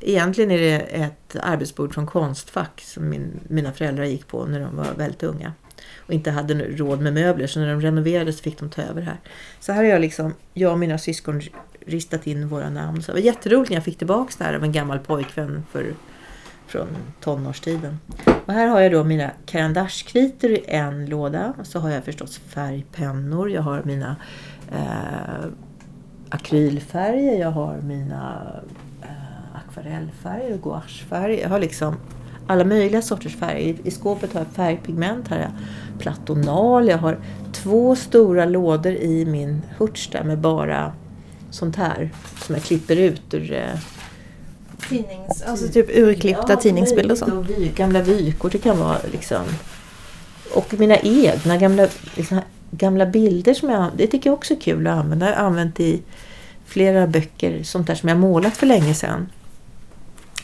Egentligen 0.00 0.50
är 0.50 0.58
det 0.58 0.78
ett 0.80 1.36
arbetsbord 1.42 1.94
från 1.94 2.06
Konstfack 2.06 2.80
som 2.86 3.08
min, 3.08 3.40
mina 3.48 3.72
föräldrar 3.72 4.04
gick 4.04 4.28
på 4.28 4.46
när 4.46 4.60
de 4.60 4.76
var 4.76 4.86
väldigt 4.96 5.22
unga. 5.22 5.52
Och 6.06 6.12
inte 6.12 6.30
hade 6.30 6.54
råd 6.54 7.00
med 7.00 7.14
möbler 7.14 7.46
så 7.46 7.60
när 7.60 7.68
de 7.68 7.80
renoverade 7.80 8.32
så 8.32 8.42
fick 8.42 8.58
de 8.58 8.70
ta 8.70 8.82
över 8.82 9.02
här. 9.02 9.20
Så 9.60 9.72
här 9.72 9.82
har 9.82 9.90
jag 9.90 10.00
liksom, 10.00 10.34
jag 10.52 10.72
och 10.72 10.78
mina 10.78 10.98
syskon 10.98 11.42
ristat 11.84 12.26
in 12.26 12.48
våra 12.48 12.70
namn. 12.70 13.02
Så 13.02 13.12
det 13.12 13.20
var 13.20 13.24
jätteroligt 13.26 13.70
när 13.70 13.76
jag 13.76 13.84
fick 13.84 13.98
tillbaka 13.98 14.32
det 14.38 14.44
här 14.44 14.54
av 14.54 14.64
en 14.64 14.72
gammal 14.72 14.98
pojkvän 14.98 15.64
för, 15.70 15.94
från 16.66 16.88
tonårstiden. 17.20 17.98
Och 18.46 18.52
här 18.52 18.68
har 18.68 18.80
jag 18.80 18.92
då 18.92 19.04
mina 19.04 19.30
karandashkritor 19.46 20.50
i 20.50 20.64
en 20.66 21.06
låda. 21.06 21.54
Så 21.62 21.78
har 21.78 21.90
jag 21.90 22.04
förstås 22.04 22.38
färgpennor. 22.38 23.50
Jag 23.50 23.62
har 23.62 23.82
mina 23.84 24.16
eh, 24.72 25.48
akrylfärger. 26.28 27.40
Jag 27.40 27.50
har 27.50 27.80
mina 27.80 28.52
eh, 29.02 29.56
akvarellfärger 29.68 30.54
och 30.54 30.60
gouachefärger. 30.60 31.42
Jag 31.42 31.48
har 31.48 31.58
liksom 31.58 31.96
alla 32.46 32.64
möjliga 32.64 33.02
sorters 33.02 33.36
färger. 33.36 33.60
I, 33.60 33.76
I 33.84 33.90
skåpet 33.90 34.32
har 34.32 34.40
jag 34.40 34.48
färgpigment. 34.48 35.28
Här 35.28 35.36
har 35.36 35.44
jag 35.44 35.52
platonal. 35.98 36.88
Jag 36.88 36.98
har 36.98 37.18
två 37.52 37.96
stora 37.96 38.44
lådor 38.44 38.92
i 38.92 39.24
min 39.24 39.62
hurts 39.78 40.08
där 40.08 40.24
med 40.24 40.38
bara 40.38 40.92
sånt 41.54 41.76
här 41.76 42.10
som 42.42 42.54
jag 42.54 42.64
klipper 42.64 42.96
ut 42.96 43.34
ur 43.34 43.52
eh, 43.52 43.78
Tidnings, 44.88 45.42
alltså 45.42 45.68
typ 45.68 45.86
urklippta 45.90 46.56
tidningsbilder 46.56 47.12
och 47.12 47.18
sånt. 47.18 47.32
och 47.32 47.50
vy, 47.50 47.68
gamla 47.68 48.02
vykort 48.02 48.52
det 48.52 48.58
kan 48.58 48.78
vara 48.78 48.98
liksom. 49.12 49.42
Och 50.54 50.74
mina 50.78 50.98
egna 50.98 51.56
gamla, 51.56 51.88
liksom, 52.14 52.40
gamla 52.70 53.06
bilder 53.06 53.54
som 53.54 53.70
jag 53.70 53.90
Det 53.96 54.06
tycker 54.06 54.30
jag 54.30 54.34
också 54.34 54.54
är 54.54 54.60
kul 54.60 54.86
att 54.86 54.98
använda. 54.98 55.28
Jag 55.28 55.36
har 55.36 55.46
använt 55.46 55.80
i 55.80 56.02
flera 56.66 57.06
böcker. 57.06 57.62
Sånt 57.62 57.86
där 57.86 57.94
som 57.94 58.08
jag 58.08 58.18
målat 58.18 58.56
för 58.56 58.66
länge 58.66 58.94
sedan. 58.94 59.28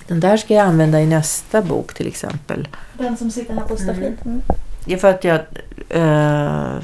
Den 0.07 0.20
där 0.20 0.37
ska 0.37 0.55
jag 0.55 0.66
använda 0.66 1.01
i 1.01 1.07
nästa 1.07 1.62
bok 1.62 1.94
till 1.94 2.07
exempel. 2.07 2.68
Den 2.99 3.16
som 3.16 3.31
sitter 3.31 3.55
här 3.55 3.64
på 3.64 3.77
staffliet. 3.77 4.25
Mm. 4.25 4.40
Det 4.87 4.94
är 4.94 4.99
för 4.99 5.11
att 5.11 5.25
jag 5.25 5.40
eh, 5.88 6.79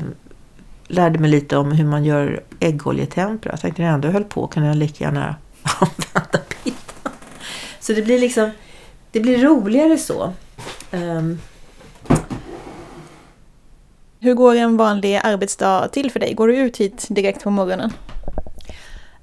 lärde 0.89 1.19
mig 1.19 1.31
lite 1.31 1.57
om 1.57 1.73
hur 1.73 1.85
man 1.85 2.05
gör 2.05 2.43
äggoljetempera. 2.61 3.53
Jag 3.53 3.61
tänkte 3.61 3.83
när 3.83 3.89
jag 3.89 3.95
ändå 3.95 4.09
höll 4.09 4.25
på 4.25 4.47
kan 4.47 4.65
jag 4.65 4.77
lika 4.77 5.05
gärna 5.05 5.21
använda 5.63 6.39
bilden. 6.65 7.13
Så 7.81 7.93
det 7.93 8.03
blir 8.03 8.19
liksom 8.19 8.51
det 9.13 9.21
blir 9.21 9.39
roligare 9.39 9.99
så. 9.99 10.33
Ehm, 10.91 11.39
Hur 14.21 14.35
går 14.35 14.55
en 14.55 14.77
vanlig 14.77 15.21
arbetsdag 15.25 15.89
till 15.93 16.11
för 16.11 16.21
dig? 16.21 16.35
Går 16.35 16.49
du 16.49 16.57
ut 16.57 16.77
hit 16.77 17.07
direkt 17.11 17.43
på 17.45 17.51
morgonen? 17.51 17.93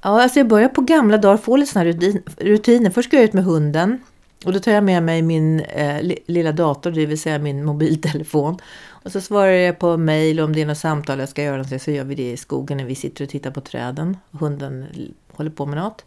Ja, 0.02 0.21
alltså 0.23 0.39
jag 0.39 0.47
börjar 0.47 0.69
på 0.69 0.82
gamla 0.82 1.17
dagar 1.17 1.38
få 1.38 1.56
lite 1.56 1.71
såna 1.71 1.86
här 1.86 1.91
rutin, 1.91 2.21
rutiner. 2.38 2.89
Först 2.89 3.12
går 3.12 3.19
jag 3.19 3.26
ut 3.26 3.34
med 3.34 3.43
hunden. 3.43 4.04
Och 4.45 4.54
då 4.54 4.60
tar 4.60 4.71
jag 4.71 4.84
med 4.84 5.04
mig 5.04 5.21
min 5.21 5.60
eh, 5.60 6.02
li- 6.02 6.19
lilla 6.28 6.52
dator, 6.52 6.91
det 6.91 7.06
vill 7.06 7.19
säga 7.21 7.39
min 7.39 7.65
mobiltelefon. 7.65 8.58
Och 9.03 9.11
så 9.11 9.21
svarar 9.21 9.51
jag 9.51 9.79
på 9.79 9.97
mejl 9.97 10.39
om 10.39 10.53
det 10.53 10.61
är 10.61 10.65
något 10.65 10.77
samtal 10.77 11.19
jag 11.19 11.29
ska 11.29 11.43
göra 11.43 11.79
så 11.79 11.91
gör 11.91 12.03
vi 12.03 12.15
det 12.15 12.31
i 12.31 12.37
skogen 12.37 12.77
när 12.77 12.85
vi 12.85 12.95
sitter 12.95 13.23
och 13.23 13.29
tittar 13.29 13.51
på 13.51 13.61
träden. 13.61 14.17
Hunden 14.31 14.85
håller 15.31 15.51
på 15.51 15.65
med 15.65 15.77
något. 15.77 16.05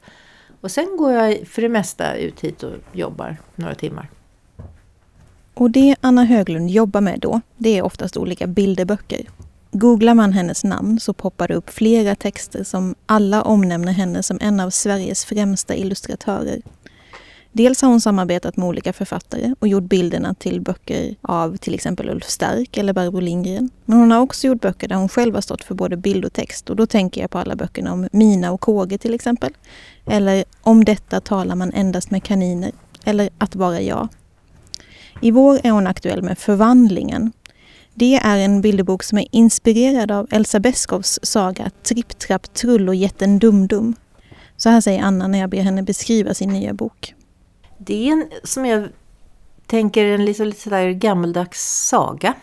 Och 0.60 0.70
sen 0.70 0.96
går 0.96 1.12
jag 1.12 1.46
för 1.46 1.62
det 1.62 1.68
mesta 1.68 2.14
ut 2.14 2.40
hit 2.40 2.62
och 2.62 2.72
jobbar 2.92 3.36
några 3.54 3.74
timmar. 3.74 4.10
Och 5.54 5.70
det 5.70 5.96
Anna 6.00 6.24
Höglund 6.24 6.70
jobbar 6.70 7.00
med 7.00 7.20
då, 7.20 7.40
det 7.56 7.78
är 7.78 7.82
oftast 7.82 8.16
olika 8.16 8.46
bilderböcker. 8.46 9.26
Googlar 9.70 10.14
man 10.14 10.32
hennes 10.32 10.64
namn 10.64 11.00
så 11.00 11.12
poppar 11.12 11.48
det 11.48 11.54
upp 11.54 11.70
flera 11.70 12.14
texter 12.14 12.64
som 12.64 12.94
alla 13.06 13.42
omnämner 13.42 13.92
henne 13.92 14.22
som 14.22 14.38
en 14.40 14.60
av 14.60 14.70
Sveriges 14.70 15.24
främsta 15.24 15.74
illustratörer. 15.74 16.62
Dels 17.56 17.82
har 17.82 17.88
hon 17.88 18.00
samarbetat 18.00 18.56
med 18.56 18.68
olika 18.68 18.92
författare 18.92 19.54
och 19.58 19.68
gjort 19.68 19.82
bilderna 19.82 20.34
till 20.34 20.60
böcker 20.60 21.14
av 21.22 21.56
till 21.56 21.74
exempel 21.74 22.10
Ulf 22.10 22.24
Stark 22.24 22.76
eller 22.76 22.92
Barbro 22.92 23.20
Lindgren. 23.20 23.70
Men 23.84 23.98
hon 23.98 24.10
har 24.10 24.20
också 24.20 24.46
gjort 24.46 24.60
böcker 24.60 24.88
där 24.88 24.96
hon 24.96 25.08
själv 25.08 25.34
har 25.34 25.40
stått 25.40 25.64
för 25.64 25.74
både 25.74 25.96
bild 25.96 26.24
och 26.24 26.32
text 26.32 26.70
och 26.70 26.76
då 26.76 26.86
tänker 26.86 27.20
jag 27.20 27.30
på 27.30 27.38
alla 27.38 27.56
böckerna 27.56 27.92
om 27.92 28.08
Mina 28.12 28.52
och 28.52 28.60
Kåge 28.60 28.98
till 28.98 29.14
exempel. 29.14 29.52
Eller 30.06 30.44
Om 30.60 30.84
detta 30.84 31.20
talar 31.20 31.54
man 31.54 31.72
endast 31.72 32.10
med 32.10 32.22
kaniner. 32.22 32.72
Eller 33.04 33.30
Att 33.38 33.54
vara 33.54 33.80
jag. 33.80 34.08
I 35.20 35.30
vår 35.30 35.60
är 35.62 35.70
hon 35.70 35.86
aktuell 35.86 36.22
med 36.22 36.38
Förvandlingen. 36.38 37.32
Det 37.94 38.14
är 38.16 38.38
en 38.38 38.60
bilderbok 38.60 39.02
som 39.02 39.18
är 39.18 39.26
inspirerad 39.30 40.10
av 40.10 40.26
Elsa 40.30 40.60
Beskows 40.60 41.18
saga 41.22 41.70
Tripp, 41.82 42.18
trapp, 42.18 42.54
trull 42.54 42.88
och 42.88 42.94
jätten 42.94 43.38
Dum-Dum. 43.38 43.94
Så 44.56 44.68
här 44.68 44.80
säger 44.80 45.02
Anna 45.02 45.26
när 45.28 45.38
jag 45.38 45.50
ber 45.50 45.62
henne 45.62 45.82
beskriva 45.82 46.34
sin 46.34 46.50
nya 46.50 46.74
bok. 46.74 47.14
Det 47.78 48.08
är 48.08 48.12
en, 48.12 48.30
som 48.44 48.66
jag 48.66 48.88
tänker, 49.66 50.04
en 50.04 50.24
lite, 50.24 50.44
lite 50.44 50.60
sådär 50.60 50.90
gammeldags 50.90 51.88
saga. 51.88 52.34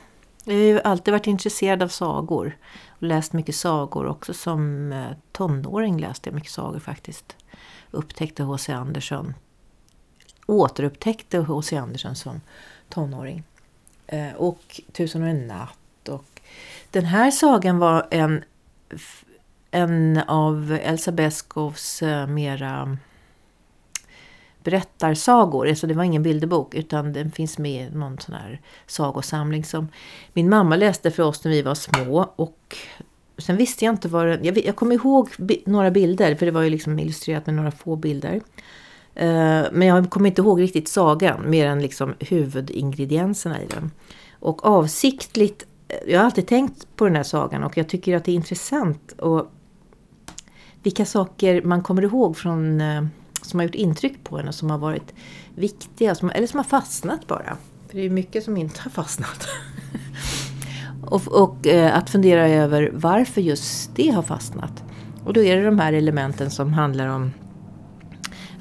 Jag 0.44 0.54
har 0.54 0.62
ju 0.62 0.82
alltid 0.82 1.12
varit 1.12 1.28
intresserad 1.28 1.84
av 1.84 1.88
sagor. 1.88 2.58
Och 2.90 3.04
läst 3.04 3.34
mycket 3.34 3.56
sagor 3.56 4.08
också 4.08 4.34
som 4.34 4.92
eh, 4.92 5.08
tonåring 5.32 6.00
läste 6.00 6.30
jag 6.30 6.36
mycket 6.36 6.52
sagor 6.52 6.80
faktiskt. 6.80 7.36
Upptäckte 7.92 8.44
H.C. 8.44 8.74
Andersson. 8.74 9.34
Återupptäckte 10.46 11.38
H.C. 11.38 11.78
Andersson 11.78 12.16
som 12.16 12.42
tonåring. 12.90 13.44
Eh, 14.08 14.34
och 14.34 14.82
Tusen 14.92 15.24
och 15.24 15.30
en 15.30 15.48
natt. 15.48 16.10
Och 16.10 16.42
den 16.92 17.06
här 17.06 17.32
sagan 17.32 17.80
var 17.80 18.08
en, 18.12 18.44
en 19.72 20.18
av 20.28 20.78
Elsa 20.82 21.12
Beskows 21.12 22.02
eh, 22.02 22.28
mera 22.28 22.98
berättarsagor. 24.64 25.68
Alltså 25.68 25.88
det 25.88 25.94
var 25.94 26.04
ingen 26.04 26.24
bilderbok 26.24 26.76
utan 26.76 27.14
den 27.14 27.32
finns 27.32 27.58
med 27.58 27.88
i 27.88 27.96
någon 27.96 28.18
sån 28.20 28.36
här 28.36 28.62
sagosamling 28.88 29.64
som 29.64 29.88
min 30.34 30.50
mamma 30.50 30.76
läste 30.76 31.12
för 31.12 31.24
oss 31.24 31.44
när 31.44 31.52
vi 31.52 31.62
var 31.62 31.76
små. 31.76 32.34
Och 32.36 32.78
sen 33.38 33.58
visste 33.58 33.86
jag 33.86 33.94
inte 33.94 34.08
vad 34.08 34.28
den... 34.28 34.46
Jag, 34.46 34.66
jag 34.66 34.76
kommer 34.76 34.96
ihåg 34.96 35.30
några 35.66 35.92
bilder 35.92 36.36
för 36.36 36.46
det 36.46 36.52
var 36.52 36.62
ju 36.62 36.70
liksom 36.70 37.00
illustrerat 37.00 37.46
med 37.46 37.56
några 37.56 37.72
få 37.72 37.96
bilder. 37.96 38.42
Eh, 39.16 39.64
men 39.72 39.82
jag 39.82 40.10
kommer 40.10 40.30
inte 40.30 40.42
ihåg 40.42 40.62
riktigt 40.62 40.88
sagan 40.88 41.50
mer 41.50 41.68
än 41.68 41.82
liksom 41.82 42.14
huvudingredienserna 42.20 43.62
i 43.62 43.66
den. 43.66 43.92
Och 44.40 44.66
avsiktligt, 44.66 45.66
jag 46.08 46.20
har 46.20 46.26
alltid 46.26 46.48
tänkt 46.48 46.88
på 46.96 47.06
den 47.06 47.16
här 47.16 47.24
sagan 47.24 47.64
och 47.64 47.78
jag 47.78 47.90
tycker 47.90 48.18
att 48.18 48.26
det 48.26 48.32
är 48.32 48.36
intressant 48.36 49.12
och 49.12 49.52
vilka 50.84 51.06
saker 51.06 51.62
man 51.62 51.84
kommer 51.84 52.02
ihåg 52.02 52.38
från 52.38 52.82
eh, 52.82 53.04
som 53.46 53.60
har 53.60 53.66
gjort 53.66 53.76
intryck 53.76 54.24
på 54.24 54.38
henne, 54.38 54.54
som 54.54 54.70
har 54.70 54.78
varit 54.78 55.14
viktiga, 55.56 56.16
som, 56.16 56.30
eller 56.30 56.48
som 56.48 56.58
har 56.58 56.64
fastnat 56.64 57.28
bara. 57.28 57.58
För 57.88 57.98
det 57.98 58.06
är 58.06 58.10
mycket 58.10 58.44
som 58.44 58.58
inte 58.58 58.82
har 58.82 58.92
fastnat. 58.92 59.48
och, 61.06 61.28
och 61.28 61.68
eh, 61.68 61.98
att 61.98 62.10
fundera 62.10 62.48
över 62.48 62.92
varför 62.94 63.42
just 63.42 63.96
det 63.96 64.10
har 64.10 64.24
fastnat. 64.24 64.84
Och 65.26 65.34
då 65.34 65.44
är 65.44 65.58
det 65.58 65.64
de 65.64 65.80
här 65.80 65.94
elementen 65.94 66.52
som 66.52 66.74
handlar 66.74 67.08
om 67.08 67.32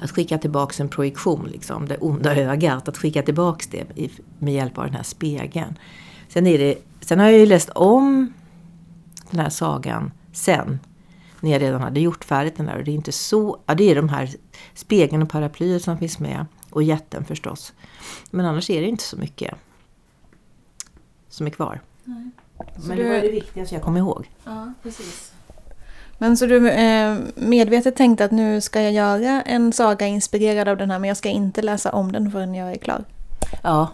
att 0.01 0.11
skicka 0.11 0.37
tillbaks 0.37 0.79
en 0.79 0.89
projektion, 0.89 1.49
liksom, 1.51 1.87
det 1.87 1.97
onda 1.97 2.35
ögat. 2.35 2.87
Att 2.87 2.97
skicka 2.97 3.21
tillbaks 3.21 3.67
det 3.67 3.85
med 4.39 4.53
hjälp 4.53 4.77
av 4.77 4.85
den 4.85 4.93
här 4.93 5.03
spegeln. 5.03 5.77
Sen, 6.27 6.47
är 6.47 6.57
det, 6.57 6.75
sen 7.01 7.19
har 7.19 7.25
jag 7.25 7.39
ju 7.39 7.45
läst 7.45 7.69
om 7.69 8.33
den 9.31 9.39
här 9.39 9.49
sagan 9.49 10.11
sen 10.31 10.79
när 11.43 11.51
jag 11.51 11.61
redan 11.61 11.81
hade 11.81 11.99
gjort 11.99 12.23
färdigt 12.23 12.57
den 12.57 12.65
där. 12.65 12.77
Och 12.77 12.83
det 12.83 12.91
är 12.91 12.95
inte 12.95 13.11
så, 13.11 13.59
ja, 13.65 13.75
det 13.75 13.91
är 13.91 13.95
de 13.95 14.09
här 14.09 14.29
spegeln 14.73 15.21
och 15.21 15.29
paraplyet 15.29 15.83
som 15.83 15.97
finns 15.97 16.19
med. 16.19 16.45
Och 16.69 16.83
jätten 16.83 17.25
förstås. 17.25 17.73
Men 18.31 18.45
annars 18.45 18.69
är 18.69 18.81
det 18.81 18.87
inte 18.87 19.03
så 19.03 19.17
mycket 19.17 19.53
som 21.29 21.47
är 21.47 21.51
kvar. 21.51 21.81
Nej. 22.03 22.29
Men 22.87 22.97
det 22.97 23.03
var 23.03 23.21
det 23.21 23.31
viktigaste 23.31 23.75
jag 23.75 23.83
kom 23.83 23.97
ihåg. 23.97 24.29
Ja, 24.43 24.73
precis. 24.83 25.33
Men 26.17 26.37
så 26.37 26.45
du 26.45 26.69
eh, 26.69 27.17
medvetet 27.35 27.95
tänkte 27.95 28.25
att 28.25 28.31
nu 28.31 28.61
ska 28.61 28.81
jag 28.81 28.93
göra 28.93 29.41
en 29.41 29.73
saga 29.73 30.07
inspirerad 30.07 30.67
av 30.67 30.77
den 30.77 30.91
här 30.91 30.99
men 30.99 31.07
jag 31.07 31.17
ska 31.17 31.29
inte 31.29 31.61
läsa 31.61 31.91
om 31.91 32.11
den 32.11 32.31
förrän 32.31 32.55
jag 32.55 32.71
är 32.71 32.77
klar? 32.77 33.03
Ja, 33.63 33.89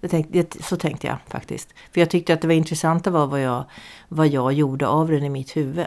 det 0.00 0.08
tänkte, 0.08 0.62
så 0.62 0.76
tänkte 0.76 1.06
jag 1.06 1.16
faktiskt. 1.28 1.74
För 1.92 2.00
jag 2.00 2.10
tyckte 2.10 2.34
att 2.34 2.40
det 2.40 2.46
var 2.46 2.54
intressant 2.54 3.06
var 3.06 3.26
vad 3.26 3.40
jag, 3.40 3.64
vad 4.08 4.28
jag 4.28 4.52
gjorde 4.52 4.86
av 4.86 5.08
den 5.08 5.24
i 5.24 5.28
mitt 5.28 5.56
huvud 5.56 5.86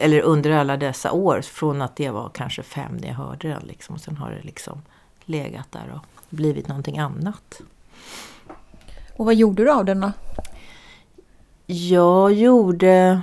eller 0.00 0.20
under 0.20 0.50
alla 0.50 0.76
dessa 0.76 1.12
år, 1.12 1.40
från 1.40 1.82
att 1.82 1.96
det 1.96 2.10
var 2.10 2.30
kanske 2.34 2.62
fem 2.62 2.96
när 2.96 3.08
jag 3.08 3.14
hörde 3.14 3.48
den. 3.48 3.62
Liksom, 3.62 3.94
och 3.94 4.00
sen 4.00 4.16
har 4.16 4.30
det 4.30 4.42
liksom 4.42 4.82
legat 5.24 5.72
där 5.72 5.92
och 5.94 6.06
blivit 6.30 6.68
någonting 6.68 6.98
annat. 6.98 7.60
Och 9.16 9.26
vad 9.26 9.34
gjorde 9.34 9.64
du 9.64 9.70
av 9.70 9.84
den 9.84 10.00
då? 10.00 10.12
Jag 11.66 12.32
gjorde 12.32 13.22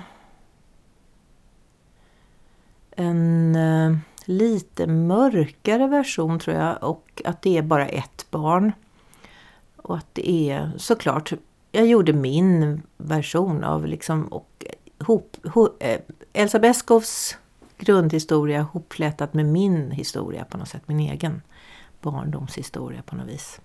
en 2.91 3.55
eh, 3.55 3.97
lite 4.25 4.87
mörkare 4.87 5.87
version 5.87 6.39
tror 6.39 6.55
jag 6.55 6.83
och 6.83 7.21
att 7.25 7.41
det 7.41 7.57
är 7.57 7.61
bara 7.61 7.87
ett 7.87 8.25
barn. 8.31 8.71
Och 9.75 9.97
att 9.97 10.07
det 10.13 10.29
är 10.49 10.71
såklart, 10.77 11.33
jag 11.71 11.87
gjorde 11.87 12.13
min 12.13 12.81
version 12.97 13.63
av 13.63 13.85
liksom 13.85 14.27
och 14.27 14.65
hop, 14.99 15.37
ho, 15.53 15.69
eh, 15.79 15.99
Elsa 16.33 16.59
Beskows 16.59 17.37
grundhistoria 17.77 18.61
hopflätat 18.61 19.33
med 19.33 19.45
min 19.45 19.91
historia 19.91 20.45
på 20.45 20.57
något 20.57 20.69
sätt. 20.69 20.81
Min 20.85 20.99
egen 20.99 21.41
barndomshistoria 22.01 23.01
på 23.01 23.15
något 23.15 23.27
vis. 23.27 23.61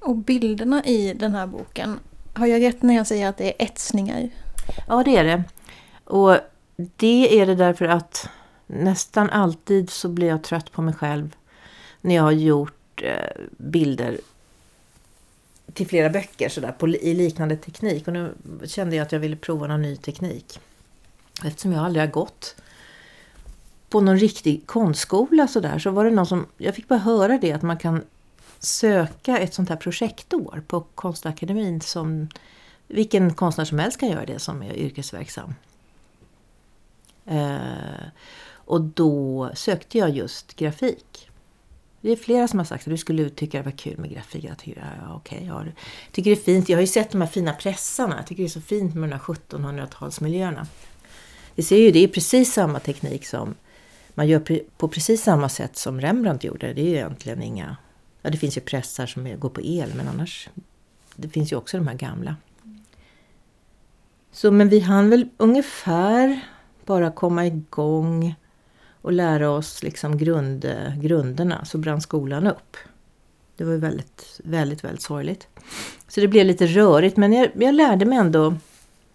Och 0.00 0.16
bilderna 0.16 0.84
i 0.84 1.14
den 1.14 1.34
här 1.34 1.46
boken, 1.46 1.98
har 2.34 2.46
jag 2.46 2.62
rätt 2.62 2.82
när 2.82 2.94
jag 2.94 3.06
säger 3.06 3.28
att 3.28 3.36
det 3.36 3.44
är 3.44 3.66
etsningar? 3.66 4.28
Ja, 4.88 5.02
det 5.04 5.16
är 5.16 5.24
det. 5.24 5.44
Och 6.04 6.36
det 6.76 7.40
är 7.40 7.46
det 7.46 7.54
därför 7.54 7.84
att 7.84 8.28
nästan 8.66 9.30
alltid 9.30 9.90
så 9.90 10.08
blir 10.08 10.28
jag 10.28 10.42
trött 10.42 10.72
på 10.72 10.82
mig 10.82 10.94
själv 10.94 11.36
när 12.00 12.14
jag 12.14 12.22
har 12.22 12.32
gjort 12.32 13.02
eh, 13.02 13.44
bilder 13.56 14.20
till 15.74 15.86
flera 15.86 16.10
böcker 16.10 16.48
sådär, 16.48 16.72
på, 16.72 16.88
i 16.88 17.14
liknande 17.14 17.56
teknik. 17.56 18.06
Och 18.06 18.12
nu 18.12 18.34
kände 18.64 18.96
jag 18.96 19.04
att 19.04 19.12
jag 19.12 19.20
ville 19.20 19.36
prova 19.36 19.66
någon 19.66 19.82
ny 19.82 19.96
teknik. 19.96 20.60
Eftersom 21.44 21.72
jag 21.72 21.84
aldrig 21.84 22.02
har 22.02 22.10
gått 22.10 22.56
på 23.88 24.00
någon 24.00 24.18
riktig 24.18 24.66
konstskola 24.66 25.48
sådär 25.48 25.78
så 25.78 25.90
var 25.90 26.04
det 26.04 26.10
någon 26.10 26.26
som, 26.26 26.46
jag 26.56 26.74
fick 26.74 26.88
bara 26.88 26.98
höra 26.98 27.38
det 27.38 27.52
att 27.52 27.62
man 27.62 27.78
kan 27.78 28.04
söka 28.58 29.38
ett 29.38 29.54
sånt 29.54 29.68
här 29.68 29.76
projektår 29.76 30.62
på 30.66 30.80
Konstakademin 30.80 31.80
som 31.80 32.28
vilken 32.88 33.34
konstnär 33.34 33.64
som 33.64 33.78
helst 33.78 34.00
kan 34.00 34.08
göra 34.08 34.26
det 34.26 34.38
som 34.38 34.62
är 34.62 34.76
yrkesverksam. 34.76 35.54
Eh, 37.26 38.06
och 38.52 38.80
då 38.80 39.50
sökte 39.54 39.98
jag 39.98 40.10
just 40.10 40.56
grafik. 40.56 41.30
Det 42.00 42.10
är 42.10 42.16
flera 42.16 42.48
som 42.48 42.58
har 42.58 42.66
sagt 42.66 42.86
att 42.86 42.90
du 42.90 42.96
skulle 42.96 43.30
tycka 43.30 43.58
det 43.58 43.64
var 43.64 43.78
kul 43.78 43.98
med 43.98 44.10
grafik. 44.10 44.44
Jag 44.44 44.58
tycker, 44.58 44.98
ja, 45.08 45.16
okay, 45.16 45.46
ja, 45.46 45.64
jag 45.64 45.72
tycker 46.12 46.30
det 46.30 46.36
är 46.36 46.42
fint. 46.44 46.68
Jag 46.68 46.76
har 46.76 46.80
ju 46.80 46.86
sett 46.86 47.10
de 47.10 47.20
här 47.20 47.28
fina 47.28 47.52
pressarna. 47.52 48.16
Jag 48.16 48.26
tycker 48.26 48.42
det 48.42 48.46
är 48.46 48.50
så 48.50 48.60
fint 48.60 48.94
med 48.94 49.08
de 49.08 49.14
här 49.14 49.22
1700-talsmiljöerna. 49.22 50.66
Vi 51.60 51.64
ser 51.64 51.76
ju 51.76 51.90
det 51.90 52.04
är 52.04 52.08
precis 52.08 52.52
samma 52.52 52.80
teknik 52.80 53.26
som 53.26 53.54
man 54.14 54.28
gör 54.28 54.60
på 54.76 54.88
precis 54.88 55.22
samma 55.22 55.48
sätt 55.48 55.76
som 55.76 56.00
Rembrandt 56.00 56.44
gjorde. 56.44 56.72
Det 56.72 56.80
är 56.80 56.84
ju 56.84 56.94
egentligen 56.94 57.42
inga... 57.42 57.76
Ja, 58.22 58.30
det 58.30 58.36
finns 58.36 58.56
ju 58.56 58.60
pressar 58.60 59.06
som 59.06 59.40
går 59.40 59.48
på 59.48 59.60
el 59.60 59.94
men 59.94 60.08
annars... 60.08 60.48
Det 61.16 61.28
finns 61.28 61.52
ju 61.52 61.56
också 61.56 61.76
de 61.76 61.88
här 61.88 61.94
gamla. 61.94 62.36
Så 64.32 64.50
men 64.50 64.68
vi 64.68 64.80
hann 64.80 65.10
väl 65.10 65.28
ungefär 65.36 66.40
bara 66.84 67.10
komma 67.10 67.46
igång 67.46 68.34
och 69.02 69.12
lära 69.12 69.50
oss 69.50 69.82
liksom 69.82 70.18
grund, 70.18 70.66
grunderna 70.96 71.64
så 71.64 71.78
brann 71.78 72.00
skolan 72.00 72.46
upp. 72.46 72.76
Det 73.56 73.64
var 73.64 73.72
ju 73.72 73.78
väldigt, 73.78 74.40
väldigt, 74.44 74.84
väldigt 74.84 75.02
sorgligt. 75.02 75.48
Så 76.08 76.20
det 76.20 76.28
blev 76.28 76.46
lite 76.46 76.66
rörigt 76.66 77.16
men 77.16 77.32
jag, 77.32 77.50
jag 77.54 77.74
lärde 77.74 78.04
mig 78.04 78.18
ändå 78.18 78.56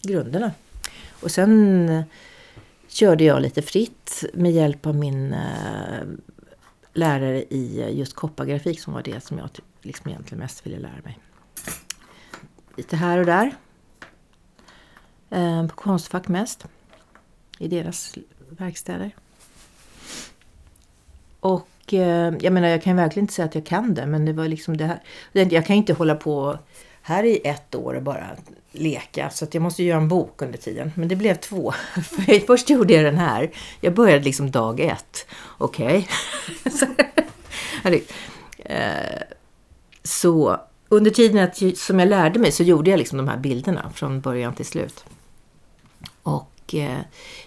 grunderna. 0.02 0.52
Och 1.22 1.32
sen 1.32 1.90
körde 2.96 3.24
jag 3.24 3.42
lite 3.42 3.62
fritt 3.62 4.24
med 4.34 4.52
hjälp 4.52 4.86
av 4.86 4.96
min 4.96 5.34
eh, 5.34 6.04
lärare 6.94 7.44
i 7.44 7.90
just 7.92 8.14
koppargrafik 8.14 8.80
som 8.80 8.94
var 8.94 9.04
det 9.04 9.24
som 9.24 9.38
jag 9.38 9.54
typ, 9.54 9.66
liksom 9.82 10.10
egentligen 10.10 10.40
mest 10.40 10.66
ville 10.66 10.80
lära 10.80 11.02
mig. 11.04 11.20
Lite 12.76 12.96
här 12.96 13.18
och 13.18 13.26
där. 13.26 13.56
Eh, 15.30 15.68
på 15.68 15.76
Konstfack 15.76 16.28
mest. 16.28 16.66
I 17.60 17.68
deras 17.68 18.18
verkstäder. 18.50 19.16
Och 21.40 21.94
eh, 21.94 22.34
jag 22.40 22.54
menar, 22.54 22.68
jag 22.68 22.84
kan 22.84 22.96
verkligen 22.96 23.24
inte 23.24 23.34
säga 23.34 23.46
att 23.46 23.56
jag 23.56 23.66
kan 23.66 23.94
det, 23.94 24.06
men 24.06 24.26
det 24.26 24.34
var 24.34 24.48
liksom 24.48 24.78
det 24.78 24.86
här. 24.86 25.02
Jag 25.32 25.66
kan 25.66 25.76
inte 25.76 25.94
hålla 25.94 26.16
på 26.16 26.60
här 27.08 27.24
i 27.24 27.42
ett 27.44 27.76
år 27.76 27.94
och 27.94 28.04
bara 28.04 28.28
leka, 28.72 29.30
så 29.30 29.46
att 29.46 29.54
jag 29.54 29.64
måste 29.64 29.84
göra 29.84 29.98
en 29.98 30.08
bok 30.08 30.42
under 30.42 30.58
tiden. 30.58 30.92
Men 30.96 31.08
det 31.08 31.16
blev 31.16 31.36
två. 31.36 31.74
Först 32.48 32.70
gjorde 32.70 32.94
jag 32.94 33.06
den 33.06 33.18
här. 33.18 33.52
Jag 33.82 33.94
började 33.94 34.24
liksom 34.24 34.52
dag 34.52 34.80
ett. 34.80 35.28
Okej. 35.58 36.08
Okay. 37.84 38.02
Eh, 38.58 39.22
så 40.04 40.60
under 40.90 41.12
tiden 41.12 41.44
att, 41.44 41.78
som 41.78 42.00
jag 42.00 42.10
lärde 42.10 42.40
mig 42.40 42.52
så 42.52 42.64
gjorde 42.64 42.90
jag 42.90 42.98
liksom 42.98 43.18
de 43.18 43.28
här 43.28 43.38
bilderna 43.38 43.92
från 43.94 44.22
början 44.22 44.56
till 44.56 44.66
slut. 44.66 45.06
Och 46.24 46.76
eh, 46.76 47.00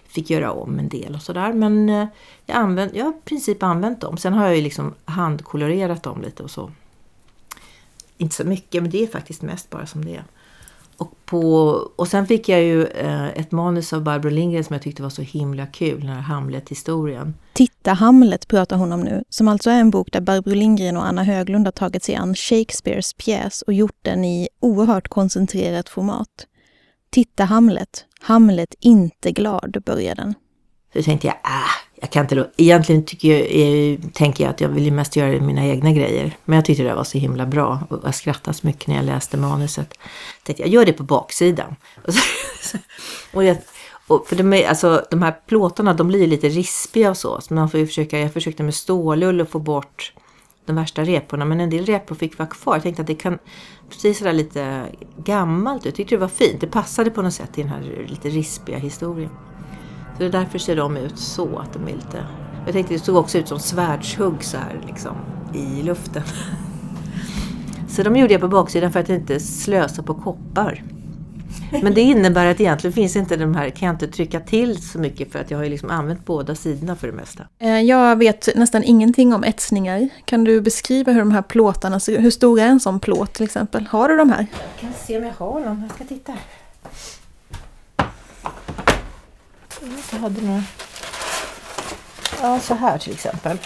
fick 0.08 0.30
göra 0.30 0.52
om 0.52 0.78
en 0.78 0.88
del 0.88 1.14
och 1.14 1.22
sådär. 1.22 1.52
Men 1.52 1.88
eh, 1.88 2.06
jag, 2.46 2.56
använt, 2.56 2.94
jag 2.94 3.04
har 3.04 3.12
i 3.12 3.20
princip 3.24 3.62
använt 3.62 4.00
dem. 4.00 4.16
Sen 4.16 4.32
har 4.32 4.46
jag 4.46 4.56
ju 4.56 4.62
liksom 4.62 4.94
handkolorerat 5.04 6.02
dem 6.02 6.22
lite 6.22 6.42
och 6.42 6.50
så. 6.50 6.70
Inte 8.18 8.34
så 8.34 8.44
mycket, 8.44 8.82
men 8.82 8.90
det 8.90 9.02
är 9.02 9.06
faktiskt 9.06 9.42
mest 9.42 9.70
bara 9.70 9.86
som 9.86 10.04
det 10.04 10.16
är. 10.16 10.24
Och, 10.96 11.14
på, 11.24 11.40
och 11.96 12.08
sen 12.08 12.26
fick 12.26 12.48
jag 12.48 12.62
ju 12.62 12.84
eh, 12.86 13.28
ett 13.28 13.52
manus 13.52 13.92
av 13.92 14.02
Barbro 14.02 14.30
Lindgren 14.30 14.64
som 14.64 14.74
jag 14.74 14.82
tyckte 14.82 15.02
var 15.02 15.10
så 15.10 15.22
himla 15.22 15.66
kul, 15.66 16.00
den 16.00 16.08
här 16.08 16.20
Hamlet-historien. 16.20 17.34
Titta 17.52 17.92
Hamlet 17.92 18.48
pratar 18.48 18.76
hon 18.76 18.92
om 18.92 19.00
nu, 19.00 19.24
som 19.28 19.48
alltså 19.48 19.70
är 19.70 19.80
en 19.80 19.90
bok 19.90 20.12
där 20.12 20.20
Barbro 20.20 20.54
Lindgren 20.54 20.96
och 20.96 21.06
Anna 21.06 21.24
Höglund 21.24 21.66
har 21.66 21.72
tagit 21.72 22.04
sig 22.04 22.14
an 22.14 22.34
Shakespeares 22.34 23.12
pjäs 23.12 23.62
och 23.62 23.72
gjort 23.72 23.98
den 24.02 24.24
i 24.24 24.48
oerhört 24.60 25.08
koncentrerat 25.08 25.88
format. 25.88 26.46
Titta 27.10 27.44
Hamlet, 27.44 28.04
Hamlet 28.20 28.74
inte 28.80 29.32
glad, 29.32 29.82
börjar 29.86 30.14
den. 30.14 30.34
Så 30.94 31.02
tänkte 31.02 31.26
jag, 31.26 31.36
äh, 31.36 31.87
jag 32.00 32.10
kan 32.10 32.24
inte. 32.24 32.50
Egentligen 32.56 33.04
tycker 33.04 33.28
jag, 33.28 34.12
tänker 34.12 34.44
jag 34.44 34.50
att 34.50 34.60
jag 34.60 34.68
vill 34.68 34.84
ju 34.84 34.90
mest 34.90 35.16
göra 35.16 35.40
mina 35.40 35.66
egna 35.66 35.92
grejer. 35.92 36.36
Men 36.44 36.56
jag 36.56 36.64
tyckte 36.64 36.82
det 36.82 36.94
var 36.94 37.04
så 37.04 37.18
himla 37.18 37.46
bra. 37.46 37.80
Och 37.90 38.00
jag 38.04 38.14
skrattade 38.14 38.56
så 38.56 38.66
mycket 38.66 38.86
när 38.86 38.96
jag 38.96 39.04
läste 39.04 39.36
manuset. 39.36 39.94
Jag 39.98 40.44
tänkte 40.44 40.62
jag 40.62 40.70
gör 40.70 40.86
det 40.86 40.92
på 40.92 41.02
baksidan. 41.02 41.76
Och, 42.06 42.14
så, 42.62 42.78
och, 43.32 43.44
jag, 43.44 43.56
och 44.06 44.26
för 44.28 44.36
de, 44.36 44.52
är, 44.52 44.68
alltså, 44.68 45.04
de 45.10 45.22
här 45.22 45.34
plåtarna 45.46 45.94
de 45.94 46.08
blir 46.08 46.26
lite 46.26 46.48
rispiga 46.48 47.10
och 47.10 47.16
så. 47.16 47.40
så 47.40 47.54
man 47.54 47.70
får 47.70 47.80
ju 47.80 47.86
försöka, 47.86 48.18
jag 48.18 48.32
försökte 48.32 48.62
med 48.62 48.74
stålull 48.74 49.40
och 49.40 49.48
få 49.48 49.58
bort 49.58 50.12
de 50.66 50.76
värsta 50.76 51.04
reporna. 51.04 51.44
Men 51.44 51.60
en 51.60 51.70
del 51.70 51.86
repor 51.86 52.14
fick 52.14 52.38
vara 52.38 52.48
kvar. 52.48 52.74
Jag 52.74 52.82
tänkte 52.82 53.02
att 53.02 53.08
det 53.08 53.14
kan 53.14 53.38
precis 53.90 54.18
sådär 54.18 54.32
lite 54.32 54.86
gammalt 55.24 55.80
ut. 55.80 55.86
Jag 55.86 55.94
tyckte 55.94 56.14
det 56.14 56.20
var 56.20 56.28
fint. 56.28 56.60
Det 56.60 56.66
passade 56.66 57.10
på 57.10 57.22
något 57.22 57.34
sätt 57.34 57.58
i 57.58 57.62
den 57.62 57.70
här 57.70 58.06
lite 58.08 58.28
rispiga 58.28 58.78
historien. 58.78 59.30
Så 60.18 60.24
det 60.24 60.28
är 60.28 60.40
därför 60.40 60.58
ser 60.58 60.76
de 60.76 60.96
ut 60.96 61.18
så, 61.18 61.58
att 61.58 61.72
de 61.72 61.88
är 61.88 61.92
lite... 61.92 62.24
Jag 62.64 62.72
tänkte 62.72 62.94
det 62.94 63.00
såg 63.00 63.16
också 63.16 63.38
ut 63.38 63.48
som 63.48 63.58
svärdshugg 63.58 64.44
så 64.44 64.56
här 64.56 64.80
liksom 64.86 65.16
i 65.54 65.82
luften. 65.82 66.22
Så 67.88 68.02
de 68.02 68.16
gjorde 68.16 68.32
jag 68.32 68.40
på 68.40 68.48
baksidan 68.48 68.92
för 68.92 69.00
att 69.00 69.08
inte 69.08 69.40
slösa 69.40 70.02
på 70.02 70.14
koppar. 70.14 70.82
Men 71.82 71.94
det 71.94 72.00
innebär 72.00 72.46
att 72.46 72.60
egentligen 72.60 72.92
finns 72.94 73.16
inte 73.16 73.36
de 73.36 73.54
här, 73.54 73.70
kan 73.70 73.86
jag 73.86 73.94
inte 73.94 74.08
trycka 74.08 74.40
till 74.40 74.82
så 74.82 74.98
mycket 74.98 75.32
för 75.32 75.38
att 75.38 75.50
jag 75.50 75.58
har 75.58 75.64
ju 75.64 75.70
liksom 75.70 75.90
använt 75.90 76.26
båda 76.26 76.54
sidorna 76.54 76.96
för 76.96 77.06
det 77.06 77.12
mesta. 77.12 77.44
Eh, 77.58 77.80
jag 77.80 78.16
vet 78.16 78.48
nästan 78.56 78.84
ingenting 78.84 79.34
om 79.34 79.44
etsningar. 79.44 80.08
Kan 80.24 80.44
du 80.44 80.60
beskriva 80.60 81.12
hur 81.12 81.20
de 81.20 81.30
här 81.30 81.42
plåtarna 81.42 82.00
ser 82.00 82.12
ut? 82.12 82.20
Hur 82.20 82.30
stor 82.30 82.60
är 82.60 82.66
en 82.66 82.80
sån 82.80 83.00
plåt 83.00 83.32
till 83.32 83.44
exempel? 83.44 83.86
Har 83.86 84.08
du 84.08 84.16
de 84.16 84.30
här? 84.30 84.46
Jag 84.52 84.80
kan 84.80 84.92
se 85.06 85.18
om 85.18 85.24
jag 85.24 85.34
har 85.38 85.60
någon, 85.60 85.82
jag 85.82 85.94
ska 85.94 86.04
titta. 86.04 86.32
Jag 90.12 90.18
hade 90.18 90.40
några. 90.40 90.62
Ja, 92.42 92.60
så 92.60 92.74
här 92.74 92.98
till 92.98 93.12
exempel. 93.12 93.58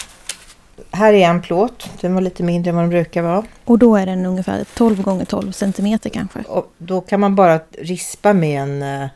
Här 0.90 1.12
är 1.12 1.29
en 1.29 1.42
plåt. 1.42 1.90
Den 2.01 2.14
var 2.14 2.20
lite 2.20 2.42
mindre 2.42 2.70
än 2.70 2.77
vad 2.77 2.85
den 2.85 2.90
brukar 2.90 3.22
vara. 3.22 3.44
Och 3.64 3.79
då 3.79 3.96
är 3.96 4.07
den 4.07 4.27
ungefär 4.27 4.64
12 4.75 5.03
gånger 5.03 5.25
12 5.25 5.53
centimeter 5.53 6.11
kanske? 6.11 6.38
Och 6.42 6.72
då 6.79 7.01
kan 7.01 7.20
man 7.20 7.35
bara 7.35 7.61
rispa 7.79 8.33
med 8.33 8.62
en, 8.62 8.83
eh, 8.83 9.09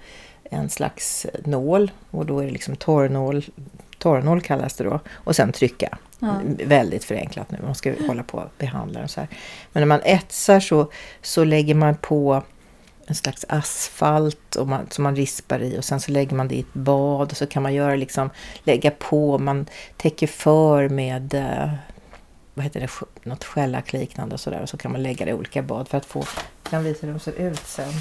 en 0.45 0.71
slags 0.71 1.27
nål. 1.45 1.91
Och 2.11 2.27
då 2.27 2.39
är 2.39 2.45
det 2.45 2.51
liksom 2.51 2.77
torrnål. 2.77 3.45
Torrnål 3.99 4.41
kallas 4.41 4.75
det 4.75 4.85
då. 4.85 5.01
Och 5.13 5.37
sen 5.37 5.53
trycka. 5.53 5.99
Ja. 6.19 6.35
Väldigt 6.65 7.05
förenklat 7.05 7.51
nu. 7.51 7.59
Man 7.63 7.75
ska 7.75 7.95
hålla 8.07 8.23
på 8.23 8.39
och 8.39 8.51
behandla 8.59 9.01
den 9.01 9.09
så 9.09 9.21
här. 9.21 9.29
Men 9.73 9.81
när 9.81 9.87
man 9.87 10.01
etsar 10.05 10.61
så, 10.61 10.91
så 11.23 11.45
lägger 11.45 11.75
man 11.75 11.97
på 11.97 12.43
en 13.07 13.15
slags 13.15 13.45
asfalt 13.49 14.57
och 14.57 14.69
man, 14.69 14.87
som 14.91 15.05
man 15.05 15.17
rispar 15.17 15.63
i 15.63 15.79
och 15.79 15.85
sen 15.85 16.01
så 16.01 16.13
lägger 16.13 16.37
man 16.37 16.49
det 16.49 16.55
i 16.55 16.61
ett 16.61 16.75
bad 16.75 17.31
och 17.31 17.37
så 17.37 17.47
kan 17.47 17.63
man 17.63 17.75
göra 17.75 17.97
liksom, 17.97 18.31
lägga 18.65 18.91
på, 18.91 19.39
man 19.39 19.67
täcker 19.97 20.27
för 20.27 20.89
med 20.89 21.35
eh, 21.35 21.71
vad 22.55 22.65
heter 22.65 22.81
det, 22.81 22.89
något 23.23 23.45
skällackliknande 23.45 24.35
och 24.35 24.41
sådär 24.41 24.63
och 24.63 24.69
så 24.69 24.77
kan 24.77 24.93
man 24.93 25.03
lägga 25.03 25.25
det 25.25 25.31
i 25.31 25.35
olika 25.35 25.63
bad 25.63 25.89
för 25.89 25.99
att 25.99 26.07
få, 26.07 26.25
jag 26.63 26.71
kan 26.71 26.85
visa 26.85 27.07
hur 27.07 27.13
de 27.13 27.21
ser 27.21 27.33
ut 27.33 27.67
sen. 27.67 27.93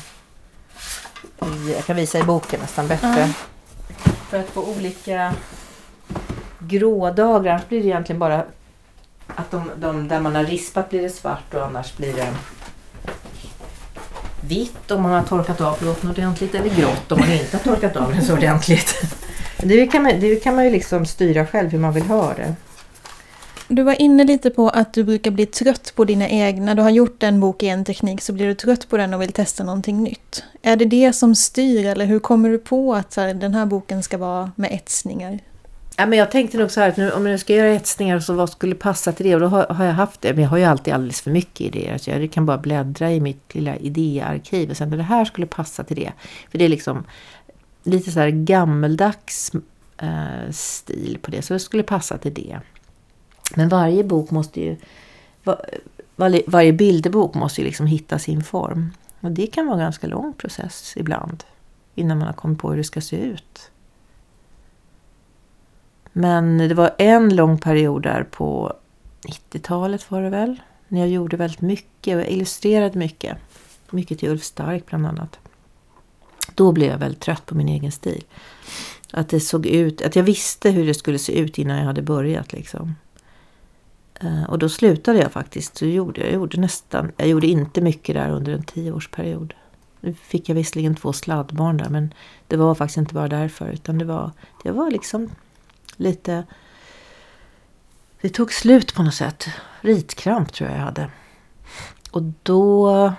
jag 1.75 1.85
kan 1.85 1.95
visa 1.95 2.19
i 2.19 2.23
boken 2.23 2.59
nästan 2.59 2.87
bättre. 2.87 3.07
Mm. 3.07 3.29
För 4.29 4.39
att 4.39 4.49
få 4.49 4.63
olika 4.63 5.33
grådagar, 6.59 7.51
annars 7.51 7.67
blir 7.67 7.81
det 7.81 7.87
egentligen 7.87 8.19
bara 8.19 8.43
att 9.27 9.51
de, 9.51 9.71
de 9.77 10.07
där 10.07 10.19
man 10.19 10.35
har 10.35 10.43
rispat 10.43 10.89
blir 10.89 11.01
det 11.01 11.09
svart 11.09 11.53
och 11.53 11.65
annars 11.65 11.97
blir 11.97 12.13
det 12.13 12.33
vitt 14.47 14.91
om 14.91 15.01
man 15.01 15.11
har 15.11 15.23
torkat 15.23 15.61
av 15.61 15.73
plåten 15.73 16.09
ordentligt 16.09 16.55
eller 16.55 16.69
grått 16.69 17.11
om 17.11 17.19
man 17.19 17.31
inte 17.31 17.57
har 17.57 17.63
torkat 17.63 17.95
av 17.95 18.11
den 18.11 18.25
så 18.25 18.33
ordentligt. 18.33 18.95
Det 19.57 19.87
kan, 19.87 20.03
man, 20.03 20.19
det 20.19 20.35
kan 20.35 20.55
man 20.55 20.65
ju 20.65 20.71
liksom 20.71 21.05
styra 21.05 21.45
själv 21.45 21.69
hur 21.69 21.79
man 21.79 21.93
vill 21.93 22.03
ha 22.03 22.33
det. 22.33 22.55
Du 23.67 23.83
var 23.83 24.01
inne 24.01 24.23
lite 24.23 24.49
på 24.49 24.69
att 24.69 24.93
du 24.93 25.03
brukar 25.03 25.31
bli 25.31 25.45
trött 25.45 25.93
på 25.95 26.05
dina 26.05 26.29
egna. 26.29 26.75
Du 26.75 26.81
har 26.81 26.89
gjort 26.89 27.23
en 27.23 27.39
bok 27.39 27.63
i 27.63 27.67
en 27.67 27.85
teknik 27.85 28.21
så 28.21 28.33
blir 28.33 28.47
du 28.47 28.53
trött 28.53 28.89
på 28.89 28.97
den 28.97 29.13
och 29.13 29.21
vill 29.21 29.31
testa 29.31 29.63
någonting 29.63 30.03
nytt. 30.03 30.43
Är 30.61 30.75
det 30.75 30.85
det 30.85 31.13
som 31.13 31.35
styr 31.35 31.85
eller 31.85 32.05
hur 32.05 32.19
kommer 32.19 32.49
du 32.49 32.57
på 32.57 32.95
att 32.95 33.15
här, 33.15 33.33
den 33.33 33.53
här 33.53 33.65
boken 33.65 34.03
ska 34.03 34.17
vara 34.17 34.51
med 34.55 34.71
etsningar? 34.71 35.39
Ja, 35.97 36.05
men 36.05 36.19
jag 36.19 36.31
tänkte 36.31 36.57
nog 36.57 36.71
så 36.71 36.81
här 36.81 36.89
att 36.89 36.97
nu, 36.97 37.11
om 37.11 37.27
jag 37.27 37.39
ska 37.39 37.53
göra 37.53 37.69
etsningar 37.69 38.19
så 38.19 38.33
vad 38.33 38.49
skulle 38.49 38.75
passa 38.75 39.11
till 39.11 39.25
det? 39.25 39.35
Och 39.35 39.41
då 39.41 39.47
har, 39.47 39.67
har, 39.67 39.85
jag 39.85 39.93
haft 39.93 40.21
det. 40.21 40.33
Men 40.33 40.43
jag 40.43 40.49
har 40.49 40.57
ju 40.57 40.63
alltid 40.63 40.93
alldeles 40.93 41.21
för 41.21 41.31
mycket 41.31 41.61
idéer. 41.61 41.97
Så 41.97 42.09
jag 42.09 42.31
kan 42.31 42.45
bara 42.45 42.57
bläddra 42.57 43.11
i 43.11 43.19
mitt 43.19 43.55
lilla 43.55 43.75
idéarkiv 43.75 44.69
och 44.69 44.77
sen 44.77 44.89
det 44.89 45.03
här 45.03 45.25
skulle 45.25 45.47
passa 45.47 45.83
till 45.83 45.95
det. 45.95 46.11
För 46.51 46.57
det 46.57 46.65
är 46.65 46.69
liksom 46.69 47.03
lite 47.83 48.11
så 48.11 48.19
här 48.19 48.29
gammeldags 48.29 49.51
eh, 49.97 50.51
stil 50.51 51.17
på 51.21 51.31
det. 51.31 51.41
Så 51.41 51.53
det 51.53 51.59
skulle 51.59 51.83
passa 51.83 52.17
till 52.17 52.33
det. 52.33 52.59
Men 53.55 53.69
varje 53.69 54.03
bok 54.03 54.31
måste 54.31 54.61
ju... 54.61 54.77
Var, 55.43 55.65
var, 56.15 56.41
varje 56.47 56.73
bilderbok 56.73 57.33
måste 57.35 57.61
ju 57.61 57.67
liksom 57.67 57.87
hitta 57.87 58.19
sin 58.19 58.43
form. 58.43 58.91
Och 59.19 59.31
det 59.31 59.47
kan 59.47 59.65
vara 59.65 59.75
en 59.75 59.83
ganska 59.83 60.07
lång 60.07 60.33
process 60.33 60.93
ibland. 60.95 61.43
Innan 61.95 62.17
man 62.17 62.27
har 62.27 62.33
kommit 62.33 62.59
på 62.59 62.69
hur 62.69 62.77
det 62.77 62.83
ska 62.83 63.01
se 63.01 63.17
ut. 63.17 63.71
Men 66.17 66.57
det 66.57 66.73
var 66.73 66.95
en 66.97 67.35
lång 67.35 67.57
period 67.57 68.03
där 68.03 68.23
på 68.23 68.73
90-talet 69.21 70.11
var 70.11 70.21
det 70.21 70.29
väl. 70.29 70.61
När 70.87 70.99
jag 70.99 71.09
gjorde 71.09 71.37
väldigt 71.37 71.61
mycket 71.61 72.17
och 72.17 72.31
illustrerade 72.31 72.99
mycket. 72.99 73.37
Mycket 73.89 74.19
till 74.19 74.29
Ulf 74.29 74.43
Stark 74.43 74.85
bland 74.85 75.07
annat. 75.07 75.39
Då 76.55 76.71
blev 76.71 76.91
jag 76.91 76.97
väldigt 76.97 77.21
trött 77.21 77.45
på 77.45 77.55
min 77.55 77.69
egen 77.69 77.91
stil. 77.91 78.23
Att 79.11 79.29
det 79.29 79.39
såg 79.39 79.65
ut, 79.65 80.01
att 80.01 80.15
jag 80.15 80.23
visste 80.23 80.69
hur 80.69 80.85
det 80.85 80.93
skulle 80.93 81.19
se 81.19 81.39
ut 81.39 81.57
innan 81.57 81.77
jag 81.77 81.85
hade 81.85 82.01
börjat 82.01 82.53
liksom. 82.53 82.95
Eh, 84.19 84.43
och 84.43 84.59
då 84.59 84.69
slutade 84.69 85.19
jag 85.19 85.31
faktiskt. 85.31 85.77
Så 85.77 85.85
gjorde 85.85 86.21
jag, 86.21 86.29
jag 86.29 86.35
gjorde 86.35 86.59
nästan, 86.59 87.11
jag 87.17 87.27
gjorde 87.27 87.47
inte 87.47 87.81
mycket 87.81 88.15
där 88.15 88.29
under 88.29 88.53
en 88.53 88.63
tioårsperiod. 88.63 89.53
Nu 89.99 90.13
fick 90.13 90.49
jag 90.49 90.55
visserligen 90.55 90.95
två 90.95 91.13
sladdbarn 91.13 91.77
där 91.77 91.89
men 91.89 92.13
det 92.47 92.57
var 92.57 92.75
faktiskt 92.75 92.97
inte 92.97 93.13
bara 93.13 93.27
därför 93.27 93.69
utan 93.69 93.97
det 93.97 94.05
var, 94.05 94.31
det 94.63 94.71
var 94.71 94.91
liksom 94.91 95.29
lite... 95.95 96.43
Det 98.21 98.29
tog 98.29 98.53
slut 98.53 98.95
på 98.95 99.03
något 99.03 99.13
sätt. 99.13 99.45
Ritkramp 99.81 100.53
tror 100.53 100.69
jag 100.69 100.79
jag 100.79 100.83
hade. 100.83 101.09
Och 102.11 102.23
då 102.43 103.13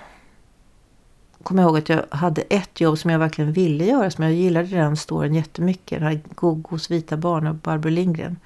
kommer 1.43 1.61
jag 1.61 1.69
ihåg 1.69 1.77
att 1.77 1.89
jag 1.89 2.05
hade 2.09 2.41
ett 2.41 2.81
jobb 2.81 2.97
som 2.97 3.11
jag 3.11 3.19
verkligen 3.19 3.53
ville 3.53 3.85
göra. 3.85 4.11
Som 4.11 4.23
jag 4.23 4.33
gillade 4.33 4.67
den 4.67 4.97
storyn 4.97 5.35
jättemycket. 5.35 5.99
Den 5.99 6.07
här 6.07 6.21
Gogos 6.35 6.91
vita 6.91 7.17
barn 7.17 7.47
av 7.47 7.55
Barbro 7.55 7.89
Lindgren. 7.89 8.37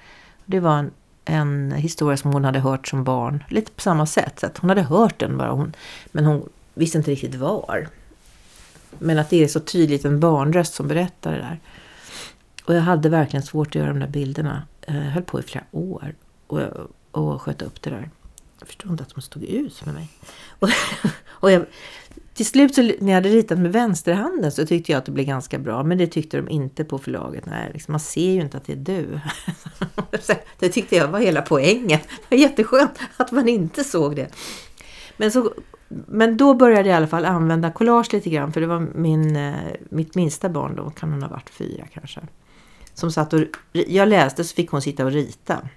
Det 0.45 0.59
var 0.59 0.77
en, 0.77 0.91
en 1.25 1.71
historia 1.71 2.17
som 2.17 2.33
hon 2.33 2.45
hade 2.45 2.59
hört 2.59 2.87
som 2.87 3.03
barn. 3.03 3.43
Lite 3.49 3.71
på 3.71 3.81
samma 3.81 4.05
sätt. 4.05 4.39
Så 4.39 4.45
att 4.45 4.57
hon 4.57 4.69
hade 4.69 4.81
hört 4.81 5.19
den 5.19 5.37
bara. 5.37 5.51
Hon, 5.51 5.73
men 6.11 6.25
hon 6.25 6.49
visste 6.73 6.97
inte 6.97 7.11
riktigt 7.11 7.35
var. 7.35 7.87
Men 8.99 9.19
att 9.19 9.29
det 9.29 9.43
är 9.43 9.47
så 9.47 9.59
tydligt 9.59 10.05
en 10.05 10.19
barnröst 10.19 10.73
som 10.73 10.87
berättar 10.87 11.31
det 11.31 11.37
där. 11.37 11.59
Och 12.65 12.75
jag 12.75 12.81
hade 12.81 13.09
verkligen 13.09 13.43
svårt 13.43 13.67
att 13.67 13.75
göra 13.75 13.87
de 13.87 13.99
där 13.99 14.07
bilderna. 14.07 14.67
Jag 14.85 14.93
höll 14.93 15.23
på 15.23 15.39
i 15.39 15.43
flera 15.43 15.65
år 15.71 16.15
och, 16.47 16.61
och 17.11 17.41
sköt 17.41 17.61
upp 17.61 17.81
det 17.81 17.89
där. 17.89 18.09
Jag 18.59 18.67
förstod 18.67 18.91
inte 18.91 19.03
att 19.03 19.15
de 19.15 19.21
stod 19.21 19.43
ut 19.43 19.85
med 19.85 19.93
mig. 19.93 20.09
Och, 20.59 20.69
och 21.27 21.51
jag, 21.51 21.65
till 22.33 22.45
slut 22.45 22.75
så, 22.75 22.81
när 22.81 23.07
jag 23.07 23.13
hade 23.13 23.29
ritat 23.29 23.59
med 23.59 23.71
vänsterhanden 23.71 24.51
så 24.51 24.65
tyckte 24.65 24.91
jag 24.91 24.99
att 24.99 25.05
det 25.05 25.11
blev 25.11 25.25
ganska 25.25 25.59
bra. 25.59 25.83
Men 25.83 25.97
det 25.97 26.07
tyckte 26.07 26.37
de 26.37 26.49
inte 26.49 26.83
på 26.83 26.97
förlaget. 26.97 27.45
Nej, 27.45 27.71
liksom, 27.73 27.91
man 27.91 27.99
ser 27.99 28.31
ju 28.31 28.41
inte 28.41 28.57
att 28.57 28.65
det 28.65 28.73
är 28.73 28.77
du. 28.77 29.19
det 30.59 30.69
tyckte 30.69 30.95
jag 30.95 31.07
var 31.07 31.19
hela 31.19 31.41
poängen. 31.41 31.99
Det 32.29 32.35
var 32.35 32.37
jätteskönt 32.37 32.99
att 33.17 33.31
man 33.31 33.49
inte 33.49 33.83
såg 33.83 34.15
det. 34.15 34.27
Men, 35.17 35.31
så, 35.31 35.53
men 36.07 36.37
då 36.37 36.53
började 36.53 36.89
jag 36.89 36.95
i 36.95 36.97
alla 36.97 37.07
fall 37.07 37.25
använda 37.25 37.71
collage 37.71 38.13
lite 38.13 38.29
grann. 38.29 38.53
För 38.53 38.61
det 38.61 38.67
var 38.67 38.79
min, 38.95 39.35
eh, 39.35 39.53
mitt 39.89 40.15
minsta 40.15 40.49
barn 40.49 40.75
då, 40.75 40.89
kan 40.89 41.11
hon 41.11 41.21
ha 41.21 41.29
varit 41.29 41.49
fyra 41.49 41.85
kanske 41.93 42.21
som 42.93 43.11
satt 43.11 43.33
och, 43.33 43.41
jag 43.71 44.07
läste 44.07 44.43
så 44.43 44.55
fick 44.55 44.71
hon 44.71 44.81
sitta 44.81 45.05
och 45.05 45.11
rita. 45.11 45.69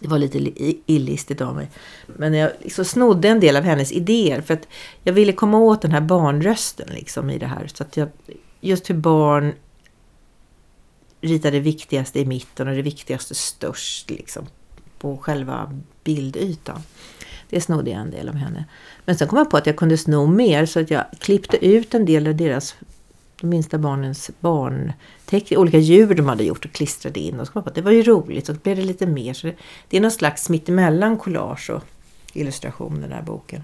Det 0.00 0.08
var 0.08 0.18
lite 0.18 0.52
illistigt 0.92 1.40
av 1.40 1.54
mig. 1.54 1.70
Men 2.06 2.34
jag 2.34 2.50
liksom 2.60 2.84
snodde 2.84 3.28
en 3.28 3.40
del 3.40 3.56
av 3.56 3.62
hennes 3.62 3.92
idéer 3.92 4.40
för 4.40 4.54
att 4.54 4.68
jag 5.04 5.12
ville 5.12 5.32
komma 5.32 5.58
åt 5.58 5.82
den 5.82 5.92
här 5.92 6.00
barnrösten 6.00 6.88
liksom 6.94 7.30
i 7.30 7.38
det 7.38 7.46
här. 7.46 7.66
Så 7.66 7.82
att 7.82 7.96
jag, 7.96 8.08
just 8.60 8.90
hur 8.90 8.94
barn 8.94 9.52
ritar 11.20 11.50
det 11.50 11.60
viktigaste 11.60 12.20
i 12.20 12.26
mitten 12.26 12.68
och 12.68 12.74
det 12.74 12.82
viktigaste 12.82 13.34
störst 13.34 14.10
liksom 14.10 14.46
på 14.98 15.16
själva 15.16 15.80
bildytan. 16.04 16.82
Det 17.50 17.60
snodde 17.60 17.90
jag 17.90 18.00
en 18.00 18.10
del 18.10 18.28
av 18.28 18.34
henne. 18.34 18.64
Men 19.04 19.16
sen 19.16 19.28
kom 19.28 19.38
jag 19.38 19.50
på 19.50 19.56
att 19.56 19.66
jag 19.66 19.76
kunde 19.76 19.96
sno 19.96 20.26
mer 20.26 20.66
så 20.66 20.80
att 20.80 20.90
jag 20.90 21.04
klippte 21.18 21.66
ut 21.66 21.94
en 21.94 22.04
del 22.04 22.26
av 22.26 22.36
deras, 22.36 22.74
de 23.40 23.46
minsta 23.46 23.78
barnens 23.78 24.30
barnteckningar, 24.40 25.60
olika 25.60 25.78
djur 25.78 26.14
de 26.14 26.28
hade 26.28 26.44
gjort 26.44 26.64
och 26.64 26.72
klistrade 26.72 27.20
in. 27.20 27.40
Och 27.40 27.46
så 27.46 27.52
kom 27.52 27.60
jag 27.60 27.64
på 27.64 27.68
att 27.68 27.74
det 27.74 27.82
var 27.82 27.90
ju 27.90 28.02
roligt 28.02 28.48
och 28.48 28.54
så 28.54 28.60
blev 28.62 28.76
det 28.76 28.82
lite 28.82 29.06
mer. 29.06 29.34
Så 29.34 29.46
det, 29.46 29.54
det 29.88 29.96
är 29.96 30.00
någon 30.00 30.10
slags 30.10 30.48
mittemellan 30.48 31.18
collage 31.18 31.70
och 31.70 31.82
illustration 32.32 33.00
den 33.00 33.12
här 33.12 33.22
boken. 33.22 33.62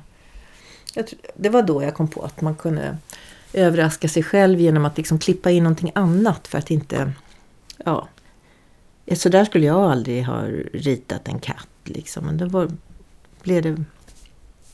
Jag, 0.95 1.07
det 1.37 1.49
var 1.49 1.62
då 1.62 1.82
jag 1.82 1.95
kom 1.95 2.09
på 2.09 2.22
att 2.22 2.41
man 2.41 2.55
kunde 2.55 2.97
överraska 3.53 4.09
sig 4.09 4.22
själv 4.22 4.61
genom 4.61 4.84
att 4.84 4.97
liksom 4.97 5.18
klippa 5.18 5.51
in 5.51 5.62
någonting 5.62 5.93
annat 5.95 6.49
för 6.49 6.59
att 6.59 6.70
inte... 6.70 7.12
Ja, 7.84 8.09
så 9.14 9.28
där 9.28 9.45
skulle 9.45 9.66
jag 9.66 9.91
aldrig 9.91 10.24
ha 10.24 10.43
ritat 10.72 11.28
en 11.28 11.39
katt. 11.39 11.68
Liksom. 11.84 12.24
Men 12.24 12.37
det 12.37 12.47
var, 12.47 12.70
blev 13.47 13.63
det... 13.63 13.85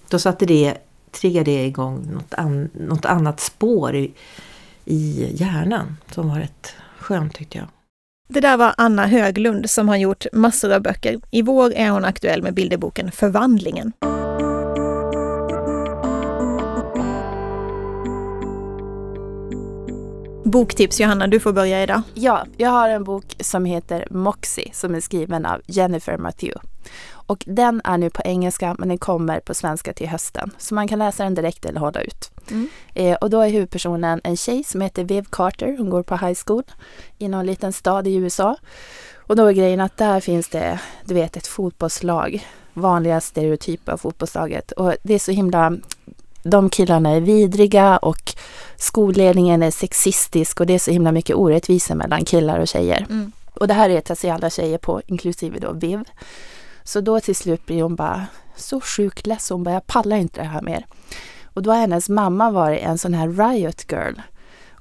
Då 0.08 0.18
satte 0.18 0.46
det, 0.46 0.74
triggade 1.10 1.50
det 1.50 1.66
igång 1.66 2.10
något, 2.12 2.34
an, 2.34 2.70
något 2.74 3.04
annat 3.04 3.40
spår 3.40 3.94
i, 3.94 4.12
i 4.84 5.30
hjärnan 5.34 5.96
som 6.10 6.28
var 6.28 6.38
rätt 6.38 6.74
skönt 6.98 7.34
tyckte 7.34 7.58
jag. 7.58 7.66
Det 8.28 8.40
där 8.40 8.56
var 8.56 8.74
Anna 8.76 9.06
Höglund 9.06 9.70
som 9.70 9.88
har 9.88 9.96
gjort 9.96 10.26
massor 10.32 10.72
av 10.72 10.82
böcker. 10.82 11.20
I 11.30 11.42
vår 11.42 11.72
är 11.72 11.90
hon 11.90 12.04
aktuell 12.04 12.42
med 12.42 12.54
bilderboken 12.54 13.12
Förvandlingen. 13.12 13.92
Boktips 20.52 21.00
Johanna, 21.00 21.26
du 21.26 21.40
får 21.40 21.52
börja 21.52 21.82
idag. 21.82 22.02
Ja, 22.14 22.46
jag 22.56 22.70
har 22.70 22.88
en 22.88 23.04
bok 23.04 23.36
som 23.40 23.64
heter 23.64 24.06
Moxie 24.10 24.70
som 24.72 24.94
är 24.94 25.00
skriven 25.00 25.46
av 25.46 25.60
Jennifer 25.66 26.18
Matthew. 26.18 26.68
Och 27.10 27.44
den 27.46 27.80
är 27.84 27.98
nu 27.98 28.10
på 28.10 28.22
engelska 28.24 28.76
men 28.78 28.88
den 28.88 28.98
kommer 28.98 29.40
på 29.40 29.54
svenska 29.54 29.92
till 29.92 30.08
hösten. 30.08 30.50
Så 30.58 30.74
man 30.74 30.88
kan 30.88 30.98
läsa 30.98 31.24
den 31.24 31.34
direkt 31.34 31.64
eller 31.64 31.80
hålla 31.80 32.00
ut. 32.00 32.30
Mm. 32.50 32.68
Eh, 32.94 33.16
och 33.16 33.30
då 33.30 33.40
är 33.40 33.48
huvudpersonen 33.48 34.20
en 34.24 34.36
tjej 34.36 34.64
som 34.64 34.80
heter 34.80 35.04
Viv 35.04 35.26
Carter. 35.30 35.76
Hon 35.78 35.90
går 35.90 36.02
på 36.02 36.16
high 36.16 36.38
school 36.46 36.64
i 37.18 37.28
någon 37.28 37.46
liten 37.46 37.72
stad 37.72 38.06
i 38.06 38.14
USA. 38.14 38.56
Och 39.16 39.36
då 39.36 39.46
är 39.46 39.52
grejen 39.52 39.80
att 39.80 39.96
där 39.96 40.20
finns 40.20 40.48
det, 40.48 40.80
du 41.04 41.14
vet, 41.14 41.36
ett 41.36 41.46
fotbollslag. 41.46 42.46
Vanliga 42.72 43.20
stereotyper 43.20 43.92
av 43.92 43.96
fotbollslaget. 43.96 44.72
Och 44.72 44.94
det 45.02 45.14
är 45.14 45.18
så 45.18 45.32
himla 45.32 45.76
de 46.42 46.70
killarna 46.70 47.10
är 47.10 47.20
vidriga 47.20 47.96
och 47.96 48.34
skolledningen 48.76 49.62
är 49.62 49.70
sexistisk 49.70 50.60
och 50.60 50.66
det 50.66 50.74
är 50.74 50.78
så 50.78 50.90
himla 50.90 51.12
mycket 51.12 51.36
orättvisor 51.36 51.94
mellan 51.94 52.24
killar 52.24 52.58
och 52.58 52.68
tjejer. 52.68 53.06
Mm. 53.10 53.32
Och 53.54 53.68
det 53.68 53.74
här 53.74 53.88
retar 53.88 54.14
sig 54.14 54.30
alla 54.30 54.50
tjejer 54.50 54.78
på, 54.78 55.02
inklusive 55.06 55.58
då 55.58 55.72
Viv. 55.72 56.04
Så 56.84 57.00
då 57.00 57.20
till 57.20 57.36
slut 57.36 57.66
blir 57.66 57.82
hon 57.82 57.96
bara 57.96 58.26
så 58.56 58.80
sjukt 58.80 59.26
less. 59.26 59.50
Hon 59.50 59.64
bara, 59.64 59.74
jag 59.74 59.86
pallar 59.86 60.16
inte 60.16 60.40
det 60.40 60.46
här 60.46 60.62
mer. 60.62 60.86
Och 61.44 61.62
då 61.62 61.70
har 61.70 61.78
hennes 61.78 62.08
mamma 62.08 62.50
varit 62.50 62.82
en 62.82 62.98
sån 62.98 63.14
här 63.14 63.28
riot 63.28 63.92
girl 63.92 64.14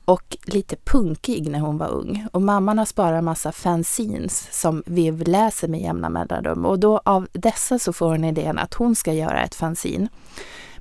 och 0.06 0.38
lite 0.44 0.76
punkig 0.76 1.50
när 1.50 1.60
hon 1.60 1.78
var 1.78 1.88
ung. 1.88 2.28
Och 2.32 2.42
mamman 2.42 2.78
har 2.78 2.86
sparat 2.86 3.20
en 3.20 3.26
massa 3.26 3.52
fanzines 3.52 4.48
som 4.52 4.84
Viv 4.86 5.28
läser 5.28 5.68
med 5.68 5.82
jämna 5.82 6.10
mellanrum. 6.10 6.66
Och 6.66 6.80
då 6.80 7.02
av 7.06 7.28
dessa 7.32 7.80
så 7.80 7.94
får 7.94 8.10
hon 8.10 8.24
idén 8.24 8.58
att 8.58 8.74
hon 8.74 8.96
ska 8.96 9.14
göra 9.14 9.44
ett 9.44 9.56
fanzine. 9.56 10.08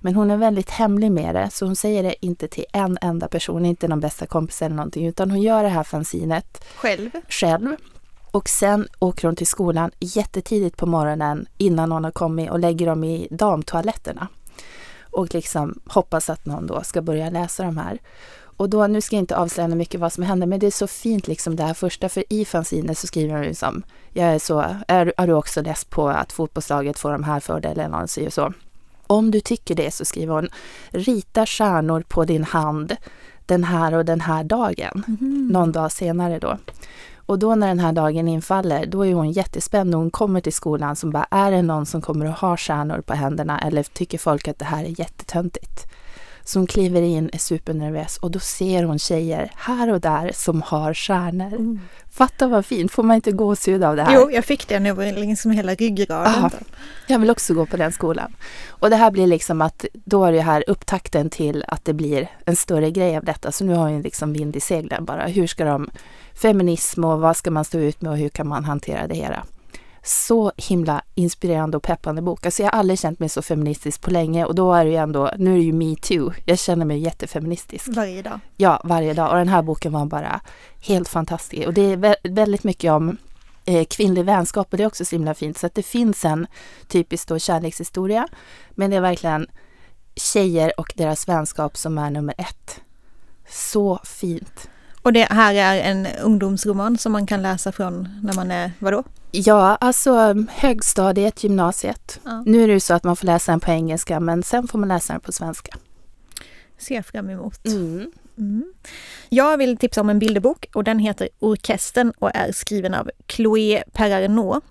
Men 0.01 0.15
hon 0.15 0.31
är 0.31 0.37
väldigt 0.37 0.71
hemlig 0.71 1.13
med 1.13 1.35
det, 1.35 1.51
så 1.51 1.67
hon 1.67 1.77
säger 1.77 2.03
det 2.03 2.27
inte 2.27 2.49
till 2.49 2.65
en 2.73 2.99
enda 3.01 3.29
person, 3.29 3.67
inte 3.67 3.89
någon 3.89 4.01
bästa 4.01 4.27
kompis 4.27 4.63
eller 4.63 4.77
någonting, 4.77 5.07
utan 5.07 5.31
hon 5.31 5.43
gör 5.43 5.63
det 5.63 5.69
här 5.69 5.83
fanzinet 5.83 6.65
själv. 6.77 7.11
själv. 7.29 7.77
Och 8.31 8.49
sen 8.49 8.89
åker 8.99 9.29
hon 9.29 9.37
till 9.37 9.47
skolan 9.47 9.91
jättetidigt 10.01 10.77
på 10.77 10.87
morgonen 10.87 11.47
innan 11.59 11.89
någon 11.89 12.05
har 12.05 12.11
kommit 12.11 12.51
och 12.51 12.59
lägger 12.59 12.87
dem 12.87 13.05
i 13.05 13.29
damtoaletterna. 13.31 14.29
Och 15.11 15.35
liksom 15.35 15.81
hoppas 15.87 16.31
att 16.31 16.47
någon 16.47 16.67
då 16.67 16.83
ska 16.83 17.03
börja 17.03 17.31
läsa 17.31 17.63
de 17.63 17.77
här. 17.77 17.99
Och 18.61 18.71
då, 18.71 18.87
nu 18.87 19.01
ska 19.01 19.17
jag 19.17 19.23
inte 19.23 19.37
avslöja 19.37 19.69
mycket 19.69 20.01
vad 20.01 20.13
som 20.13 20.25
händer, 20.25 20.47
men 20.47 20.59
det 20.59 20.67
är 20.67 20.71
så 20.71 20.87
fint 20.87 21.29
liksom 21.29 21.57
det 21.57 21.63
här 21.63 21.75
första, 21.75 22.09
för 22.09 22.25
i 22.29 22.45
fanzinet 22.45 22.99
så 22.99 23.07
skriver 23.07 23.35
hon 23.35 23.43
liksom, 23.43 23.83
jag 24.13 24.27
är 24.27 24.39
så, 24.39 24.65
är, 24.89 25.13
är 25.17 25.27
du 25.27 25.33
också 25.33 25.63
less 25.63 25.85
på 25.85 26.09
att 26.09 26.33
fotbollslaget 26.33 26.99
får 26.99 27.13
de 27.13 27.25
här 27.25 27.41
fördelarna 27.41 28.03
och 28.03 28.11
så. 28.11 28.53
Om 29.11 29.31
du 29.31 29.41
tycker 29.41 29.75
det 29.75 29.95
så 29.95 30.05
skriver 30.05 30.35
hon, 30.35 30.49
rita 30.91 31.47
stjärnor 31.47 32.05
på 32.09 32.25
din 32.25 32.45
hand 32.45 32.97
den 33.47 33.65
här 33.65 33.95
och 33.95 34.05
den 34.05 34.21
här 34.21 34.45
dagen. 34.45 35.05
Mm. 35.21 35.49
Någon 35.49 35.73
dag 35.73 35.93
senare 35.93 36.39
då. 36.39 36.59
Och 37.17 37.39
då 37.39 37.55
när 37.55 37.69
den 37.69 37.79
här 37.79 37.93
dagen 37.93 38.29
infaller, 38.29 38.87
då 38.87 39.07
är 39.07 39.15
hon 39.15 39.33
jättespänd 39.33 39.95
och 39.95 40.01
hon 40.01 40.11
kommer 40.11 40.41
till 40.41 40.53
skolan 40.53 40.97
som 40.97 41.11
bara, 41.11 41.27
är 41.31 41.51
det 41.51 41.63
någon 41.63 41.87
som 41.87 42.03
kommer 42.03 42.27
att 42.27 42.39
ha 42.39 42.57
stjärnor 42.57 43.01
på 43.01 43.15
händerna 43.15 43.61
eller 43.61 43.83
tycker 43.83 44.19
folk 44.19 44.49
att 44.49 44.59
det 44.59 44.65
här 44.65 44.85
är 44.85 45.01
jättetöntigt? 45.01 45.87
Så 46.45 46.59
hon 46.59 46.67
kliver 46.67 47.03
in, 47.03 47.31
är 47.33 47.39
supernervös 47.39 48.17
och 48.17 48.31
då 48.31 48.39
ser 48.39 48.85
hon 48.85 48.99
tjejer 48.99 49.51
här 49.57 49.93
och 49.93 50.01
där 50.01 50.31
som 50.35 50.63
har 50.63 50.95
stjärnor. 50.95 51.55
Mm. 51.55 51.81
Fatta 52.11 52.47
vad 52.47 52.67
fint, 52.67 52.93
får 52.93 53.03
man 53.03 53.17
inte 53.17 53.33
gåshud 53.33 53.85
av 53.85 53.97
det 53.97 54.03
här? 54.03 54.15
Jo, 54.15 54.31
jag 54.31 54.45
fick 54.45 54.69
det 54.69 54.81
nu 54.81 54.95
liksom 55.13 55.51
hela 55.51 55.75
ryggraden. 55.75 56.51
jag 57.07 57.19
vill 57.19 57.31
också 57.31 57.55
gå 57.55 57.67
på 57.67 57.77
den 57.77 57.93
skolan. 57.93 58.33
Och 58.69 58.91
det 58.91 58.97
här 58.97 59.11
blir 59.11 59.27
liksom 59.27 59.63
att 59.63 59.85
då 59.93 60.25
är 60.25 60.33
det 60.33 60.41
här 60.41 60.65
upptakten 60.67 61.31
till 61.31 61.65
att 61.69 61.85
det 61.85 61.93
blir 61.93 62.31
en 62.45 62.57
större 62.57 62.91
grej 62.91 63.17
av 63.17 63.25
detta. 63.25 63.53
Så 63.53 63.65
nu 63.65 63.75
har 63.75 63.89
jag 63.89 64.03
liksom 64.03 64.33
vind 64.33 64.57
i 64.57 64.61
seglen 64.61 65.05
bara. 65.05 65.27
Hur 65.27 65.47
ska 65.47 65.65
de, 65.65 65.91
feminism 66.35 67.05
och 67.05 67.21
vad 67.21 67.37
ska 67.37 67.51
man 67.51 67.65
stå 67.65 67.79
ut 67.79 68.01
med 68.01 68.13
och 68.13 68.19
hur 68.19 68.29
kan 68.29 68.49
man 68.49 68.65
hantera 68.65 69.07
det 69.07 69.15
hela? 69.15 69.45
Så 70.03 70.53
himla 70.57 71.03
inspirerande 71.15 71.77
och 71.77 71.83
peppande 71.83 72.23
bok. 72.23 72.47
Alltså 72.47 72.63
jag 72.63 72.71
har 72.71 72.79
aldrig 72.79 72.99
känt 72.99 73.19
mig 73.19 73.29
så 73.29 73.43
feministisk 73.43 74.01
på 74.01 74.11
länge 74.11 74.45
och 74.45 74.55
då 74.55 74.73
är 74.73 74.85
det 74.85 74.91
ju 74.91 74.97
ändå, 74.97 75.31
nu 75.39 75.53
är 75.53 75.57
det 75.57 75.63
ju 75.63 75.73
metoo. 75.73 76.33
Jag 76.45 76.59
känner 76.59 76.85
mig 76.85 76.99
jättefeministisk. 76.99 77.89
Varje 77.89 78.23
dag. 78.23 78.41
Ja, 78.57 78.81
varje 78.85 79.15
dag. 79.15 79.31
Och 79.31 79.37
den 79.37 79.49
här 79.49 79.63
boken 79.63 79.93
var 79.93 80.07
bara 80.07 80.41
helt 80.81 81.09
fantastisk. 81.09 81.67
Och 81.67 81.75
det 81.75 81.83
är 81.83 82.29
väldigt 82.29 82.65
mycket 82.65 82.93
om 82.93 83.17
eh, 83.65 83.85
kvinnlig 83.85 84.25
vänskap 84.25 84.69
och 84.71 84.77
det 84.77 84.83
är 84.83 84.87
också 84.87 85.05
så 85.05 85.17
himla 85.17 85.35
fint. 85.35 85.59
Så 85.59 85.67
att 85.67 85.75
det 85.75 85.83
finns 85.83 86.25
en 86.25 86.47
typisk 86.89 87.29
då 87.29 87.39
kärlekshistoria. 87.39 88.29
Men 88.71 88.91
det 88.91 88.97
är 88.97 89.01
verkligen 89.01 89.47
tjejer 90.15 90.81
och 90.81 90.93
deras 90.97 91.29
vänskap 91.29 91.77
som 91.77 91.99
är 91.99 92.11
nummer 92.11 92.35
ett. 92.39 92.81
Så 93.49 94.01
fint. 94.05 94.69
Och 95.03 95.13
det 95.13 95.25
här 95.31 95.55
är 95.55 95.91
en 95.91 96.07
ungdomsroman 96.23 96.99
som 96.99 97.13
man 97.13 97.27
kan 97.27 97.43
läsa 97.43 97.73
från 97.73 98.09
när 98.23 98.35
man 98.35 98.51
är, 98.51 98.73
vadå? 98.79 99.05
Ja, 99.31 99.77
alltså 99.77 100.35
högstadiet, 100.51 101.45
gymnasiet. 101.45 102.21
Ja. 102.25 102.43
Nu 102.47 102.63
är 102.63 102.67
det 102.69 102.75
ju 102.75 102.81
så 102.81 102.95
att 102.95 103.05
man 103.05 103.17
får 103.17 103.27
läsa 103.27 103.53
den 103.53 103.61
på 103.61 103.71
engelska 103.71 104.21
men 104.21 104.43
sen 104.43 104.69
får 104.69 104.79
man 104.79 104.89
läsa 104.89 105.13
den 105.13 105.21
på 105.21 105.33
svenska. 105.33 105.77
Ser 106.79 107.03
fram 107.03 107.31
emot. 107.31 107.67
Mm. 107.67 108.13
Mm. 108.39 108.73
Jag 109.29 109.57
vill 109.59 109.77
tipsa 109.77 110.01
om 110.01 110.11
en 110.11 110.19
bilderbok 110.19 110.67
och 110.75 110.85
den 110.85 110.99
heter 110.99 111.29
Orkestern 111.39 112.13
och 112.19 112.31
är 112.35 112.53
skriven 112.53 112.95
av 112.95 113.11
Chloé 113.29 113.83
Perarnaud. 113.93 114.63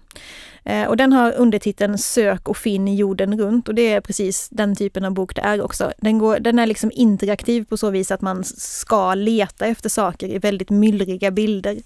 Eh, 0.66 0.88
och 0.88 0.98
den 0.98 1.14
har 1.14 1.32
undertiteln 1.32 1.98
Sök 1.98 2.48
och 2.48 2.58
finn 2.58 2.96
jorden 2.96 3.40
runt 3.40 3.68
och 3.68 3.76
det 3.76 3.94
är 3.94 4.02
precis 4.02 4.50
den 4.52 4.76
typen 4.76 5.06
av 5.06 5.14
bok 5.14 5.36
det 5.36 5.42
är 5.42 5.62
också. 5.62 5.92
Den, 5.98 6.18
går, 6.18 6.40
den 6.40 6.60
är 6.60 6.66
liksom 6.66 6.92
interaktiv 6.94 7.66
på 7.66 7.78
så 7.78 7.90
vis 7.90 8.12
att 8.12 8.22
man 8.22 8.44
ska 8.44 9.16
leta 9.16 9.66
efter 9.66 9.90
saker 9.90 10.28
i 10.28 10.40
väldigt 10.40 10.70
myllriga 10.70 11.32
bilder. 11.32 11.78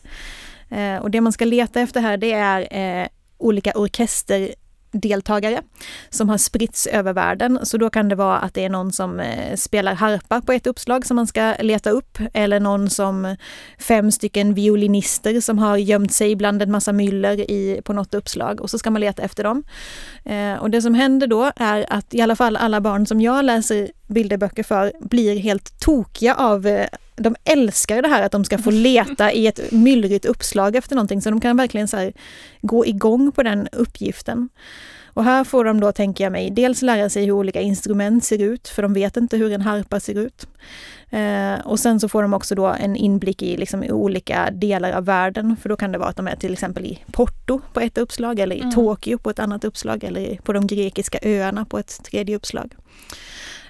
Eh, 0.70 0.98
och 0.98 1.12
det 1.12 1.22
man 1.22 1.34
ska 1.34 1.46
leta 1.46 1.82
efter 1.82 2.02
här 2.02 2.18
det 2.18 2.32
är 2.32 2.68
eh, 3.02 3.08
olika 3.38 3.72
orkester 3.72 4.54
deltagare 4.94 5.62
som 6.10 6.30
har 6.30 6.38
spritts 6.38 6.88
över 6.88 7.14
världen. 7.14 7.60
Så 7.64 7.78
då 7.78 7.90
kan 7.90 8.10
det 8.10 8.16
vara 8.16 8.38
att 8.38 8.54
det 8.54 8.66
är 8.66 8.70
någon 8.70 8.92
som 8.92 9.20
eh, 9.20 9.56
spelar 9.56 9.94
harpa 9.94 10.42
på 10.42 10.52
ett 10.52 10.68
uppslag 10.68 11.06
som 11.06 11.16
man 11.16 11.28
ska 11.28 11.56
leta 11.60 11.90
upp 11.90 12.18
eller 12.34 12.60
någon 12.60 12.90
som 12.90 13.36
fem 13.80 14.12
stycken 14.12 14.54
violinister 14.54 15.42
som 15.42 15.60
har 15.60 15.78
gömt 15.78 16.14
sig 16.14 16.36
bland 16.36 16.62
en 16.62 16.72
massa 16.72 16.94
myller 16.94 17.52
i, 17.52 17.82
på 17.84 17.94
något 17.94 18.14
uppslag 18.14 18.62
och 18.62 18.70
så 18.70 18.78
ska 18.80 18.92
man 18.92 19.02
leta 19.02 19.22
efter 19.22 19.44
dem. 19.44 19.64
Eh, 20.26 20.54
och 20.54 20.70
det 20.70 20.82
som 20.82 20.94
händer 20.94 21.28
då 21.28 21.52
är 21.56 21.86
att 21.90 22.14
i 22.14 22.22
alla 22.22 22.36
fall 22.36 22.56
alla 22.56 22.82
barn 22.82 23.06
som 23.06 23.22
jag 23.22 23.46
läser 23.46 23.90
bilderböcker 24.08 24.64
för 24.64 24.92
blir 25.00 25.40
helt 25.40 25.80
tokiga 25.80 26.36
av 26.36 26.68
eh, 26.68 26.88
de 27.16 27.36
älskar 27.44 28.02
det 28.02 28.08
här 28.08 28.24
att 28.24 28.32
de 28.32 28.46
ska 28.46 28.58
få 28.58 28.72
leta 28.72 29.32
i 29.32 29.48
ett 29.48 29.72
myllrigt 29.72 30.26
uppslag 30.26 30.76
efter 30.76 30.96
någonting, 30.96 31.22
så 31.22 31.30
de 31.30 31.42
kan 31.42 31.58
verkligen 31.58 31.88
så 31.88 32.12
gå 32.62 32.86
igång 32.86 33.32
på 33.32 33.44
den 33.44 33.68
uppgiften. 33.72 34.50
Och 35.16 35.24
här 35.24 35.44
får 35.44 35.66
de 35.66 35.80
då, 35.80 35.92
tänker 35.92 36.24
jag 36.24 36.32
mig, 36.32 36.52
dels 36.52 36.82
lära 36.82 37.10
sig 37.10 37.26
hur 37.26 37.32
olika 37.32 37.62
instrument 37.62 38.24
ser 38.24 38.42
ut, 38.42 38.68
för 38.68 38.82
de 38.82 38.94
vet 38.94 39.18
inte 39.18 39.38
hur 39.38 39.52
en 39.52 39.62
harpa 39.62 40.00
ser 40.00 40.18
ut. 40.18 40.48
Eh, 41.10 41.60
och 41.66 41.80
sen 41.80 42.00
så 42.00 42.10
får 42.10 42.22
de 42.22 42.34
också 42.34 42.56
då 42.56 42.66
en 42.68 42.96
inblick 42.96 43.42
i 43.42 43.58
liksom, 43.58 43.84
olika 43.84 44.50
delar 44.52 44.92
av 44.92 45.06
världen, 45.06 45.58
för 45.62 45.70
då 45.70 45.76
kan 45.76 45.92
det 45.92 45.98
vara 45.98 46.10
att 46.10 46.16
de 46.16 46.28
är 46.28 46.36
till 46.36 46.54
exempel 46.54 46.86
i 46.86 47.00
Porto 47.12 47.62
på 47.74 47.80
ett 47.80 47.98
uppslag, 47.98 48.40
eller 48.40 48.56
i 48.56 48.60
mm. 48.60 48.72
Tokyo 48.72 49.18
på 49.18 49.30
ett 49.30 49.40
annat 49.40 49.64
uppslag, 49.64 50.04
eller 50.04 50.38
på 50.44 50.54
de 50.54 50.68
grekiska 50.68 51.20
öarna 51.22 51.66
på 51.66 51.80
ett 51.80 52.04
tredje 52.04 52.36
uppslag. 52.36 52.76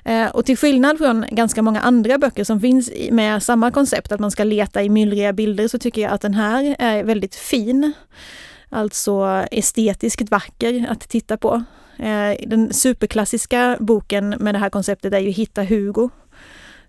Eh, 0.05 0.27
och 0.27 0.45
till 0.45 0.57
skillnad 0.57 0.97
från 0.97 1.25
ganska 1.31 1.61
många 1.61 1.81
andra 1.81 2.17
böcker 2.17 2.43
som 2.43 2.59
finns 2.59 2.91
med 3.11 3.43
samma 3.43 3.71
koncept, 3.71 4.11
att 4.11 4.19
man 4.19 4.31
ska 4.31 4.43
leta 4.43 4.83
i 4.83 4.89
myllriga 4.89 5.33
bilder, 5.33 5.67
så 5.67 5.79
tycker 5.79 6.01
jag 6.01 6.11
att 6.11 6.21
den 6.21 6.33
här 6.33 6.75
är 6.79 7.03
väldigt 7.03 7.35
fin. 7.35 7.93
Alltså 8.69 9.45
estetiskt 9.51 10.31
vacker 10.31 10.87
att 10.89 11.09
titta 11.09 11.37
på. 11.37 11.63
Eh, 11.97 12.47
den 12.47 12.73
superklassiska 12.73 13.77
boken 13.79 14.29
med 14.29 14.55
det 14.55 14.59
här 14.59 14.69
konceptet 14.69 15.13
är 15.13 15.19
ju 15.19 15.29
Hitta 15.29 15.63
Hugo. 15.63 16.09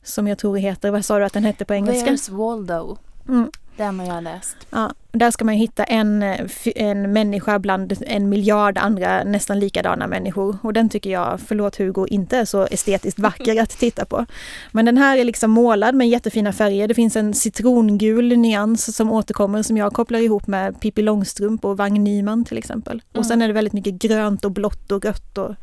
Som 0.03 0.29
jag 0.29 0.39
tror 0.39 0.57
heter, 0.57 0.91
vad 0.91 1.05
sa 1.05 1.19
du 1.19 1.25
att 1.25 1.33
den 1.33 1.45
hette 1.45 1.65
på 1.65 1.75
engelska? 1.75 2.11
Where's 2.11 2.31
Waldo? 2.37 2.99
Mm. 3.29 3.51
Den 3.77 4.01
har 4.01 4.07
jag 4.07 4.25
läst. 4.25 4.57
Ja, 4.71 4.95
där 5.13 5.31
ska 5.31 5.45
man 5.45 5.55
hitta 5.55 5.85
en, 5.85 6.23
en 6.65 7.13
människa 7.13 7.59
bland 7.59 7.93
en 8.07 8.29
miljard 8.29 8.79
andra 8.79 9.25
nästan 9.25 9.61
likadana 9.61 10.07
människor. 10.07 10.57
Och 10.63 10.73
den 10.73 10.89
tycker 10.89 11.11
jag, 11.11 11.41
förlåt 11.47 11.77
Hugo, 11.77 12.07
inte 12.09 12.37
är 12.37 12.45
så 12.45 12.67
estetiskt 12.67 13.19
vacker 13.19 13.63
att 13.63 13.71
titta 13.71 14.05
på. 14.05 14.27
Men 14.73 14.85
den 14.85 14.97
här 14.97 15.19
är 15.19 15.25
liksom 15.25 15.51
målad 15.51 15.95
med 15.95 16.09
jättefina 16.09 16.53
färger. 16.53 16.89
Det 16.89 16.95
finns 16.95 17.17
en 17.17 17.35
citrongul 17.35 18.37
nyans 18.39 18.97
som 18.97 19.13
återkommer 19.13 19.63
som 19.63 19.77
jag 19.77 19.93
kopplar 19.93 20.19
ihop 20.19 20.47
med 20.47 20.81
Pippi 20.81 21.03
Långstrump 21.03 21.65
och 21.65 21.77
Wang 21.77 22.05
Nyman 22.05 22.45
till 22.45 22.59
exempel. 22.59 22.93
Mm. 22.93 23.21
Och 23.21 23.27
sen 23.27 23.43
är 23.43 23.49
det 23.49 23.55
väldigt 23.55 23.73
mycket 23.73 23.95
grönt 23.95 24.45
och 24.45 24.51
blått 24.51 24.93
och 24.93 25.05
rött 25.05 25.39
och 25.39 25.55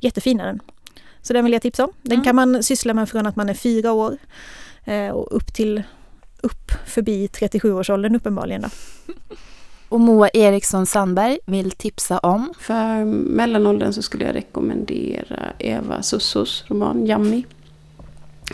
jättefin 0.00 0.40
är 0.40 0.46
den. 0.46 0.60
Så 1.22 1.32
den 1.32 1.44
vill 1.44 1.52
jag 1.52 1.62
tipsa 1.62 1.84
om. 1.84 1.92
Den 2.02 2.12
mm. 2.12 2.24
kan 2.24 2.36
man 2.36 2.62
syssla 2.62 2.94
med 2.94 3.08
från 3.08 3.26
att 3.26 3.36
man 3.36 3.48
är 3.48 3.54
fyra 3.54 3.92
år 3.92 4.16
eh, 4.84 5.08
och 5.08 5.36
upp 5.36 5.54
till 5.54 5.82
upp 6.42 6.72
förbi 6.86 7.26
37-årsåldern 7.26 8.16
uppenbarligen. 8.16 8.62
Då. 8.62 8.68
Och 9.88 10.00
Moa 10.00 10.28
Eriksson 10.28 10.86
Sandberg 10.86 11.38
vill 11.46 11.70
tipsa 11.70 12.18
om? 12.18 12.52
För 12.58 13.04
mellanåldern 13.04 13.92
så 13.92 14.02
skulle 14.02 14.24
jag 14.24 14.34
rekommendera 14.34 15.52
Eva 15.58 16.02
Sussos 16.02 16.64
roman 16.68 17.06
Yummy. 17.06 17.44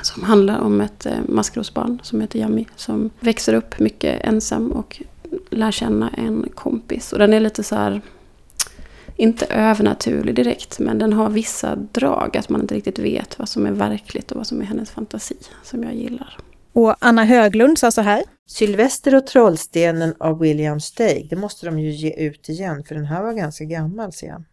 Som 0.03 0.23
handlar 0.23 0.59
om 0.59 0.81
ett 0.81 1.07
eh, 1.07 1.13
maskrosbarn 1.29 1.99
som 2.03 2.21
heter 2.21 2.39
Yummy. 2.39 2.65
Som 2.77 3.11
växer 3.21 3.55
upp 3.55 3.79
mycket 3.79 4.25
ensam 4.25 4.73
och 4.73 5.03
lär 5.51 5.71
känna 5.71 6.09
en 6.09 6.49
kompis. 6.55 7.13
Och 7.13 7.19
den 7.19 7.33
är 7.33 7.41
lite 7.41 7.63
så 7.63 7.75
här, 7.75 8.01
inte 9.17 9.47
övernaturlig 9.47 10.35
direkt, 10.35 10.79
men 10.79 10.99
den 10.99 11.13
har 11.13 11.31
vissa 11.31 11.77
drag. 11.77 12.37
Att 12.37 12.49
man 12.49 12.61
inte 12.61 12.75
riktigt 12.75 12.99
vet 12.99 13.39
vad 13.39 13.49
som 13.49 13.67
är 13.67 13.73
verkligt 13.73 14.31
och 14.31 14.37
vad 14.37 14.47
som 14.47 14.61
är 14.61 14.65
hennes 14.65 14.91
fantasi. 14.91 15.37
Som 15.63 15.83
jag 15.83 15.95
gillar. 15.95 16.39
Och 16.75 16.97
Anna 17.01 17.25
Höglund 17.25 17.79
sa 17.79 17.91
så 17.91 18.01
här. 18.01 18.23
Sylvester 18.47 19.15
och 19.15 19.27
Trollstenen 19.27 20.15
av 20.21 20.39
William 20.39 20.81
Steig, 20.81 21.31
det 21.31 21.37
måste 21.37 21.67
de 21.67 21.79
ju 21.79 21.91
ge 21.91 22.11
ut 22.11 22.49
igen 22.49 22.85
för 22.85 22.95
den 22.95 23.05
här 23.05 23.23
var 23.23 23.33
ganska 23.33 23.65
gammal 23.65 24.13
ser 24.13 24.27
jag. 24.27 24.45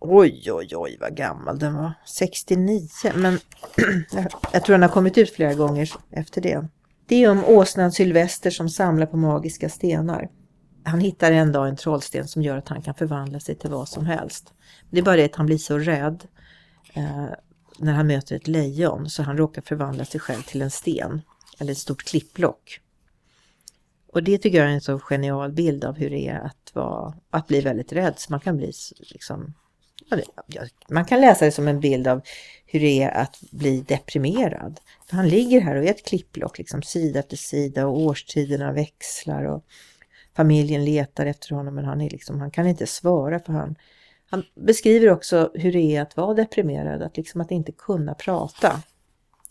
Oj, 0.00 0.52
oj, 0.52 0.68
oj 0.74 0.98
vad 1.00 1.16
gammal 1.16 1.58
den 1.58 1.74
var. 1.74 1.92
69, 2.06 2.88
men 3.14 3.38
jag 4.52 4.64
tror 4.64 4.74
den 4.74 4.82
har 4.82 4.88
kommit 4.88 5.18
ut 5.18 5.30
flera 5.30 5.54
gånger 5.54 5.90
efter 6.10 6.40
det. 6.40 6.68
Det 7.06 7.24
är 7.24 7.30
om 7.30 7.44
åsnan 7.44 7.92
Sylvester 7.92 8.50
som 8.50 8.68
samlar 8.68 9.06
på 9.06 9.16
magiska 9.16 9.68
stenar. 9.68 10.28
Han 10.84 11.00
hittar 11.00 11.32
en 11.32 11.52
dag 11.52 11.68
en 11.68 11.76
trollsten 11.76 12.28
som 12.28 12.42
gör 12.42 12.56
att 12.56 12.68
han 12.68 12.82
kan 12.82 12.94
förvandla 12.94 13.40
sig 13.40 13.54
till 13.54 13.70
vad 13.70 13.88
som 13.88 14.06
helst. 14.06 14.52
Det 14.90 14.98
är 14.98 15.02
bara 15.02 15.16
det 15.16 15.24
att 15.24 15.36
han 15.36 15.46
blir 15.46 15.58
så 15.58 15.78
rädd 15.78 16.24
eh, 16.94 17.28
när 17.78 17.92
han 17.92 18.06
möter 18.06 18.36
ett 18.36 18.48
lejon 18.48 19.10
så 19.10 19.22
han 19.22 19.36
råkar 19.36 19.62
förvandla 19.62 20.04
sig 20.04 20.20
själv 20.20 20.42
till 20.42 20.62
en 20.62 20.70
sten 20.70 21.22
eller 21.58 21.72
ett 21.72 21.78
stort 21.78 22.02
klippblock. 22.02 22.80
Och 24.12 24.22
det 24.22 24.38
tycker 24.38 24.58
jag 24.58 24.66
är 24.66 24.72
en 24.72 24.80
så 24.80 24.98
genial 24.98 25.52
bild 25.52 25.84
av 25.84 25.96
hur 25.96 26.10
det 26.10 26.28
är 26.28 26.40
att, 26.40 26.70
vara, 26.74 27.14
att 27.30 27.46
bli 27.46 27.60
väldigt 27.60 27.92
rädd. 27.92 28.14
Så 28.16 28.32
man 28.32 28.40
kan 28.40 28.56
bli 28.56 28.72
liksom, 28.98 29.54
man 30.88 31.04
kan 31.04 31.20
läsa 31.20 31.44
det 31.44 31.52
som 31.52 31.68
en 31.68 31.80
bild 31.80 32.06
av 32.06 32.20
hur 32.66 32.80
det 32.80 33.02
är 33.02 33.10
att 33.10 33.40
bli 33.50 33.80
deprimerad. 33.80 34.80
För 35.06 35.16
han 35.16 35.28
ligger 35.28 35.60
här 35.60 35.76
och 35.76 35.84
är 35.84 35.90
ett 35.90 36.06
klippblock, 36.06 36.58
liksom 36.58 36.82
sida 36.82 37.18
efter 37.20 37.36
sida 37.36 37.86
och 37.86 37.98
årstiderna 37.98 38.72
växlar 38.72 39.44
och 39.44 39.64
familjen 40.36 40.84
letar 40.84 41.26
efter 41.26 41.54
honom 41.54 41.74
men 41.74 41.84
han, 41.84 42.00
är 42.00 42.10
liksom, 42.10 42.40
han 42.40 42.50
kan 42.50 42.66
inte 42.66 42.86
svara 42.86 43.40
för 43.40 43.52
han, 43.52 43.76
han 44.30 44.42
beskriver 44.54 45.10
också 45.10 45.50
hur 45.54 45.72
det 45.72 45.96
är 45.96 46.02
att 46.02 46.16
vara 46.16 46.34
deprimerad, 46.34 47.02
att, 47.02 47.16
liksom 47.16 47.40
att 47.40 47.50
inte 47.50 47.72
kunna 47.72 48.14
prata. 48.14 48.82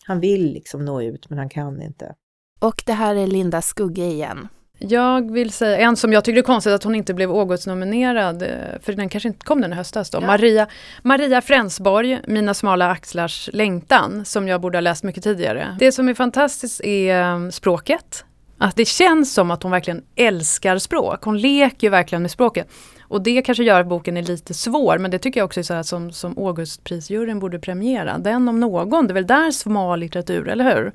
Han 0.06 0.20
vill 0.20 0.54
liksom 0.54 0.86
nå 0.86 1.02
ut 1.02 1.30
men 1.30 1.40
han 1.40 1.50
kan 1.50 1.82
inte. 1.82 2.16
Och 2.60 2.84
det 2.86 2.94
här 2.94 3.16
är 3.16 3.28
Linda 3.28 3.62
Skugge 3.62 4.06
igen. 4.06 4.48
Jag 4.80 5.32
vill 5.32 5.52
säga 5.52 5.78
en 5.78 5.96
som 5.96 6.14
jag 6.14 6.24
tycker 6.24 6.40
är 6.40 6.44
konstigt 6.44 6.74
att 6.74 6.84
hon 6.84 6.96
inte 6.96 7.14
blev 7.14 7.32
Ågotsnominerad, 7.32 8.42
eh, 8.42 8.50
för 8.82 8.94
den 8.94 9.10
kanske 9.10 9.30
inte 9.30 9.46
kom 9.46 9.62
den 9.62 9.74
i 9.74 9.76
höstas 9.76 10.10
då. 10.10 10.18
Ja. 10.22 10.28
Maria, 10.28 10.68
Maria 11.02 11.42
Frensborg, 11.42 12.20
Mina 12.28 12.54
smala 12.54 12.92
axlars 12.92 13.50
längtan, 13.54 14.26
som 14.26 14.48
jag 14.48 14.62
borde 14.62 14.78
ha 14.78 14.82
läst 14.82 15.04
mycket 15.04 15.24
tidigare. 15.24 15.78
Det 15.80 15.92
som 15.92 16.10
är 16.10 16.14
fantastiskt 16.14 16.82
är 16.82 17.22
eh, 17.22 17.50
språket. 17.50 18.26
Att 18.58 18.76
det 18.76 18.86
känns 18.86 19.34
som 19.34 19.52
att 19.52 19.64
hon 19.64 19.72
verkligen 19.72 20.04
älskar 20.16 20.78
språk. 20.78 21.24
Hon 21.24 21.38
leker 21.38 21.88
ju 21.88 21.92
verkligen 21.92 22.22
med 22.22 22.32
språket. 22.32 22.68
Och 23.14 23.22
det 23.22 23.42
kanske 23.42 23.64
gör 23.64 23.80
att 23.80 23.88
boken 23.88 24.18
är 24.18 24.22
lite 24.22 24.54
svår, 24.54 24.98
men 24.98 25.12
det 25.12 25.20
tycker 25.20 25.40
jag 25.40 25.46
också 25.46 25.60
är 25.60 25.64
så 25.64 25.74
här 25.74 25.84
som, 25.84 26.12
som 26.12 26.38
Augustprisjuryn 26.38 27.40
borde 27.40 27.60
premiera. 27.60 28.18
Den 28.18 28.48
om 28.48 28.60
någon, 28.60 29.08
det 29.08 29.12
är 29.12 29.14
väl 29.14 29.28
där 29.28 29.52
smal 29.52 30.00
litteratur, 30.00 30.48
eller 30.48 30.76
hur? 30.76 30.92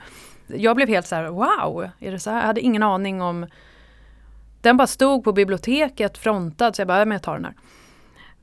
Jag 0.46 0.76
blev 0.76 0.88
helt 0.88 1.06
så 1.06 1.14
här, 1.14 1.28
wow, 1.28 1.88
är 1.98 2.12
det 2.12 2.18
så 2.18 2.30
här? 2.30 2.38
Jag 2.38 2.46
hade 2.46 2.60
ingen 2.60 2.82
aning 2.82 3.22
om... 3.22 3.46
Den 4.60 4.76
bara 4.76 4.86
stod 4.86 5.24
på 5.24 5.32
biblioteket 5.32 6.18
frontad, 6.18 6.76
så 6.76 6.80
jag 6.80 6.88
bara, 6.88 7.04
men 7.04 7.12
jag 7.12 7.22
tar 7.22 7.34
den 7.34 7.44
här. 7.44 7.54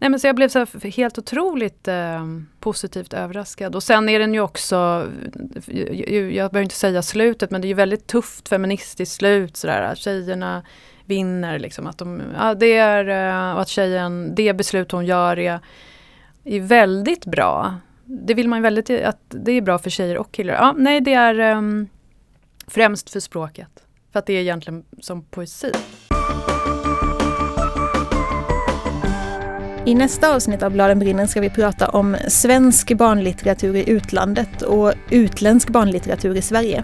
Nej, 0.06 0.10
men 0.10 0.20
så 0.20 0.28
jag 0.28 0.36
blev 0.36 0.49
så 0.49 0.66
helt 0.84 1.18
otroligt 1.18 1.88
eh, 1.88 2.26
positivt 2.60 3.14
överraskad. 3.14 3.76
Och 3.76 3.84
sen 3.84 4.10
är 4.10 4.20
den 4.20 4.34
ju 4.34 4.39
också, 4.39 5.10
jag 5.66 6.51
behöver 6.51 6.62
inte 6.62 6.76
säga 6.76 7.01
slutet, 7.01 7.51
men 7.51 7.62
det 7.62 7.66
är 7.66 7.70
ju 7.70 7.74
väldigt 7.74 8.08
tufft 8.08 8.49
feministiskt 8.49 9.16
slut. 9.16 9.58
Sådär. 9.58 9.95
Tjejerna 9.95 10.64
vinner. 11.06 11.60
Liksom, 11.60 11.88
att 11.88 11.97
de, 11.97 12.22
ja, 12.38 12.53
det 12.53 12.78
är, 12.78 13.08
eh, 13.08 13.56
och 13.56 13.62
att 13.62 13.68
tjejen, 13.68 14.36
det 14.36 14.53
beslut 14.53 14.91
hon 14.91 15.06
gör 15.06 15.39
är, 15.39 15.60
är 16.43 16.60
väldigt 16.60 17.26
bra. 17.26 17.76
Det 18.03 18.34
vill 18.34 18.47
man 18.47 18.60
ju 18.60 18.64
väldigt, 18.64 18.89
att 18.89 19.22
det 19.28 19.51
är 19.51 19.62
bra 19.62 19.80
för 19.80 19.89
tjejer 19.89 20.18
och 20.18 20.32
killar. 20.32 20.53
Ja, 20.53 20.74
nej, 20.78 21.01
det 21.01 21.14
är 21.14 21.39
um, 21.39 21.88
främst 22.68 23.10
för 23.10 23.20
språket. 23.20 23.84
För 24.12 24.20
att 24.20 24.26
det 24.26 24.34
är 24.34 24.41
egentligen 24.41 24.84
som 25.01 25.24
poesi. 25.24 25.72
I 29.88 29.95
nästa 29.95 30.36
avsnitt 30.36 30.63
av 30.63 30.71
Bladen 30.71 30.99
brinner 30.99 31.25
ska 31.25 31.41
vi 31.41 31.49
prata 31.49 31.89
om 31.89 32.17
svensk 32.27 32.97
barnlitteratur 32.97 33.75
i 33.75 33.89
utlandet 33.89 34.61
och 34.61 34.93
utländsk 35.09 35.69
barnlitteratur 35.69 36.38
i 36.38 36.41
Sverige. 36.41 36.83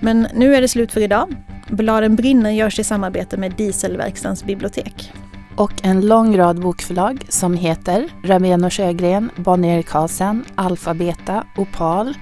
Men 0.00 0.26
nu 0.34 0.54
är 0.54 0.60
det 0.60 0.68
slut 0.68 0.92
för 0.92 1.00
idag. 1.00 1.36
Bladen 1.68 2.16
brinner 2.16 2.50
görs 2.50 2.78
i 2.78 2.84
samarbete 2.84 3.36
med 3.36 3.52
Dieselverkstans 3.52 4.44
bibliotek. 4.44 5.12
Och 5.56 5.72
en 5.82 6.06
lång 6.06 6.36
rad 6.36 6.60
bokförlag 6.60 7.24
som 7.28 7.54
heter 7.54 8.08
Rabén 8.24 8.64
och 8.64 8.72
Sjögren, 8.72 9.30
Bonnier 9.36 9.82
Karlsen, 9.82 10.44
Alfabeta, 10.54 11.44
Opal, 11.56 12.14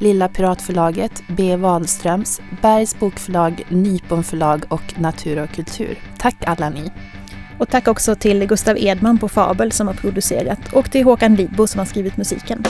Lilla 0.00 0.28
Piratförlaget, 0.28 1.22
B. 1.28 1.56
Wahlströms, 1.56 2.40
Bergs 2.62 2.98
Bokförlag, 2.98 3.66
Nypon 3.68 4.24
förlag 4.24 4.64
och 4.68 5.00
Natur 5.00 5.42
och 5.42 5.50
kultur. 5.50 5.98
Tack 6.18 6.36
alla 6.46 6.70
ni! 6.70 6.90
Och 7.58 7.68
tack 7.68 7.88
också 7.88 8.14
till 8.14 8.46
Gustav 8.46 8.78
Edman 8.78 9.18
på 9.18 9.28
Fabel 9.28 9.72
som 9.72 9.86
har 9.86 9.94
producerat 9.94 10.72
och 10.72 10.90
till 10.90 11.04
Håkan 11.04 11.34
Lidbo 11.34 11.66
som 11.66 11.78
har 11.78 11.86
skrivit 11.86 12.16
musiken. 12.16 12.64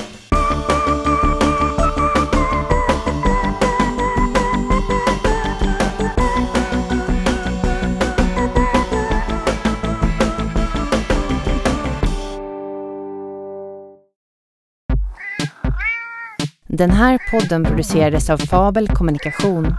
Den 16.66 16.90
här 16.90 17.18
podden 17.30 17.64
producerades 17.64 18.30
av 18.30 18.38
Fabel 18.38 18.88
Kommunikation. 18.88 19.74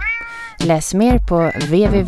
Läs 0.59 0.93
mer 0.93 1.19
på 1.19 1.51
www.fabel.se 1.65 1.99